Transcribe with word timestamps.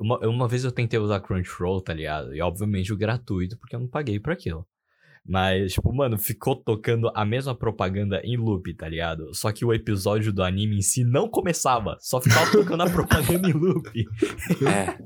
uma, 0.00 0.18
uma 0.26 0.48
vez 0.48 0.64
eu 0.64 0.72
tentei 0.72 0.98
usar 0.98 1.20
Crunchyroll, 1.20 1.82
tá 1.82 1.92
ligado? 1.92 2.34
E 2.34 2.40
obviamente 2.40 2.92
o 2.92 2.96
gratuito, 2.96 3.58
porque 3.58 3.76
eu 3.76 3.80
não 3.80 3.88
paguei 3.88 4.18
por 4.18 4.32
aquilo. 4.32 4.66
Mas, 5.24 5.74
tipo, 5.74 5.94
mano, 5.94 6.16
ficou 6.16 6.56
tocando 6.56 7.12
a 7.14 7.26
mesma 7.26 7.54
propaganda 7.54 8.22
em 8.24 8.38
loop, 8.38 8.72
tá 8.74 8.88
ligado? 8.88 9.34
Só 9.34 9.52
que 9.52 9.64
o 9.64 9.74
episódio 9.74 10.32
do 10.32 10.42
anime 10.42 10.78
em 10.78 10.82
si 10.82 11.04
não 11.04 11.28
começava, 11.28 11.98
só 12.00 12.20
ficava 12.20 12.50
tocando 12.50 12.82
a 12.82 12.90
propaganda 12.90 13.48
em 13.48 13.52
loop. 13.52 13.90
É. 14.66 14.98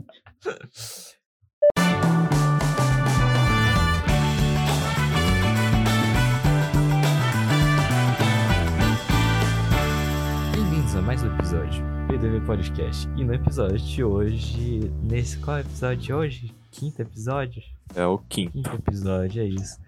Bem-vindos 10.55 10.95
a 10.95 11.03
mais 11.03 11.23
um 11.25 11.35
episódio 11.35 11.94
PDV 12.07 12.45
Podcast. 12.45 13.09
E 13.16 13.25
no 13.25 13.32
episódio 13.32 13.79
de 13.79 14.05
hoje. 14.05 14.93
Nesse 15.02 15.39
qual 15.39 15.57
é 15.57 15.61
o 15.61 15.64
episódio 15.64 15.96
de 15.96 16.12
hoje? 16.12 16.55
Quinto 16.70 17.01
episódio? 17.01 17.62
É 17.95 18.05
o 18.05 18.19
quinto. 18.19 18.52
Quinto 18.52 18.74
episódio, 18.74 19.42
é 19.42 19.46
isso. 19.46 19.79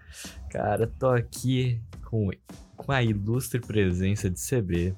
Cara, 0.49 0.87
tô 0.87 1.07
aqui 1.07 1.79
com, 2.05 2.29
com 2.75 2.91
a 2.91 3.03
ilustre 3.03 3.59
presença 3.59 4.29
de 4.29 4.39
CB. 4.39 4.95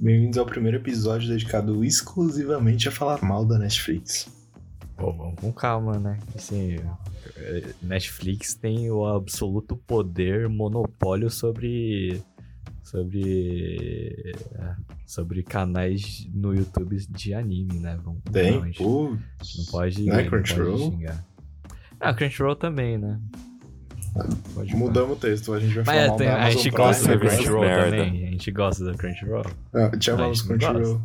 Bem-vindos 0.00 0.38
ao 0.38 0.46
primeiro 0.46 0.78
episódio 0.78 1.28
dedicado 1.28 1.84
exclusivamente 1.84 2.88
a 2.88 2.92
falar 2.92 3.22
mal 3.22 3.44
da 3.44 3.58
Netflix. 3.58 4.28
Pô, 4.96 5.12
vamos 5.12 5.40
com 5.40 5.52
calma, 5.52 5.98
né? 5.98 6.18
Assim, 6.34 6.76
Netflix 7.82 8.54
tem 8.54 8.90
o 8.90 9.06
absoluto 9.06 9.76
poder, 9.76 10.48
monopólio 10.48 11.30
sobre. 11.30 12.22
Sobre. 12.90 14.32
é, 14.54 14.74
sobre 15.06 15.42
canais 15.42 16.26
no 16.32 16.54
YouTube 16.54 16.96
de 17.10 17.34
anime, 17.34 17.78
né? 17.80 17.98
Tem? 18.32 18.72
Pô, 18.72 19.10
não 19.10 19.64
pode. 19.70 20.02
Não 20.04 20.14
é 20.18 20.22
não 20.24 20.30
pode 20.30 20.48
xingar. 20.48 21.24
Ah, 22.00 22.14
Crunchyroll 22.14 22.56
também, 22.56 22.96
né? 22.98 23.20
Pode 24.54 24.74
mudamos 24.74 25.16
o 25.16 25.20
texto, 25.20 25.52
a 25.52 25.60
gente 25.60 25.74
vai 25.80 25.84
Mas 25.84 26.06
falar 26.06 26.14
é, 26.14 26.16
tem- 26.18 26.26
da 26.26 26.44
a 26.44 26.50
gente 26.50 26.62
Prime. 26.62 26.76
gosta 26.76 27.02
do 27.02 27.06
Serviço 27.06 27.36
de 27.36 27.42
Crunchyroll 27.44 27.60
merda. 27.64 27.96
também. 28.04 28.26
A 28.26 28.30
gente 28.30 28.50
gosta 28.50 28.84
do 28.84 28.98
Crunchyroll. 28.98 29.46
Ah, 29.74 29.96
te 29.96 30.10
amamos 30.10 30.40
A 30.40 30.42
gente 30.42 30.48
Crunchyroll. 30.66 31.02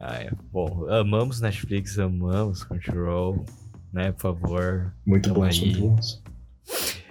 Ah, 0.00 0.14
é. 0.16 0.30
Bom, 0.52 0.86
amamos 0.90 1.40
Netflix, 1.40 1.98
amamos 1.98 2.64
Crunchyroll, 2.64 3.44
né? 3.92 4.12
Por 4.12 4.20
favor. 4.20 4.94
Muito 5.06 5.42
aí. 5.42 5.60
muito 5.60 5.80
bons. 5.80 6.22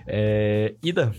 É, 0.08 0.76
Ida, 0.84 1.14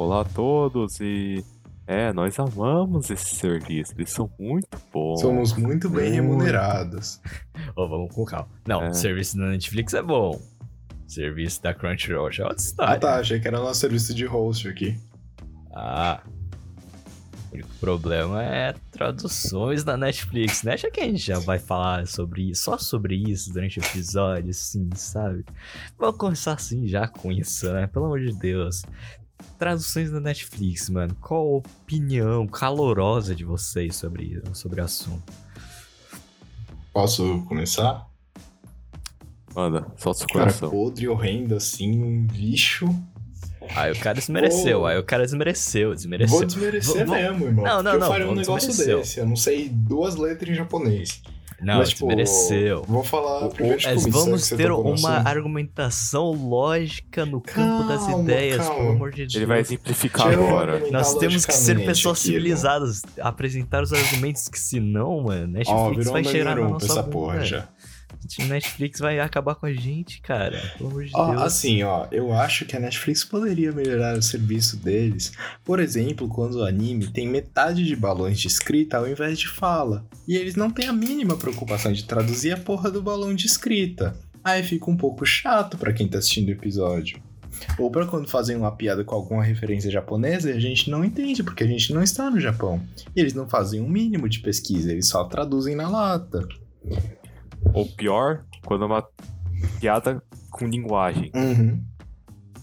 Olá 0.00 0.22
a 0.22 0.24
todos 0.24 0.98
e. 0.98 1.44
É, 1.86 2.10
nós 2.10 2.38
amamos 2.38 3.10
esse 3.10 3.34
serviço, 3.36 3.92
eles 3.98 4.08
são 4.10 4.30
muito 4.38 4.66
bons. 4.90 5.20
Somos 5.20 5.52
muito 5.52 5.90
bem 5.90 6.04
Muito. 6.12 6.14
remunerados. 6.14 7.20
Ô, 7.76 7.86
vamos 7.86 8.14
com 8.14 8.24
calma. 8.24 8.48
Não, 8.66 8.80
É. 8.82 8.88
o 8.88 8.94
serviço 8.94 9.36
da 9.36 9.44
Netflix 9.48 9.92
é 9.92 10.00
bom. 10.00 10.40
Serviço 11.06 11.62
da 11.62 11.74
Crunchyroll 11.74 12.32
já 12.32 12.44
é 12.44 12.46
outra 12.46 12.62
Ah 12.62 12.64
história. 12.64 12.98
tá, 13.00 13.16
achei 13.16 13.40
que 13.40 13.46
era 13.46 13.58
nosso 13.58 13.80
serviço 13.80 14.14
de 14.14 14.24
host 14.24 14.68
aqui. 14.68 14.98
Ah. 15.74 16.22
O 17.50 17.54
único 17.56 17.68
problema 17.80 18.42
é 18.42 18.74
traduções 18.92 19.84
da 19.84 19.98
Netflix, 19.98 20.62
né? 20.62 20.74
Acha 20.74 20.90
que 20.90 21.00
a 21.00 21.04
gente 21.04 21.18
já 21.18 21.38
vai 21.40 21.58
falar 21.58 22.06
sobre 22.06 22.50
isso, 22.50 22.62
só 22.62 22.78
sobre 22.78 23.16
isso 23.16 23.52
durante 23.52 23.78
o 23.78 23.84
episódio, 23.84 24.48
assim, 24.50 24.88
sabe? 24.94 25.44
Vamos 25.98 26.16
começar 26.16 26.52
assim 26.54 26.86
já 26.86 27.06
com 27.06 27.30
isso, 27.30 27.70
né? 27.72 27.86
Pelo 27.88 28.06
amor 28.06 28.20
de 28.20 28.32
Deus. 28.38 28.82
Traduções 29.58 30.10
da 30.10 30.20
Netflix, 30.20 30.88
mano. 30.88 31.14
Qual 31.20 31.40
a 31.46 31.56
opinião 31.58 32.46
calorosa 32.46 33.34
de 33.34 33.44
vocês 33.44 33.96
sobre, 33.96 34.42
sobre 34.54 34.80
o 34.80 34.84
assunto? 34.84 35.32
Posso 36.92 37.42
começar? 37.46 38.08
Manda, 39.54 39.86
solta 39.96 40.26
Cara, 40.26 40.32
coração. 40.46 40.70
podre, 40.70 41.08
horrendo, 41.08 41.54
assim, 41.56 42.00
um 42.02 42.26
lixo. 42.32 42.88
Aí 43.76 43.92
o 43.92 43.98
cara 44.00 44.14
desmereceu, 44.16 44.80
Ô. 44.82 44.86
aí 44.86 44.98
o 44.98 45.04
cara 45.04 45.22
desmereceu, 45.24 45.94
desmereceu. 45.94 46.36
Vou 46.38 46.46
desmerecer 46.46 47.06
Vou- 47.06 47.06
vou- 47.06 47.14
mesmo, 47.16 47.44
irmão. 47.46 47.64
Não, 47.64 47.82
não, 47.82 47.92
não, 47.98 48.06
Eu 48.06 48.12
faria 48.12 48.28
um 48.30 48.34
negócio 48.34 48.68
desmereceu. 48.68 48.98
desse. 48.98 49.20
Eu 49.20 49.26
não 49.26 49.36
sei 49.36 49.68
duas 49.68 50.16
letras 50.16 50.50
em 50.50 50.54
japonês. 50.54 51.22
Não, 51.62 51.78
Mas, 51.78 51.90
tipo, 51.90 52.06
desmereceu. 52.06 52.82
Vou 52.88 53.04
falar 53.04 53.48
primeiro 53.50 53.78
de 53.78 53.86
Mas 53.86 54.02
comissão 54.02 54.24
vamos 54.24 54.48
ter 54.48 54.68
no 54.68 54.80
uma 54.80 55.16
argumentação 55.18 56.30
lógica 56.32 57.26
no 57.26 57.40
campo 57.40 57.86
das 57.86 58.00
Calma, 58.06 58.22
ideias, 58.22 58.56
calma. 58.58 58.74
pelo 58.74 58.90
amor 58.92 59.10
de 59.10 59.22
Deus. 59.22 59.34
Ele 59.34 59.46
vai 59.46 59.60
exemplificar 59.60 60.28
Deixa 60.28 60.42
agora. 60.42 60.90
Nós 60.90 61.14
temos 61.14 61.44
que 61.44 61.52
ser 61.52 61.84
pessoas 61.84 62.18
aqui, 62.18 62.28
civilizadas, 62.28 63.02
apresentar 63.20 63.82
os 63.82 63.92
argumentos 63.92 64.48
que 64.48 64.58
senão, 64.58 65.22
mano, 65.22 65.46
Netflix 65.48 65.70
Ó, 65.70 65.90
virou 65.90 66.12
vai 66.12 66.24
cheirar 66.24 66.56
na 66.56 66.68
nossa 66.68 66.86
essa 66.86 67.02
porra 67.02 67.44
já. 67.44 67.68
Netflix 68.46 69.00
vai 69.00 69.18
acabar 69.18 69.54
com 69.54 69.66
a 69.66 69.72
gente, 69.72 70.20
cara. 70.20 70.60
Pelo 70.78 70.90
amor 70.90 71.04
de 71.04 71.10
Ó, 71.14 71.30
Deus. 71.30 71.42
assim, 71.42 71.82
ó, 71.82 72.06
eu 72.10 72.32
acho 72.32 72.64
que 72.64 72.76
a 72.76 72.80
Netflix 72.80 73.24
poderia 73.24 73.72
melhorar 73.72 74.16
o 74.16 74.22
serviço 74.22 74.76
deles. 74.76 75.32
Por 75.64 75.80
exemplo, 75.80 76.28
quando 76.28 76.54
o 76.56 76.64
anime 76.64 77.08
tem 77.08 77.28
metade 77.28 77.84
de 77.84 77.96
balões 77.96 78.38
de 78.38 78.48
escrita 78.48 78.98
ao 78.98 79.08
invés 79.08 79.38
de 79.38 79.48
fala. 79.48 80.06
E 80.28 80.36
eles 80.36 80.54
não 80.54 80.70
têm 80.70 80.88
a 80.88 80.92
mínima 80.92 81.36
preocupação 81.36 81.92
de 81.92 82.04
traduzir 82.04 82.52
a 82.52 82.56
porra 82.56 82.90
do 82.90 83.02
balão 83.02 83.34
de 83.34 83.46
escrita. 83.46 84.16
Aí 84.42 84.62
fica 84.62 84.90
um 84.90 84.96
pouco 84.96 85.24
chato 85.26 85.76
pra 85.76 85.92
quem 85.92 86.08
tá 86.08 86.18
assistindo 86.18 86.48
o 86.48 86.52
episódio. 86.52 87.20
Ou 87.78 87.90
pra 87.90 88.06
quando 88.06 88.28
fazem 88.28 88.56
uma 88.56 88.74
piada 88.74 89.04
com 89.04 89.14
alguma 89.14 89.42
referência 89.42 89.90
japonesa 89.90 90.50
e 90.50 90.56
a 90.56 90.60
gente 90.60 90.88
não 90.88 91.04
entende, 91.04 91.42
porque 91.42 91.64
a 91.64 91.66
gente 91.66 91.92
não 91.92 92.02
está 92.02 92.30
no 92.30 92.40
Japão. 92.40 92.80
E 93.14 93.20
eles 93.20 93.34
não 93.34 93.48
fazem 93.48 93.80
um 93.80 93.88
mínimo 93.88 94.28
de 94.28 94.38
pesquisa, 94.40 94.90
eles 94.92 95.08
só 95.08 95.24
traduzem 95.24 95.74
na 95.74 95.88
lata. 95.88 96.46
Ou 97.72 97.86
pior, 97.86 98.44
quando 98.64 98.84
é 98.84 98.86
uma 98.86 99.06
piada 99.80 100.22
com 100.50 100.66
linguagem. 100.66 101.30
Uhum. 101.34 101.82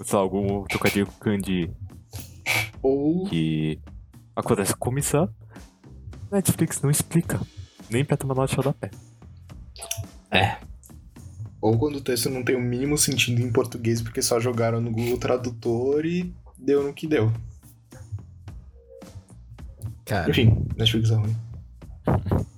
Sei 0.04 0.16
lá, 0.16 0.22
algum 0.22 0.64
trocadilho 0.66 1.08
com 1.08 1.14
kanji 1.14 1.72
Ou 2.82 3.26
que 3.26 3.80
acontece 4.36 4.74
com 4.74 4.80
comissão. 4.80 5.30
Netflix 6.32 6.82
não 6.82 6.92
explica. 6.92 7.40
Nem 7.90 8.04
pra 8.04 8.18
tomar 8.18 8.36
nota 8.36 8.50
de 8.50 8.56
rodapé. 8.56 8.92
Ou 11.60 11.78
quando 11.78 11.98
o 11.98 12.02
texto 12.02 12.30
não 12.30 12.44
tem 12.44 12.56
o 12.56 12.62
mínimo 12.62 12.98
sentido 12.98 13.42
em 13.42 13.52
português 13.52 14.02
porque 14.02 14.22
só 14.22 14.40
jogaram 14.40 14.80
no 14.80 14.92
Google 14.92 15.18
Tradutor 15.18 16.06
e 16.06 16.34
deu 16.58 16.84
no 16.84 16.94
que 16.94 17.08
deu. 17.08 17.32
Cara, 20.06 20.30
Enfim, 20.30 20.66
Netflix 20.78 21.12
é 21.12 21.16
ruim. 21.16 21.36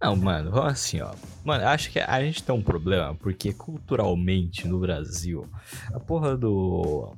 não, 0.00 0.14
mano, 0.14 0.50
vamos 0.50 0.72
assim, 0.72 1.00
ó. 1.00 1.12
Mano, 1.44 1.66
acho 1.66 1.90
que 1.90 1.98
a 1.98 2.20
gente 2.22 2.42
tem 2.42 2.54
um 2.54 2.62
problema, 2.62 3.14
porque 3.16 3.52
culturalmente 3.52 4.66
no 4.68 4.78
Brasil, 4.78 5.48
a 5.92 5.98
porra 5.98 6.36
do. 6.36 7.16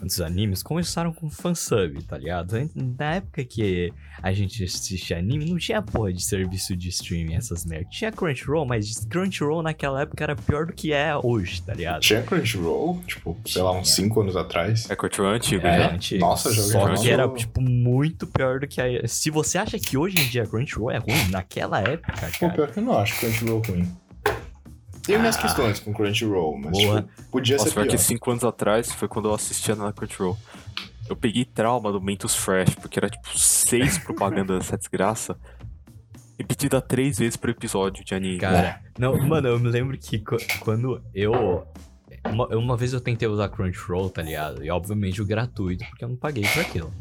Dos 0.00 0.20
animes 0.20 0.62
começaram 0.62 1.12
com 1.12 1.28
fansub, 1.28 2.00
tá 2.04 2.16
ligado? 2.16 2.54
Na 2.74 3.16
época 3.16 3.44
que 3.44 3.92
a 4.22 4.32
gente 4.32 4.62
assistia 4.62 5.18
anime, 5.18 5.44
não 5.50 5.58
tinha 5.58 5.82
porra 5.82 6.12
de 6.12 6.22
serviço 6.22 6.76
de 6.76 6.88
streaming, 6.88 7.34
essas 7.34 7.64
merdas. 7.64 7.88
Tinha 7.92 8.12
Crunchyroll, 8.12 8.64
mas 8.64 9.04
Crunchyroll 9.06 9.60
naquela 9.62 10.02
época 10.02 10.22
era 10.22 10.36
pior 10.36 10.66
do 10.66 10.72
que 10.72 10.92
é 10.92 11.16
hoje, 11.16 11.62
tá 11.62 11.74
ligado? 11.74 12.00
Tinha 12.00 12.22
Crunchyroll, 12.22 13.02
tipo, 13.08 13.36
sei 13.44 13.60
lá, 13.60 13.72
uns 13.72 13.90
5 13.90 14.20
anos 14.20 14.36
atrás. 14.36 14.88
É 14.88 14.94
Crunchyroll 14.94 15.32
antigo, 15.32 15.66
É, 15.66 15.78
né? 15.78 15.94
antigo. 15.94 16.20
Nossa, 16.20 16.52
joguei 16.52 16.70
Só 16.70 16.86
mal. 16.86 16.94
que 17.02 17.10
era, 17.10 17.28
tipo, 17.30 17.60
muito 17.60 18.26
pior 18.28 18.60
do 18.60 18.68
que 18.68 18.80
a... 18.80 19.08
Se 19.08 19.30
você 19.30 19.58
acha 19.58 19.78
que 19.80 19.96
hoje 19.98 20.16
em 20.18 20.28
dia 20.28 20.46
Crunchyroll 20.46 20.92
é 20.92 20.98
ruim, 20.98 21.28
naquela 21.30 21.80
época, 21.80 22.12
Pô, 22.38 22.46
cara... 22.46 22.52
pior 22.54 22.70
que 22.70 22.78
eu 22.78 22.84
não 22.84 22.96
acho 22.96 23.18
Crunchyroll 23.18 23.62
ruim. 23.66 23.88
Tenho 25.08 25.20
minhas 25.20 25.36
Ah. 25.36 25.40
questões 25.42 25.80
com 25.80 25.92
Crunchyroll, 25.92 26.58
mas 26.58 26.70
Boa. 26.72 27.02
tipo, 27.02 27.22
podia 27.30 27.56
Nossa, 27.56 27.68
ser 27.68 27.74
pior 27.74 27.86
que 27.88 27.98
5 27.98 28.30
anos 28.30 28.44
atrás 28.44 28.92
foi 28.92 29.08
quando 29.08 29.28
eu 29.28 29.34
assistia 29.34 29.74
na 29.74 29.92
Crunchyroll. 29.92 30.36
Eu 31.08 31.16
peguei 31.16 31.44
trauma 31.44 31.90
do 31.90 32.00
Mentos 32.00 32.34
Fresh, 32.36 32.74
porque 32.74 32.98
era 32.98 33.08
tipo 33.08 33.26
seis 33.38 33.96
propagandas 34.04 34.58
dessa 34.58 34.76
desgraça. 34.76 35.36
Repetida 36.38 36.80
três 36.80 37.18
vezes 37.18 37.36
por 37.36 37.50
episódio 37.50 38.04
de 38.04 38.14
anime. 38.14 38.38
Cara, 38.38 38.80
não, 38.98 39.16
mano, 39.26 39.48
eu 39.48 39.58
me 39.58 39.68
lembro 39.68 39.96
que 39.98 40.18
qu- 40.18 40.36
quando 40.60 41.02
eu... 41.14 41.66
Uma, 42.30 42.46
uma 42.56 42.76
vez 42.76 42.92
eu 42.92 43.00
tentei 43.00 43.26
usar 43.26 43.48
Crunchyroll, 43.48 44.10
tá 44.10 44.22
ligado? 44.22 44.62
E 44.64 44.70
obviamente 44.70 45.22
o 45.22 45.24
gratuito, 45.26 45.84
porque 45.88 46.04
eu 46.04 46.08
não 46.10 46.16
paguei 46.16 46.44
por 46.46 46.60
aquilo. 46.60 46.92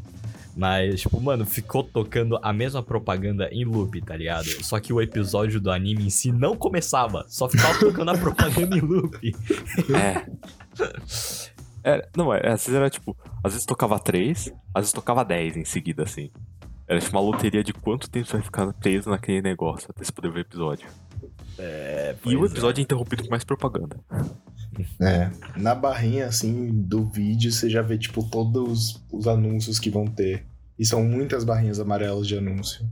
Mas, 0.58 1.02
tipo, 1.02 1.22
mano, 1.22 1.46
ficou 1.46 1.84
tocando 1.84 2.40
a 2.42 2.52
mesma 2.52 2.82
propaganda 2.82 3.48
em 3.52 3.64
loop, 3.64 4.02
tá 4.02 4.18
ligado? 4.18 4.48
Só 4.64 4.80
que 4.80 4.92
o 4.92 5.00
episódio 5.00 5.62
do 5.62 5.70
anime 5.70 6.08
em 6.08 6.10
si 6.10 6.32
não 6.32 6.58
começava, 6.58 7.26
só 7.30 7.48
ficava 7.48 7.78
tocando 7.80 8.10
a 8.10 8.18
propaganda 8.18 8.76
em 8.76 8.82
loop. 8.82 9.36
É. 9.94 10.26
É, 11.84 12.10
não, 12.18 12.34
é, 12.34 12.40
às 12.40 12.66
vezes 12.66 12.74
era 12.74 12.90
tipo, 12.90 13.16
às 13.44 13.54
vezes 13.54 13.66
tocava 13.66 13.98
três, 14.00 14.52
às 14.74 14.82
vezes 14.82 14.92
tocava 14.92 15.24
10 15.24 15.58
em 15.58 15.64
seguida, 15.64 16.04
assim. 16.04 16.30
Era 16.88 17.00
tipo 17.00 17.16
uma 17.16 17.22
loteria 17.22 17.64
de 17.64 17.72
quanto 17.72 18.10
tempo 18.10 18.26
você 18.26 18.34
vai 18.34 18.42
ficar 18.42 18.74
preso 18.74 19.10
naquele 19.10 19.42
negócio 19.42 19.88
até 19.90 20.04
você 20.04 20.12
poder 20.12 20.32
ver 20.32 20.40
o 20.40 20.42
episódio. 20.42 20.88
É, 21.60 22.16
e 22.26 22.36
o 22.36 22.44
é. 22.46 22.48
episódio 22.48 22.82
é 22.82 22.84
interrompido 22.84 23.24
com 23.24 23.30
mais 23.30 23.44
propaganda. 23.44 23.98
É, 25.02 25.30
na 25.56 25.74
barrinha, 25.74 26.28
assim, 26.28 26.70
do 26.72 27.06
vídeo, 27.06 27.52
você 27.52 27.70
já 27.70 27.82
vê, 27.82 27.98
tipo, 27.98 28.24
todos 28.30 29.04
os 29.12 29.28
anúncios 29.28 29.80
que 29.80 29.90
vão 29.90 30.06
ter. 30.06 30.46
E 30.78 30.86
são 30.86 31.04
muitas 31.04 31.44
barrinhas 31.44 31.80
amarelas 31.80 32.28
de 32.28 32.38
anúncio. 32.38 32.88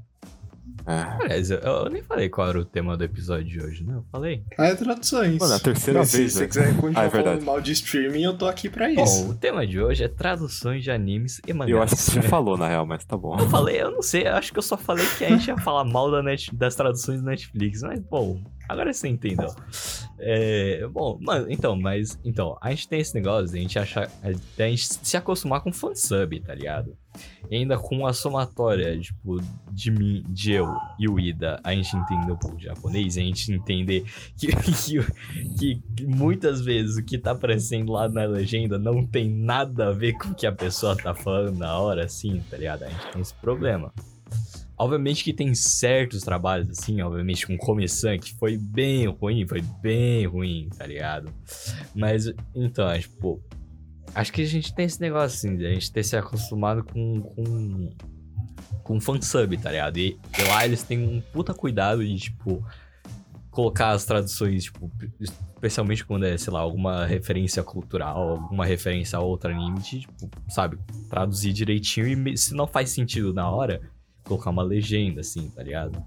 É. 0.88 1.24
Aliás, 1.24 1.50
eu, 1.50 1.58
eu 1.58 1.90
nem 1.90 2.04
falei 2.04 2.30
qual 2.30 2.48
era 2.48 2.60
o 2.60 2.66
tema 2.66 2.96
do 2.96 3.04
episódio 3.04 3.46
de 3.46 3.60
hoje, 3.60 3.84
né? 3.84 3.96
Eu 3.96 4.06
falei. 4.12 4.44
Ah, 4.56 4.68
é 4.68 4.76
traduções. 4.76 5.40
Mano, 5.40 5.54
é 5.54 5.56
a 5.56 5.60
terceira 5.60 6.00
vez, 6.04 6.10
Se 6.12 6.30
você 6.30 6.40
velho. 6.40 6.50
quiser 6.50 6.76
continuar 6.76 7.02
Ah, 7.02 7.06
é 7.06 7.10
verdade. 7.10 7.24
falando 7.40 7.46
mal 7.46 7.62
de 7.62 7.72
streaming, 7.72 8.22
eu 8.24 8.38
tô 8.38 8.46
aqui 8.48 8.70
pra 8.70 8.92
isso. 8.92 9.24
Bom, 9.24 9.30
o 9.32 9.34
tema 9.34 9.66
de 9.66 9.82
hoje 9.82 10.04
é 10.04 10.08
traduções 10.08 10.84
de 10.84 10.92
animes 10.92 11.42
e 11.48 11.54
mangás. 11.54 11.72
Eu 11.72 11.82
acho 11.82 11.96
que 11.96 12.02
você 12.02 12.12
já 12.22 12.22
falou, 12.24 12.56
na 12.56 12.68
real, 12.68 12.86
mas 12.86 13.04
tá 13.04 13.18
bom. 13.18 13.36
Eu 13.40 13.50
falei, 13.50 13.82
eu 13.82 13.90
não 13.92 14.04
sei, 14.04 14.28
eu 14.28 14.34
acho 14.34 14.52
que 14.52 14.60
eu 14.60 14.64
só 14.64 14.78
falei 14.78 15.06
que 15.18 15.26
a 15.26 15.30
gente 15.30 15.48
ia 15.48 15.58
falar 15.58 15.84
mal 15.86 16.12
da 16.12 16.22
net, 16.22 16.56
das 16.56 16.76
traduções 16.76 17.20
do 17.20 17.26
Netflix, 17.26 17.82
mas 17.82 18.00
bom, 18.00 18.40
agora 18.68 18.94
você 18.94 19.08
entendeu. 19.08 19.54
É, 20.18 20.88
bom, 20.88 21.18
mano, 21.22 21.48
então, 21.50 21.76
mas 21.76 22.18
então, 22.24 22.58
a 22.62 22.70
gente 22.70 22.88
tem 22.88 23.00
esse 23.00 23.14
negócio 23.14 23.52
de 23.52 23.58
a 23.58 23.62
gente 23.62 23.78
achar, 23.78 24.10
de 24.56 24.64
a 24.64 24.70
gente 24.70 24.88
se 24.88 25.18
acostumar 25.18 25.62
com 25.62 25.74
fansub, 25.74 26.40
tá 26.40 26.56
ligado? 26.56 26.96
E 27.50 27.56
ainda 27.56 27.78
com 27.78 28.06
a 28.06 28.14
somatória, 28.14 28.98
tipo, 29.00 29.38
de 29.72 29.92
mim, 29.92 30.24
de 30.28 30.54
eu 30.54 30.68
e 31.00 31.08
o 31.08 31.20
Ida, 31.20 31.60
a 31.64 31.74
gente 31.74 31.96
entender 31.96 32.36
de 32.56 32.64
japonês, 32.64 33.18
a 33.18 33.22
gente 33.22 33.52
entender 33.52 34.06
que, 34.38 34.48
que, 35.58 35.82
que 35.96 36.06
muitas 36.06 36.62
vezes 36.62 36.98
o 36.98 37.04
que 37.04 37.18
tá 37.18 37.32
aparecendo 37.32 37.92
lá 37.92 38.10
na 38.10 38.26
legenda 38.26 38.78
não 38.78 39.06
tem 39.06 39.30
nada 39.30 39.90
a 39.90 39.92
ver 39.92 40.14
com 40.14 40.30
o 40.30 40.36
que 40.36 40.48
a 40.48 40.52
pessoa 40.52 40.96
tá 40.96 41.14
falando 41.14 41.58
na 41.58 41.78
hora, 41.78 42.06
assim, 42.06 42.42
tá 42.50 42.58
ligado? 42.58 42.84
A 42.84 42.90
gente 42.90 43.12
tem 43.12 43.22
esse 43.22 43.34
problema. 43.36 43.94
Obviamente 44.78 45.24
que 45.24 45.32
tem 45.32 45.56
certos 45.56 46.24
trabalhos, 46.24 46.70
assim, 46.70 47.02
obviamente, 47.02 47.48
com 47.48 47.58
começando, 47.58 48.20
que 48.20 48.34
foi 48.36 48.58
bem 48.58 49.08
ruim, 49.08 49.48
foi 49.48 49.62
bem 49.82 50.26
ruim, 50.26 50.70
tá 50.78 50.86
ligado? 50.86 51.32
Mas, 51.94 52.32
então, 52.54 52.90
é, 52.90 53.00
tipo, 53.00 53.42
acho 54.14 54.34
que 54.34 54.42
a 54.42 54.46
gente 54.46 54.74
tem 54.76 54.86
esse 54.86 55.00
negócio, 55.00 55.38
assim, 55.38 55.56
de 55.56 55.66
a 55.66 55.74
gente 55.74 55.92
ter 55.92 56.04
se 56.04 56.18
acostumado 56.18 56.84
com, 56.84 57.22
com, 57.22 57.90
com 58.84 59.00
fansub, 59.00 59.58
tá 59.58 59.72
ligado? 59.72 59.98
E, 59.98 60.20
e 60.38 60.44
lá 60.44 60.66
eles 60.66 60.84
têm 60.84 61.08
um 61.08 61.22
puta 61.22 61.54
cuidado 61.54 62.06
de, 62.06 62.18
tipo, 62.18 62.62
colocar 63.56 63.92
as 63.92 64.04
traduções, 64.04 64.66
tipo, 64.66 64.92
especialmente 65.20 66.06
quando 66.06 66.26
é, 66.26 66.38
sei 66.38 66.52
lá, 66.52 66.60
alguma 66.60 67.06
referência 67.06 67.64
cultural, 67.64 68.32
alguma 68.32 68.66
referência 68.66 69.18
a 69.18 69.22
outro 69.22 69.50
anime, 69.50 69.80
de, 69.80 70.02
tipo, 70.02 70.30
sabe, 70.50 70.78
traduzir 71.10 71.54
direitinho 71.54 72.28
e 72.28 72.38
se 72.38 72.54
não 72.54 72.68
faz 72.68 72.90
sentido 72.90 73.34
na 73.34 73.50
hora, 73.50 73.82
colocar 74.26 74.50
uma 74.50 74.64
legenda, 74.64 75.22
assim, 75.22 75.50
tá 75.56 75.64
ligado? 75.64 76.04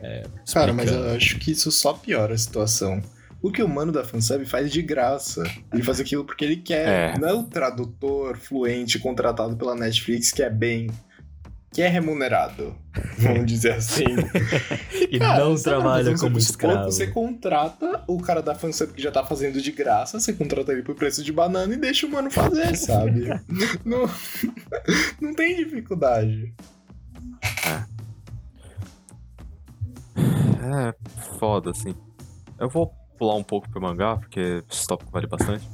É, 0.00 0.22
Cara, 0.52 0.72
mas 0.72 0.90
eu 0.90 1.10
acho 1.10 1.38
que 1.38 1.52
isso 1.52 1.70
só 1.70 1.92
piora 1.92 2.34
a 2.34 2.38
situação. 2.38 3.02
O 3.40 3.50
que 3.50 3.62
o 3.62 3.68
mano 3.68 3.92
da 3.92 4.04
fansub 4.04 4.44
faz 4.46 4.70
de 4.70 4.80
graça. 4.82 5.42
Ele 5.72 5.82
faz 5.82 6.00
aquilo 6.00 6.24
porque 6.24 6.44
ele 6.44 6.56
quer. 6.56 7.14
É. 7.14 7.18
Não 7.18 7.28
é 7.28 7.32
o 7.34 7.42
tradutor 7.42 8.36
fluente 8.36 8.98
contratado 8.98 9.56
pela 9.56 9.74
Netflix 9.74 10.30
que 10.30 10.42
é 10.42 10.50
bem. 10.50 10.88
que 11.72 11.82
é 11.82 11.88
remunerado. 11.88 12.74
Vamos 13.18 13.46
dizer 13.46 13.72
assim. 13.72 14.04
E 15.12 15.18
Cara, 15.18 15.44
não 15.44 15.54
trabalha 15.56 16.04
como 16.12 16.20
pouco, 16.20 16.38
escravo. 16.38 16.84
Você 16.90 17.06
contrata 17.06 18.02
o 18.06 18.18
cara 18.18 18.40
da 18.40 18.54
fansub 18.54 18.94
que 18.94 19.02
já 19.02 19.10
tá 19.10 19.22
fazendo 19.22 19.60
de 19.60 19.70
graça, 19.70 20.18
você 20.18 20.32
contrata 20.32 20.72
ele 20.72 20.82
por 20.82 20.94
preço 20.94 21.22
de 21.22 21.30
banana 21.30 21.74
e 21.74 21.76
deixa 21.76 22.06
o 22.06 22.10
mano 22.10 22.30
fazer, 22.30 22.74
sabe? 22.76 23.26
não, 23.84 24.08
não 25.20 25.34
tem 25.34 25.56
dificuldade. 25.56 26.54
É 30.62 30.94
foda, 31.38 31.70
assim. 31.70 31.94
Eu 32.58 32.68
vou 32.68 32.86
pular 33.18 33.34
um 33.34 33.42
pouco 33.42 33.68
pro 33.68 33.80
mangá, 33.80 34.16
porque 34.16 34.62
esse 34.70 34.86
tópico 34.86 35.10
vale 35.10 35.26
bastante. 35.26 35.68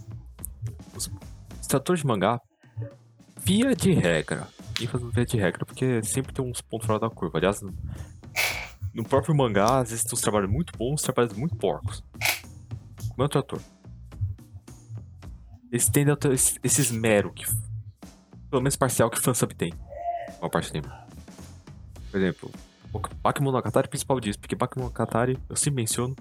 Os, 0.97 1.11
tradutores 1.69 2.01
de 2.01 2.07
mangá, 2.07 2.41
via 3.37 3.77
de 3.77 3.93
regra, 3.93 4.49
ênfase 4.81 5.05
no 5.05 5.11
via 5.11 5.27
de 5.27 5.37
regra, 5.37 5.65
porque 5.67 6.03
sempre 6.03 6.33
tem 6.33 6.45
uns 6.45 6.63
pontos 6.63 6.87
fora 6.87 6.99
da 6.99 7.11
curva. 7.11 7.39
Aliás, 7.39 7.61
no, 8.95 9.05
próprio 9.05 9.37
mangá, 9.37 9.81
às 9.81 9.91
vezes 9.91 10.05
tem 10.05 10.15
uns 10.15 10.23
trabalhos 10.23 10.51
muito 10.51 10.77
bons, 10.77 11.03
trabalhos 11.03 11.35
muito 11.35 11.55
porcos. 11.57 12.03
Como 13.11 13.23
é 13.23 13.27
o 13.27 13.29
tradutor? 13.29 13.61
Eles 15.71 15.89
ter 15.89 16.09
esse, 16.33 16.81
esmero, 16.81 17.31
que, 17.31 17.45
pelo 18.49 18.63
menos 18.63 18.77
parcial, 18.77 19.11
que 19.11 19.21
fansub 19.21 19.55
tem. 19.55 19.73
Uma 20.41 20.49
parte 20.49 20.73
tem. 20.73 20.83
Por 22.11 22.19
exemplo, 22.19 22.51
Bakemonogatari 23.23 23.89
principal 23.89 24.19
disso, 24.21 24.39
porque 24.39 24.55
Bakemonogatari, 24.55 25.39
eu 25.49 25.57
sempre 25.57 25.83
menciono, 25.83 26.17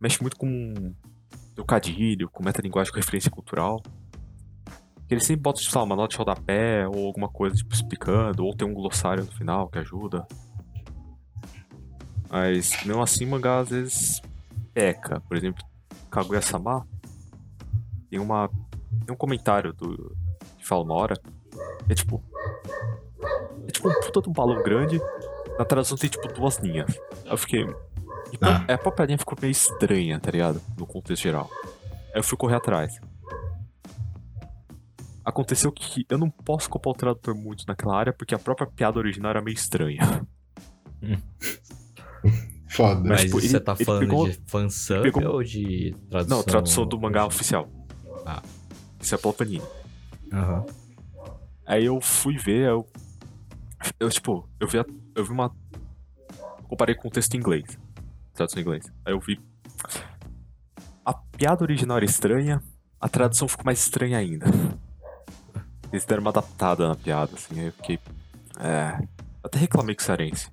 mexe 0.00 0.20
muito 0.20 0.36
com 0.36 0.94
trocadilho, 1.54 2.30
com 2.30 2.42
metalinguagem, 2.42 2.92
com 2.92 2.98
referência 2.98 3.30
cultural. 3.30 3.82
Ele 5.10 5.20
sempre 5.20 5.42
bota, 5.42 5.60
sei 5.60 5.70
lá, 5.74 5.82
uma 5.82 5.96
nota 5.96 6.12
de 6.12 6.16
rodapé 6.16 6.86
ou 6.86 7.06
alguma 7.06 7.28
coisa, 7.28 7.56
tipo, 7.56 7.74
explicando, 7.74 8.44
ou 8.44 8.54
tem 8.54 8.68
um 8.68 8.74
glossário 8.74 9.24
no 9.24 9.32
final 9.32 9.68
que 9.68 9.78
ajuda. 9.78 10.26
Mas, 12.30 12.84
mesmo 12.84 13.02
assim, 13.02 13.24
o 13.24 13.28
mangá 13.28 13.60
às 13.60 13.70
vezes 13.70 14.20
peca. 14.74 15.20
Por 15.20 15.36
exemplo, 15.36 15.64
Kaguya-sama 16.10 16.86
tem 18.10 18.18
uma... 18.18 18.48
tem 19.04 19.14
um 19.14 19.16
comentário 19.16 19.72
do... 19.72 20.14
que 20.58 20.66
fala 20.66 20.84
uma 20.84 20.94
hora, 20.94 21.14
é 21.88 21.94
tipo... 21.94 22.22
É 23.68 23.70
tipo 23.70 23.88
um 23.88 24.00
puta 24.00 24.22
de 24.22 24.28
um 24.28 24.32
balão 24.32 24.62
grande, 24.62 25.00
na 25.58 25.64
tradução 25.64 25.96
tem 25.96 26.08
tipo 26.10 26.26
duas 26.32 26.56
linhas. 26.58 26.88
Aí 27.24 27.30
eu 27.32 27.36
fiquei. 27.36 27.62
Então, 28.32 28.50
Ah. 28.50 28.64
é, 28.68 28.72
a 28.74 28.78
própria 28.78 29.06
linha 29.06 29.18
ficou 29.18 29.36
meio 29.40 29.50
estranha, 29.52 30.18
tá 30.18 30.30
ligado? 30.30 30.60
No 30.76 30.86
contexto 30.86 31.22
geral. 31.22 31.48
Aí 32.12 32.16
eu 32.20 32.22
fui 32.24 32.36
correr 32.38 32.56
atrás. 32.56 32.98
Aconteceu 35.24 35.70
que 35.70 36.06
eu 36.08 36.16
não 36.16 36.30
posso 36.30 36.70
culpar 36.70 36.92
o 36.92 36.96
tradutor 36.96 37.34
muito 37.34 37.64
naquela 37.66 37.96
área, 37.98 38.12
porque 38.12 38.34
a 38.34 38.38
própria 38.38 38.66
piada 38.66 38.98
original 38.98 39.30
era 39.30 39.42
meio 39.42 39.54
estranha. 39.54 40.26
Foda. 42.70 43.00
Mas 43.08 43.22
tipo, 43.22 43.40
você 43.40 43.56
ele- 43.56 43.60
tá 43.60 43.72
ele 43.74 43.84
falando 43.84 44.00
pegou- 44.00 44.28
de 44.28 44.40
fansub 44.46 45.02
pegou- 45.02 45.32
ou 45.34 45.42
de 45.42 45.94
tradução? 46.10 46.36
Não, 46.38 46.44
tradução 46.44 46.86
do 46.86 46.98
mangá 47.00 47.26
oficial. 47.26 47.68
Ah. 48.26 48.42
Isso 49.00 49.14
é 49.14 49.18
pela 49.18 49.32
Panini. 49.32 49.62
Aham. 50.32 50.66
Aí 51.66 51.84
eu 51.84 52.00
fui 52.00 52.36
ver, 52.36 52.68
eu. 52.68 52.86
Eu, 53.98 54.08
tipo, 54.10 54.48
eu 54.60 54.66
vi, 54.68 54.78
a- 54.78 54.84
eu 55.14 55.24
vi 55.24 55.30
uma. 55.30 55.54
Comparei 56.68 56.94
com 56.94 57.08
o 57.08 57.10
texto 57.10 57.34
em 57.34 57.38
inglês. 57.38 57.78
Tradução 58.34 58.58
em 58.60 58.62
inglês. 58.62 58.92
Aí 59.04 59.12
eu 59.12 59.20
vi. 59.20 59.40
A 61.04 61.14
piada 61.14 61.62
original 61.64 61.96
era 61.96 62.04
estranha, 62.04 62.62
a 63.00 63.08
tradução 63.08 63.48
ficou 63.48 63.64
mais 63.64 63.78
estranha 63.80 64.18
ainda. 64.18 64.46
Eles 65.90 66.04
deram 66.04 66.20
uma 66.20 66.30
adaptada 66.30 66.86
na 66.86 66.94
piada, 66.94 67.32
assim, 67.34 67.58
aí 67.58 67.66
eu 67.66 67.72
fiquei. 67.72 67.98
É. 68.60 68.98
Até 69.42 69.58
reclamei 69.58 69.94
com 69.94 70.02
o 70.02 70.04
Cearense. 70.04 70.50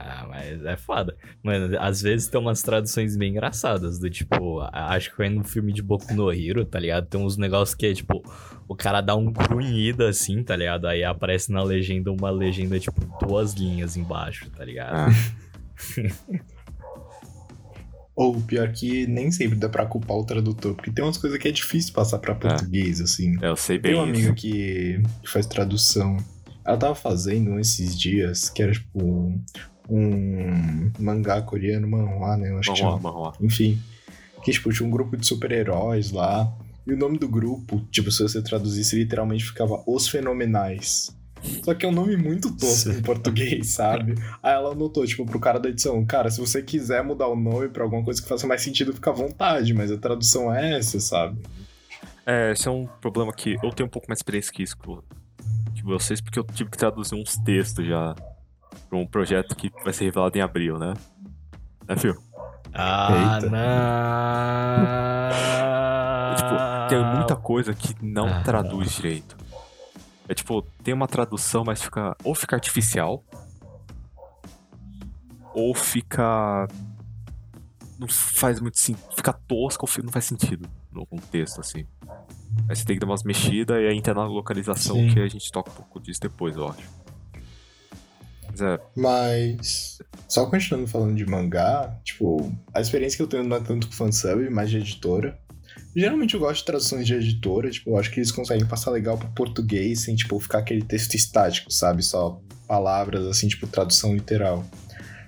Ah, 0.00 0.26
mas 0.28 0.64
é 0.64 0.76
foda. 0.76 1.16
Mano, 1.42 1.76
às 1.80 2.00
vezes 2.00 2.28
tem 2.28 2.40
umas 2.40 2.62
traduções 2.62 3.16
bem 3.16 3.32
engraçadas, 3.32 3.98
do 3.98 4.08
tipo, 4.08 4.60
acho 4.72 5.10
que 5.10 5.16
foi 5.16 5.28
no 5.28 5.42
filme 5.42 5.72
de 5.72 5.82
Boku 5.82 6.14
no 6.14 6.32
Hero, 6.32 6.64
tá 6.64 6.78
ligado? 6.78 7.06
Tem 7.06 7.20
uns 7.20 7.36
negócios 7.36 7.74
que 7.74 7.86
é 7.86 7.92
tipo, 7.94 8.22
o 8.68 8.76
cara 8.76 9.00
dá 9.00 9.16
um 9.16 9.32
grunhido 9.32 10.04
assim, 10.04 10.42
tá 10.44 10.54
ligado? 10.54 10.86
Aí 10.86 11.02
aparece 11.02 11.50
na 11.50 11.62
legenda 11.64 12.12
uma 12.12 12.30
legenda, 12.30 12.78
tipo, 12.78 13.00
duas 13.26 13.54
linhas 13.54 13.96
embaixo, 13.96 14.48
tá 14.50 14.64
ligado? 14.64 14.94
Ah, 14.94 15.08
Ou 18.14 18.40
pior 18.40 18.72
que 18.72 19.06
nem 19.06 19.30
sempre 19.30 19.56
dá 19.56 19.68
pra 19.68 19.86
culpar 19.86 20.16
o 20.16 20.24
tradutor, 20.24 20.74
porque 20.74 20.90
tem 20.90 21.04
umas 21.04 21.16
coisas 21.16 21.38
que 21.38 21.46
é 21.46 21.52
difícil 21.52 21.92
passar 21.92 22.18
pra 22.18 22.34
português, 22.34 23.00
assim. 23.00 23.36
é, 23.40 23.46
eu 23.48 23.54
sei 23.56 23.78
bem 23.78 23.92
Tem 23.92 24.00
uma 24.00 24.10
isso. 24.10 24.18
amiga 24.18 24.34
que, 24.34 25.00
que 25.22 25.30
faz 25.30 25.46
tradução. 25.46 26.16
Ela 26.64 26.76
tava 26.76 26.94
fazendo 26.96 27.52
um 27.52 27.60
esses 27.60 27.96
dias, 27.98 28.50
que 28.50 28.60
era 28.60 28.72
tipo 28.72 29.40
um 29.88 30.90
mangá 30.98 31.40
coreano, 31.42 31.88
manhwa, 31.88 32.36
né? 32.36 32.50
Eu 32.50 32.58
acho 32.58 32.74
que 32.74 32.82
Vamos 32.82 33.02
lá, 33.02 33.10
chama. 33.10 33.20
lá. 33.20 33.32
Enfim. 33.40 33.78
Que 34.42 34.52
tipo, 34.52 34.72
tinha 34.72 34.86
um 34.86 34.90
grupo 34.90 35.16
de 35.16 35.26
super-heróis 35.26 36.12
lá. 36.12 36.52
E 36.86 36.92
o 36.92 36.96
nome 36.96 37.18
do 37.18 37.28
grupo, 37.28 37.82
tipo, 37.90 38.10
se 38.10 38.22
você 38.22 38.42
traduzisse, 38.42 38.96
literalmente 38.96 39.44
ficava 39.44 39.82
Os 39.86 40.08
Fenomenais. 40.08 41.14
Só 41.62 41.74
que 41.74 41.84
é 41.86 41.88
um 41.88 41.92
nome 41.92 42.16
muito 42.16 42.50
tosco 42.56 42.90
em 42.90 43.02
português, 43.02 43.68
sabe? 43.74 44.14
Aí 44.42 44.54
ela 44.54 44.72
anotou, 44.72 45.06
tipo, 45.06 45.24
pro 45.24 45.38
cara 45.38 45.58
da 45.60 45.68
edição, 45.68 46.04
cara, 46.04 46.30
se 46.30 46.40
você 46.40 46.62
quiser 46.62 47.02
mudar 47.04 47.28
o 47.28 47.36
nome 47.36 47.68
pra 47.68 47.84
alguma 47.84 48.02
coisa 48.02 48.20
que 48.20 48.28
faça 48.28 48.46
mais 48.46 48.62
sentido, 48.62 48.92
fica 48.92 49.10
à 49.10 49.12
vontade, 49.12 49.72
mas 49.74 49.92
a 49.92 49.98
tradução 49.98 50.52
é 50.52 50.78
essa, 50.78 50.98
sabe? 50.98 51.38
É, 52.26 52.52
esse 52.52 52.66
é 52.66 52.70
um 52.70 52.86
problema 53.00 53.32
que 53.32 53.56
eu 53.62 53.70
tenho 53.70 53.86
um 53.86 53.90
pouco 53.90 54.08
mais 54.08 54.18
experiência 54.18 54.52
que 54.52 54.62
isso 54.62 54.76
que 54.76 54.88
que 55.74 55.84
vocês, 55.84 56.20
porque 56.20 56.38
eu 56.38 56.44
tive 56.44 56.70
que 56.70 56.76
traduzir 56.76 57.14
uns 57.14 57.36
textos 57.36 57.86
já 57.86 58.14
um 58.92 59.06
projeto 59.06 59.54
que 59.56 59.70
vai 59.84 59.92
ser 59.92 60.04
revelado 60.04 60.36
em 60.38 60.40
abril, 60.40 60.78
né? 60.78 60.94
É, 61.86 61.94
viu? 61.94 62.16
Ah, 62.74 63.38
Eita. 63.42 63.50
não! 63.50 65.48
Tipo, 66.36 66.54
tem 66.88 67.04
muita 67.16 67.34
coisa 67.36 67.74
que 67.74 67.94
não 68.04 68.26
Ah, 68.26 68.42
traduz 68.42 68.92
direito. 68.92 69.36
É 70.28 70.34
tipo, 70.34 70.62
tem 70.84 70.94
uma 70.94 71.08
tradução, 71.08 71.64
mas 71.64 71.82
fica. 71.82 72.16
Ou 72.22 72.34
fica 72.34 72.54
artificial. 72.54 73.24
Ou 75.54 75.74
fica. 75.74 76.68
Não 77.98 78.06
faz 78.08 78.60
muito 78.60 78.78
sentido. 78.78 79.02
Fica 79.16 79.32
tosco 79.32 79.86
ou 79.86 80.04
não 80.04 80.12
faz 80.12 80.26
sentido 80.26 80.68
no 80.92 81.04
contexto, 81.06 81.60
assim. 81.60 81.86
Aí 82.68 82.76
você 82.76 82.84
tem 82.84 82.96
que 82.96 83.00
dar 83.00 83.06
umas 83.06 83.24
mexidas 83.24 83.76
e 83.80 83.86
aí 83.88 83.96
entra 83.96 84.14
na 84.14 84.24
localização 84.24 84.96
Sim. 84.96 85.08
que 85.12 85.20
a 85.20 85.28
gente 85.28 85.50
toca 85.50 85.70
um 85.70 85.74
pouco 85.74 85.98
disso 86.00 86.20
depois, 86.20 86.56
eu 86.56 86.68
acho. 86.68 86.88
Mas 88.50 88.60
é, 88.60 88.80
Mas. 88.96 89.98
Só 90.28 90.46
continuando 90.46 90.86
falando 90.86 91.16
de 91.16 91.24
mangá, 91.24 91.96
tipo, 92.04 92.52
a 92.74 92.80
experiência 92.80 93.16
que 93.16 93.22
eu 93.22 93.26
tenho 93.26 93.44
não 93.44 93.56
é 93.56 93.60
tanto 93.60 93.86
com 93.86 93.92
fansub, 93.92 94.48
mas 94.50 94.70
de 94.70 94.76
editora. 94.78 95.38
Geralmente 95.96 96.34
eu 96.34 96.40
gosto 96.40 96.60
de 96.60 96.66
traduções 96.66 97.06
de 97.06 97.14
editora, 97.14 97.70
tipo, 97.70 97.90
eu 97.90 97.96
acho 97.96 98.10
que 98.10 98.20
eles 98.20 98.30
conseguem 98.30 98.66
passar 98.66 98.90
legal 98.90 99.16
pro 99.16 99.28
português 99.30 100.00
sem, 100.00 100.14
tipo, 100.14 100.38
ficar 100.38 100.58
aquele 100.58 100.82
texto 100.82 101.14
estático, 101.14 101.72
sabe? 101.72 102.02
Só 102.02 102.40
palavras, 102.66 103.26
assim, 103.26 103.48
tipo, 103.48 103.66
tradução 103.66 104.12
literal. 104.12 104.64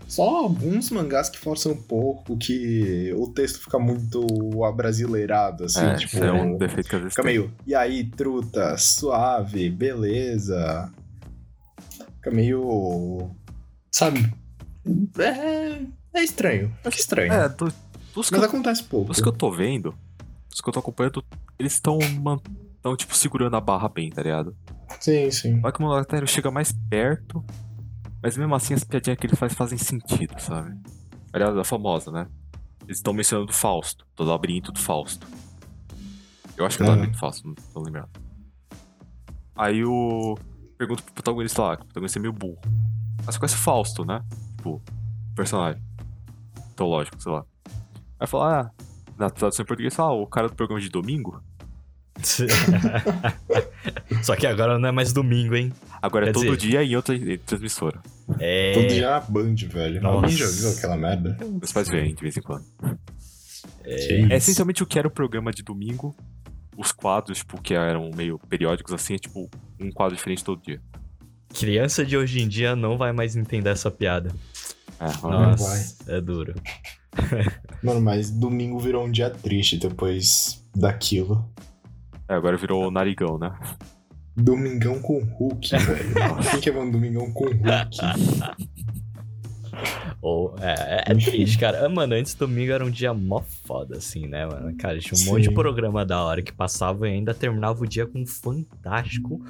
Só 0.07 0.29
alguns 0.39 0.91
mangás 0.91 1.29
que 1.29 1.39
forçam 1.39 1.73
um 1.73 1.77
pouco, 1.77 2.37
que 2.37 3.15
o 3.17 3.29
texto 3.29 3.61
fica 3.61 3.79
muito 3.79 4.65
abrasileirado, 4.65 5.65
assim, 5.65 5.85
é, 5.85 5.95
tipo. 5.95 6.19
é 6.19 6.33
um 6.33 6.59
defeito 6.59 6.89
que 6.89 6.97
às 6.97 7.03
vezes 7.03 7.15
Fica 7.15 7.23
meio, 7.23 7.53
e 7.65 7.75
aí, 7.75 8.05
truta, 8.05 8.77
suave, 8.77 9.71
beleza. 9.71 10.93
Fica 12.21 12.31
meio. 12.31 13.31
Sabe? 13.91 14.33
É. 15.19 15.83
É 16.13 16.23
estranho. 16.25 16.73
Fica 16.83 16.97
estranho. 16.97 17.33
É, 17.33 17.49
do- 17.49 17.73
dos, 18.15 18.29
que 18.29 18.35
Mas 18.37 18.43
eu, 18.43 18.49
acontece 18.49 18.83
pouco. 18.85 19.09
dos 19.09 19.21
que 19.21 19.29
eu 19.29 19.33
tô 19.33 19.51
vendo, 19.51 19.95
dos 20.49 20.61
que 20.61 20.69
eu 20.69 20.73
tô 20.73 20.81
acompanhando, 20.81 21.25
eles 21.59 21.73
estão, 21.75 21.99
tão, 22.83 22.97
tipo, 22.97 23.15
segurando 23.17 23.57
a 23.57 23.61
barra 23.61 23.89
bem, 23.89 24.11
tá 24.11 24.23
ligado? 24.23 24.57
Sim, 24.99 25.31
sim. 25.31 25.61
Vai 25.61 25.71
que 25.73 25.79
o 25.79 25.83
Monogatari 25.83 26.27
chega 26.27 26.51
mais 26.51 26.73
perto, 26.91 27.45
mas 28.23 28.37
mesmo 28.37 28.55
assim 28.55 28.75
as 28.75 28.83
piadinhas 28.85 29.19
que 29.19 29.27
ele 29.27 29.37
faz 29.37 29.55
fazem 29.55 29.79
sentido, 29.79 30.39
sabe? 30.41 30.77
Aliás, 31.33 31.57
a 31.57 31.63
famosa, 31.65 32.11
né? 32.11 32.27
Eles 32.83 32.97
estão 32.99 33.13
mencionando 33.15 33.51
o 33.51 33.55
Fausto, 33.55 34.05
do 34.17 34.25
labirinto 34.25 34.73
do 34.73 34.81
Fausto. 34.81 35.27
Eu 36.57 36.67
acho 36.67 36.77
que 36.77 36.83
é 36.83 36.87
o 36.87 36.89
Aham. 36.89 36.97
labirinto 36.97 37.17
do 37.17 37.21
Fausto, 37.21 37.47
não 37.47 37.55
tô 37.73 37.81
lembrado. 37.83 38.11
Aí 39.55 39.85
o. 39.85 40.37
Pergunta 40.81 41.03
pro 41.03 41.13
protagonista 41.13 41.61
lá, 41.63 41.77
que 41.77 41.83
o 41.83 41.85
protagonista 41.85 42.19
é 42.19 42.23
meio 42.23 42.33
burro. 42.33 42.59
Ah, 43.27 43.33
você 43.33 43.39
conhece 43.39 43.55
o 43.55 43.59
Fausto, 43.59 44.03
né? 44.03 44.23
Tipo, 44.57 44.83
personagem. 45.37 45.83
Teológico, 46.75 47.23
sei 47.23 47.31
lá. 47.33 47.45
Aí 48.19 48.27
fala, 48.27 48.63
ah, 48.63 48.71
na 49.19 49.29
tradução 49.29 49.63
em 49.63 49.67
português, 49.67 49.99
ah, 49.99 50.11
o 50.11 50.27
cara 50.27 50.49
do 50.49 50.55
programa 50.55 50.81
de 50.81 50.89
domingo. 50.89 51.39
Só 54.23 54.35
que 54.37 54.47
agora 54.47 54.79
não 54.79 54.89
é 54.89 54.93
mais 54.93 55.13
domingo, 55.13 55.55
hein? 55.55 55.71
Agora 56.01 56.25
Quer 56.25 56.31
é 56.31 56.33
todo 56.33 56.45
dizer- 56.57 56.57
dia 56.57 56.83
em 56.83 56.97
outra 56.97 57.15
transmissora. 57.45 58.01
É. 58.39 58.73
Todo 58.73 58.87
dia 58.89 59.11
na 59.11 59.21
Band, 59.21 59.55
velho. 59.57 60.01
Nossa. 60.01 60.15
Alguém 60.17 60.31
já 60.31 60.47
viu 60.47 60.71
aquela 60.79 60.97
merda? 60.97 61.37
Meus 61.47 61.73
pais 61.73 61.91
veem 61.91 62.15
de 62.15 62.23
vez 62.23 62.39
em 62.39 62.41
quando. 62.41 62.65
É 63.85 63.97
isso? 64.23 64.33
essencialmente 64.33 64.83
o 64.83 64.87
que 64.87 64.99
era 64.99 65.07
o 65.07 65.11
programa 65.11 65.53
de 65.53 65.63
domingo. 65.63 66.17
Os 66.81 66.93
quadros, 66.93 67.39
tipo, 67.39 67.61
que 67.61 67.75
eram 67.75 68.11
meio 68.15 68.39
periódicos 68.39 68.95
assim, 68.95 69.15
é 69.15 69.19
tipo 69.19 69.51
um 69.79 69.91
quadro 69.91 70.17
diferente 70.17 70.43
todo 70.43 70.63
dia. 70.63 70.81
Criança 71.53 72.07
de 72.07 72.17
hoje 72.17 72.41
em 72.41 72.49
dia 72.49 72.75
não 72.75 72.97
vai 72.97 73.13
mais 73.13 73.37
entender 73.37 73.69
essa 73.69 73.91
piada. 73.91 74.33
É, 74.99 75.07
Não 75.23 75.31
Nossa, 75.51 75.97
é 76.09 76.21
duro. 76.21 76.55
Mano, 77.83 78.01
mas 78.01 78.31
domingo 78.31 78.79
virou 78.79 79.05
um 79.05 79.11
dia 79.11 79.29
triste 79.29 79.77
depois 79.77 80.65
daquilo. 80.75 81.47
é, 82.29 82.35
agora 82.35 82.57
virou 82.57 82.87
o 82.87 82.91
narigão, 82.91 83.39
né? 83.39 83.53
Domingão 84.37 85.01
com 85.01 85.23
Hulk, 85.23 85.77
velho. 85.77 86.15
Quem 86.51 86.61
que 86.61 86.71
é 86.71 86.79
um 86.79 86.91
domingão 86.91 87.31
com 87.33 87.45
Hulk? 87.45 87.61
Ou, 90.23 90.55
é, 90.61 90.73
é, 91.09 91.13
é 91.13 91.15
triste, 91.15 91.59
cara. 91.59 91.87
Ah, 91.87 91.89
Mano, 91.89 92.15
antes 92.15 92.35
domingo 92.35 92.73
era 92.73 92.85
um 92.85 92.91
dia 92.91 93.13
mó 93.15 93.41
foda, 93.65 93.97
assim, 93.97 94.27
né, 94.27 94.47
mano? 94.47 94.77
Cara, 94.77 94.99
tinha 94.99 95.19
um 95.21 95.25
monte 95.33 95.43
de 95.43 95.49
Sim. 95.49 95.55
programa 95.55 96.05
da 96.05 96.23
hora 96.23 96.43
que 96.43 96.53
passava 96.53 97.09
e 97.09 97.13
ainda 97.13 97.33
terminava 97.35 97.83
o 97.83 97.87
dia 97.87 98.07
com 98.07 98.21
um 98.21 98.27
fantástico 98.27 99.41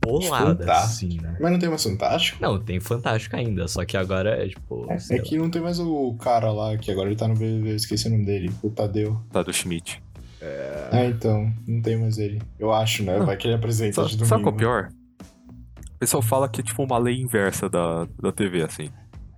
bolada, 0.00 0.64
Fantástico. 0.64 0.72
assim, 1.06 1.20
né? 1.20 1.36
Mas 1.40 1.52
não 1.52 1.58
tem 1.58 1.68
mais 1.68 1.82
Fantástico? 1.82 2.38
Não, 2.42 2.58
tem 2.58 2.80
fantástico 2.80 3.36
ainda, 3.36 3.68
só 3.68 3.84
que 3.84 3.96
agora 3.96 4.44
é 4.44 4.48
tipo. 4.48 4.86
É, 4.90 5.16
é 5.16 5.18
que 5.18 5.36
não 5.38 5.50
tem 5.50 5.62
mais 5.62 5.78
o 5.78 6.14
cara 6.14 6.50
lá, 6.52 6.76
que 6.76 6.90
agora 6.90 7.08
ele 7.08 7.16
tá 7.16 7.28
no 7.28 7.34
BBB, 7.34 7.70
eu 7.72 7.76
esqueci 7.76 8.08
o 8.08 8.10
nome 8.10 8.24
dele, 8.24 8.50
o 8.62 8.70
Tadeu. 8.70 9.20
Tá 9.30 9.42
do 9.42 9.52
Schmidt. 9.52 10.02
Ah, 10.92 11.04
então, 11.04 11.52
não 11.66 11.80
tem 11.82 11.96
mais 11.98 12.18
ele. 12.18 12.40
Eu 12.58 12.72
acho, 12.72 13.02
né? 13.02 13.18
Vai 13.18 13.36
que 13.36 13.46
ele 13.48 13.54
apresenta 13.54 13.94
Sabe, 13.94 14.08
de 14.10 14.16
domingo. 14.16 14.28
sabe 14.28 14.42
qual 14.42 14.52
é 14.52 14.54
o 14.54 14.58
pior? 14.58 14.88
O 15.94 15.98
pessoal 15.98 16.22
fala 16.22 16.48
que 16.48 16.60
é 16.60 16.64
tipo 16.64 16.82
uma 16.82 16.98
lei 16.98 17.20
inversa 17.20 17.68
da, 17.68 18.06
da 18.20 18.30
TV, 18.30 18.62
assim. 18.62 18.90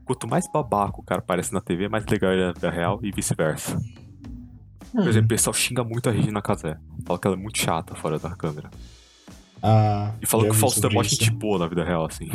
Quanto 0.08 0.26
mais 0.26 0.50
babaco 0.50 1.02
o 1.02 1.04
cara 1.04 1.20
aparece 1.20 1.52
na 1.52 1.60
TV, 1.60 1.86
mais 1.88 2.04
legal 2.06 2.32
ele 2.32 2.42
é 2.42 2.46
na 2.46 2.52
vida 2.52 2.70
real 2.70 2.98
e 3.02 3.12
vice-versa. 3.12 3.78
Por 4.90 5.02
Hum. 5.02 5.08
exemplo, 5.08 5.26
o 5.26 5.28
pessoal 5.28 5.52
xinga 5.52 5.84
muito 5.84 6.08
a 6.08 6.12
Regina 6.12 6.40
Casé. 6.40 6.78
Fala 7.06 7.18
que 7.18 7.26
ela 7.26 7.36
é 7.36 7.38
muito 7.38 7.58
chata 7.58 7.94
fora 7.94 8.18
da 8.18 8.30
câmera. 8.34 8.70
Ah, 9.62 10.12
E 10.22 10.24
fala 10.26 10.44
que 10.44 10.50
o 10.50 10.54
Faustão 10.54 10.90
é 10.90 10.94
mó 10.94 11.02
isso. 11.02 11.10
gente 11.10 11.30
boa 11.30 11.58
na 11.58 11.66
vida 11.68 11.84
real, 11.84 12.06
assim. 12.06 12.30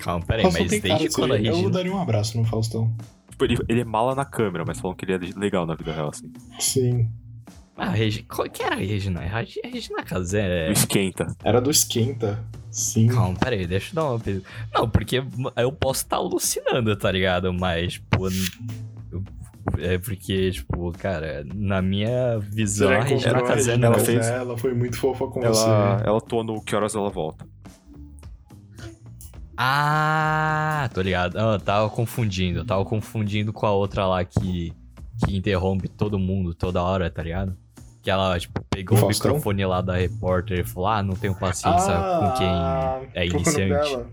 Calma, 0.00 0.24
peraí, 0.26 0.42
mas 0.44 0.54
cara 0.54 0.68
desde 0.68 0.98
de 1.08 1.14
quando 1.14 1.32
a 1.34 1.36
ser- 1.36 1.46
Eu 1.46 1.52
Regina. 1.54 1.70
daria 1.70 1.92
um 1.94 2.00
abraço 2.02 2.36
no 2.36 2.44
Faustão. 2.44 2.92
Tipo, 3.30 3.44
ele, 3.44 3.56
ele 3.68 3.80
é 3.82 3.84
mala 3.84 4.14
na 4.14 4.24
câmera, 4.24 4.64
mas 4.66 4.80
falam 4.80 4.96
que 4.96 5.04
ele 5.04 5.12
é 5.14 5.18
legal 5.38 5.64
na 5.64 5.74
vida 5.76 5.92
real, 5.92 6.08
assim. 6.08 6.32
Sim. 6.58 7.08
Ah, 7.76 7.90
Regina. 7.90 8.26
Qual 8.28 8.50
que 8.50 8.62
era 8.64 8.74
a 8.74 8.78
Regina? 8.78 9.20
A 9.20 9.38
Regi- 9.40 9.60
Regina 9.62 10.02
Casé. 10.02 10.66
Não 10.66 10.72
esquenta. 10.72 11.36
Era 11.44 11.60
do 11.60 11.70
Esquenta. 11.70 12.42
Sim. 12.76 13.06
Calma, 13.06 13.34
peraí, 13.38 13.66
deixa 13.66 13.90
eu 13.90 13.94
dar 13.94 14.04
uma. 14.04 14.20
Não, 14.74 14.88
porque 14.88 15.22
eu 15.56 15.72
posso 15.72 16.02
estar 16.02 16.16
alucinando, 16.16 16.94
tá 16.96 17.10
ligado? 17.10 17.52
Mas, 17.52 17.94
tipo. 17.94 18.28
eu- 19.12 19.24
É 19.78 19.98
porque, 19.98 20.50
tipo, 20.52 20.92
cara, 20.92 21.44
na 21.54 21.80
minha 21.82 22.38
visão, 22.38 22.90
a 22.92 23.00
Regina 23.02 23.42
Casé 23.42 23.76
não. 23.76 23.88
ela 23.88 23.96
Casé? 23.96 24.12
fez- 24.12 24.26
Ela 24.28 24.56
foi 24.58 24.74
muito 24.74 24.96
fofa 24.96 25.26
com 25.26 25.42
Ela, 25.42 25.52
você. 25.54 26.06
ela 26.06 26.18
atua 26.18 26.44
no 26.44 26.62
Que 26.62 26.76
Horas 26.76 26.94
Ela 26.94 27.10
Volta. 27.10 27.44
Ah, 29.56 30.88
tô 30.92 31.00
ligado. 31.00 31.36
Ah, 31.38 31.54
eu 31.54 31.60
tava 31.60 31.88
confundindo. 31.90 32.60
Eu 32.60 32.64
tava 32.64 32.84
confundindo 32.84 33.52
com 33.52 33.66
a 33.66 33.72
outra 33.72 34.06
lá 34.06 34.24
que, 34.24 34.72
que 35.24 35.34
interrompe 35.36 35.88
todo 35.88 36.18
mundo 36.18 36.54
toda 36.54 36.82
hora, 36.82 37.10
tá 37.10 37.22
ligado? 37.22 37.56
Que 38.06 38.10
ela, 38.12 38.38
tipo, 38.38 38.64
pegou 38.70 38.96
O 39.00 39.04
o, 39.06 39.08
microfone 39.08 39.66
lá 39.66 39.80
da 39.80 39.96
repórter 39.96 40.60
e 40.60 40.64
falou: 40.64 40.88
Ah, 40.88 41.02
não 41.02 41.16
tenho 41.16 41.34
paciência 41.34 41.92
com 41.92 42.34
quem 42.38 42.48
é 43.14 43.26
iniciante. 43.26 43.68
dela? 43.90 44.06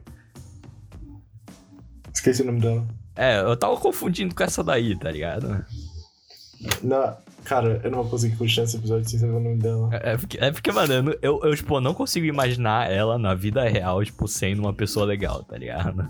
Esqueci 2.12 2.42
o 2.42 2.46
nome 2.46 2.60
dela. 2.60 2.84
É, 3.16 3.40
eu 3.42 3.56
tava 3.56 3.78
confundindo 3.78 4.34
com 4.34 4.44
essa 4.44 4.64
daí, 4.64 4.98
tá 4.98 5.12
ligado? 5.12 5.64
Não, 6.82 7.16
cara, 7.44 7.82
eu 7.84 7.92
não 7.92 8.02
vou 8.02 8.10
conseguir 8.10 8.36
continuar 8.36 8.64
esse 8.66 8.78
episódio 8.78 9.08
sem 9.08 9.20
saber 9.20 9.34
o 9.34 9.40
nome 9.40 9.58
dela. 9.58 9.90
É 9.94 10.14
é 10.14 10.18
porque, 10.18 10.38
é 10.42 10.52
porque 10.52 10.72
mano, 10.72 11.16
eu, 11.22 11.40
eu, 11.44 11.56
tipo, 11.56 11.80
não 11.80 11.94
consigo 11.94 12.26
imaginar 12.26 12.92
ela 12.92 13.20
na 13.20 13.36
vida 13.36 13.64
real, 13.70 14.04
tipo, 14.04 14.28
sendo 14.28 14.60
uma 14.64 14.74
pessoa 14.74 15.06
legal, 15.06 15.44
tá 15.44 15.56
ligado? 15.56 16.10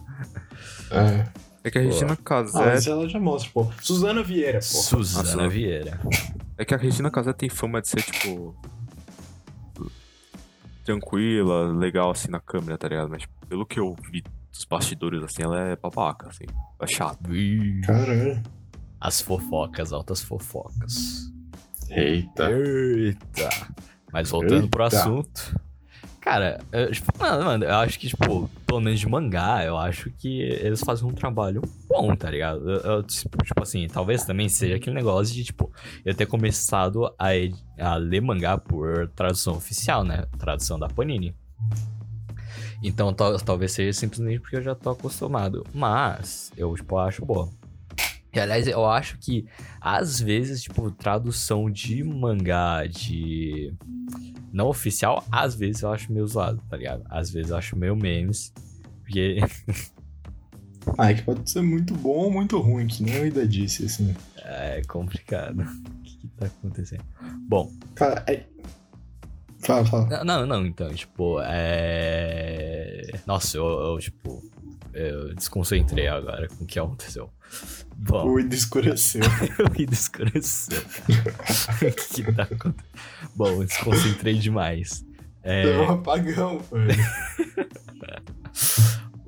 É. 0.89 1.27
É 1.65 1.69
que 1.69 1.79
a. 1.79 1.81
Regina 1.81 2.13
Ah, 2.13 2.17
Casé. 2.23 2.59
mas 2.65 2.87
ela 2.87 3.09
já 3.09 3.19
mostra, 3.19 3.51
pô. 3.53 3.67
Suzana 3.81 4.23
Vieira, 4.23 4.59
pô. 4.59 4.63
Suzana 4.63 5.23
Nossa. 5.35 5.49
Vieira. 5.49 5.99
É 6.57 6.65
que 6.65 6.73
a 6.73 6.77
Regina 6.77 7.09
Casé 7.09 7.33
tem 7.33 7.49
fama 7.49 7.81
de 7.81 7.89
ser, 7.89 8.01
tipo. 8.03 8.55
Tranquila, 10.83 11.71
legal 11.71 12.11
assim 12.11 12.29
na 12.29 12.39
câmera, 12.39 12.77
tá 12.77 12.87
ligado? 12.87 13.09
Mas 13.09 13.21
tipo, 13.21 13.33
pelo 13.47 13.65
que 13.65 13.79
eu 13.79 13.95
vi 14.11 14.21
dos 14.51 14.65
bastidores, 14.65 15.23
assim, 15.23 15.41
ela 15.41 15.59
é 15.59 15.75
babaca, 15.75 16.27
assim. 16.27 16.45
É 16.81 16.87
chata. 16.87 17.29
Caralho. 17.85 18.43
As 18.99 19.21
fofocas, 19.21 19.91
altas 19.93 20.21
fofocas. 20.21 21.31
Eita. 21.89 22.51
Eita. 22.51 23.49
Mas 24.11 24.29
voltando 24.29 24.69
pro 24.69 24.83
Eita. 24.83 24.97
assunto. 24.97 25.59
Cara, 26.23 26.59
eu, 26.71 26.89
tipo, 26.89 27.11
mano, 27.19 27.43
mano, 27.43 27.65
eu 27.65 27.75
acho 27.75 27.99
que, 27.99 28.07
tipo, 28.07 28.49
pelo 28.65 28.79
menos 28.79 28.99
de 28.99 29.07
mangá, 29.09 29.63
eu 29.65 29.77
acho 29.77 30.09
que 30.11 30.41
eles 30.41 30.79
fazem 30.79 31.05
um 31.05 31.11
trabalho 31.11 31.61
bom, 31.87 32.15
tá 32.15 32.29
ligado? 32.31 32.69
Eu, 32.69 32.77
eu, 32.91 33.03
tipo, 33.03 33.37
tipo 33.43 33.61
assim, 33.61 33.87
talvez 33.87 34.23
também 34.23 34.47
seja 34.47 34.75
aquele 34.77 34.95
negócio 34.95 35.33
de, 35.33 35.43
tipo, 35.43 35.69
eu 36.05 36.15
ter 36.15 36.25
começado 36.25 37.05
a, 37.19 37.27
a 37.77 37.95
ler 37.97 38.21
mangá 38.21 38.57
por 38.57 39.09
tradução 39.09 39.55
oficial, 39.55 40.03
né? 40.05 40.25
Tradução 40.39 40.79
da 40.79 40.87
Panini. 40.87 41.35
Então, 42.81 43.13
tal- 43.13 43.37
talvez 43.37 43.71
seja 43.73 43.91
simplesmente 43.97 44.39
porque 44.39 44.55
eu 44.57 44.61
já 44.63 44.75
tô 44.75 44.91
acostumado. 44.91 45.65
Mas, 45.73 46.51
eu, 46.55 46.73
tipo, 46.75 46.97
acho 46.97 47.25
boa. 47.25 47.49
E, 48.33 48.39
aliás, 48.39 48.67
eu 48.67 48.85
acho 48.85 49.17
que, 49.19 49.45
às 49.79 50.19
vezes, 50.19 50.63
tipo, 50.63 50.89
tradução 50.89 51.69
de 51.69 52.03
mangá 52.03 52.85
de 52.87 53.73
não 54.51 54.67
oficial, 54.67 55.23
às 55.31 55.55
vezes 55.55 55.81
eu 55.83 55.91
acho 55.91 56.11
meio 56.11 56.25
zoado, 56.27 56.61
tá 56.69 56.77
ligado? 56.77 57.03
Às 57.09 57.29
vezes 57.29 57.51
eu 57.51 57.57
acho 57.57 57.75
meio 57.77 57.95
memes. 57.95 58.51
Porque, 59.03 59.37
Ah, 60.97 61.11
é 61.11 61.13
que 61.13 61.21
pode 61.23 61.49
ser 61.49 61.61
muito 61.61 61.93
bom 61.93 62.25
ou 62.25 62.31
muito 62.31 62.59
ruim, 62.59 62.87
que 62.87 63.03
nem 63.03 63.15
eu 63.15 63.23
ainda 63.23 63.47
disse, 63.47 63.85
assim. 63.85 64.13
é 64.37 64.81
complicado. 64.87 65.61
O 65.61 66.01
que, 66.03 66.17
que 66.17 66.27
tá 66.27 66.45
acontecendo? 66.47 67.03
Bom, 67.47 67.71
Cara, 67.95 68.23
é... 68.27 68.43
Fala, 69.59 69.85
fala. 69.85 70.23
não, 70.25 70.45
não, 70.45 70.65
então, 70.65 70.93
tipo, 70.93 71.39
é. 71.41 73.01
Nossa, 73.25 73.57
eu, 73.57 73.65
eu, 73.65 73.97
tipo, 73.99 74.43
eu 74.93 75.33
desconcentrei 75.35 76.07
agora 76.07 76.47
com 76.47 76.63
o 76.63 76.67
que 76.67 76.79
aconteceu. 76.79 77.29
Bom, 77.95 78.25
O 78.27 78.39
Ida 78.39 78.55
escureceu. 78.55 79.21
eu 79.59 79.69
me 79.71 79.85
descureceu. 79.85 80.81
o 80.81 81.91
que, 81.95 82.23
que 82.23 82.33
tá 82.33 82.43
acontecendo? 82.43 82.75
Bom, 83.35 83.47
eu 83.47 83.65
desconcentrei 83.65 84.35
demais. 84.35 85.05
É, 85.43 85.63
Deu 85.63 85.81
um 85.83 85.91
apagão, 85.91 86.59
velho. 86.71 86.95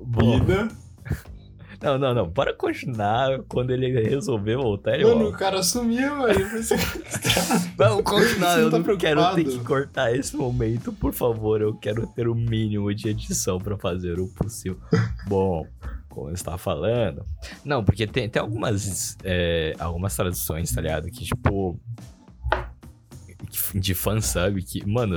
bom, 0.00 0.38
Ida. 0.38 0.68
Não, 1.82 1.98
não, 1.98 2.14
não. 2.14 2.28
Bora 2.28 2.54
continuar 2.54 3.42
quando 3.48 3.70
ele 3.70 3.88
resolver 4.08 4.56
voltar. 4.56 4.94
Ele 4.94 5.04
Mano, 5.04 5.16
o 5.16 5.22
volta. 5.24 5.38
cara 5.38 5.62
sumiu, 5.62 6.10
foi 6.50 6.62
sequestrado. 6.62 7.70
Vamos 7.76 8.02
continuar. 8.04 8.58
Eu 8.58 8.70
tá 8.70 8.78
não 8.78 8.96
quero 8.96 9.34
ter 9.34 9.44
que 9.44 9.58
cortar 9.60 10.14
esse 10.14 10.36
momento. 10.36 10.92
Por 10.92 11.12
favor, 11.12 11.60
eu 11.60 11.74
quero 11.74 12.06
ter 12.08 12.28
o 12.28 12.34
mínimo 12.34 12.94
de 12.94 13.08
edição 13.08 13.58
pra 13.58 13.76
fazer 13.76 14.18
o 14.18 14.28
possível. 14.28 14.78
Bom, 15.28 15.66
como 16.08 16.30
eu 16.30 16.34
estava 16.34 16.56
falando. 16.56 17.24
Não, 17.64 17.84
porque 17.84 18.06
tem, 18.06 18.28
tem 18.28 18.40
algumas, 18.40 19.16
é, 19.22 19.74
algumas 19.78 20.16
traduções, 20.16 20.72
tá 20.72 20.80
ligado? 20.80 21.08
Que 21.10 21.24
tipo. 21.24 21.78
De 23.74 23.94
fansub, 23.94 24.60
que, 24.62 24.84
mano, 24.86 25.16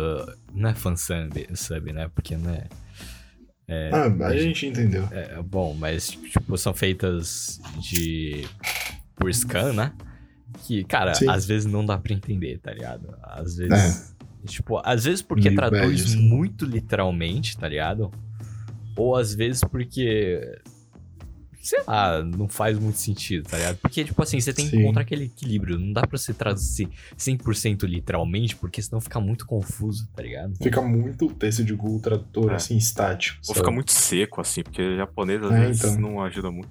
não 0.54 0.70
é 0.70 0.76
fansub, 0.76 1.48
sub, 1.56 1.94
né? 1.94 2.10
Porque 2.14 2.36
não 2.36 2.52
é. 2.52 2.68
É 3.70 3.90
Ah, 3.94 4.28
a 4.28 4.38
gente 4.38 4.66
entendeu. 4.66 5.08
é, 5.12 5.42
bom, 5.42 5.74
mas, 5.74 6.10
tipo, 6.10 6.58
são 6.58 6.74
feitas 6.74 7.62
de. 7.80 8.46
por 9.16 9.34
scan, 9.34 9.74
né? 9.74 9.94
Que, 10.66 10.84
cara, 10.84 11.14
Sim. 11.14 11.30
às 11.30 11.46
vezes 11.46 11.72
não 11.72 11.86
dá 11.86 11.98
pra 11.98 12.14
entender, 12.14 12.58
tá 12.60 12.72
ligado? 12.74 13.16
Às 13.24 13.56
vezes. 13.58 14.16
Tipo, 14.46 14.82
às 14.84 15.04
vezes 15.04 15.22
porque 15.22 15.50
Meio 15.50 15.56
traduz 15.58 15.82
bad, 15.82 16.02
assim. 16.02 16.18
muito 16.22 16.66
literalmente, 16.66 17.58
tá 17.58 17.68
ligado? 17.68 18.10
Ou 18.96 19.16
às 19.16 19.34
vezes 19.36 19.62
porque. 19.64 20.60
Sei 21.62 21.82
lá, 21.86 22.24
não 22.24 22.48
faz 22.48 22.80
muito 22.80 22.98
sentido, 23.00 23.44
tá 23.50 23.58
ligado? 23.58 23.78
Porque, 23.78 24.06
tipo 24.06 24.22
assim, 24.24 24.40
você 24.40 24.54
tem 24.54 24.64
que 24.66 24.72
Sim. 24.72 24.82
encontrar 24.82 25.02
aquele 25.02 25.26
equilíbrio. 25.26 25.78
Não 25.78 25.92
dá 25.92 26.02
pra 26.08 26.18
você 26.18 26.34
traduzir 26.34 26.88
100% 27.18 27.84
literalmente, 27.86 28.56
porque 28.56 28.82
senão 28.82 29.02
fica 29.02 29.20
muito 29.20 29.46
confuso, 29.46 30.08
tá 30.16 30.24
ligado? 30.24 30.56
Fica 30.62 30.82
muito 30.82 31.26
o 31.28 31.34
texto 31.34 31.64
de 31.66 31.74
Google 31.76 32.00
Tradutor, 32.00 32.52
É. 32.52 32.56
assim, 32.56 32.78
estático. 32.78 33.40
Ou 33.42 33.46
sabe? 33.48 33.60
fica 33.60 33.72
muito 33.72 33.92
seco, 33.92 34.40
assim, 34.40 34.64
porque 34.64 34.96
japonês 34.96 35.44
às 35.44 35.52
É, 35.52 35.60
vezes 35.66 35.84
então. 35.84 36.00
não 36.00 36.24
ajuda 36.24 36.50
muito. 36.50 36.70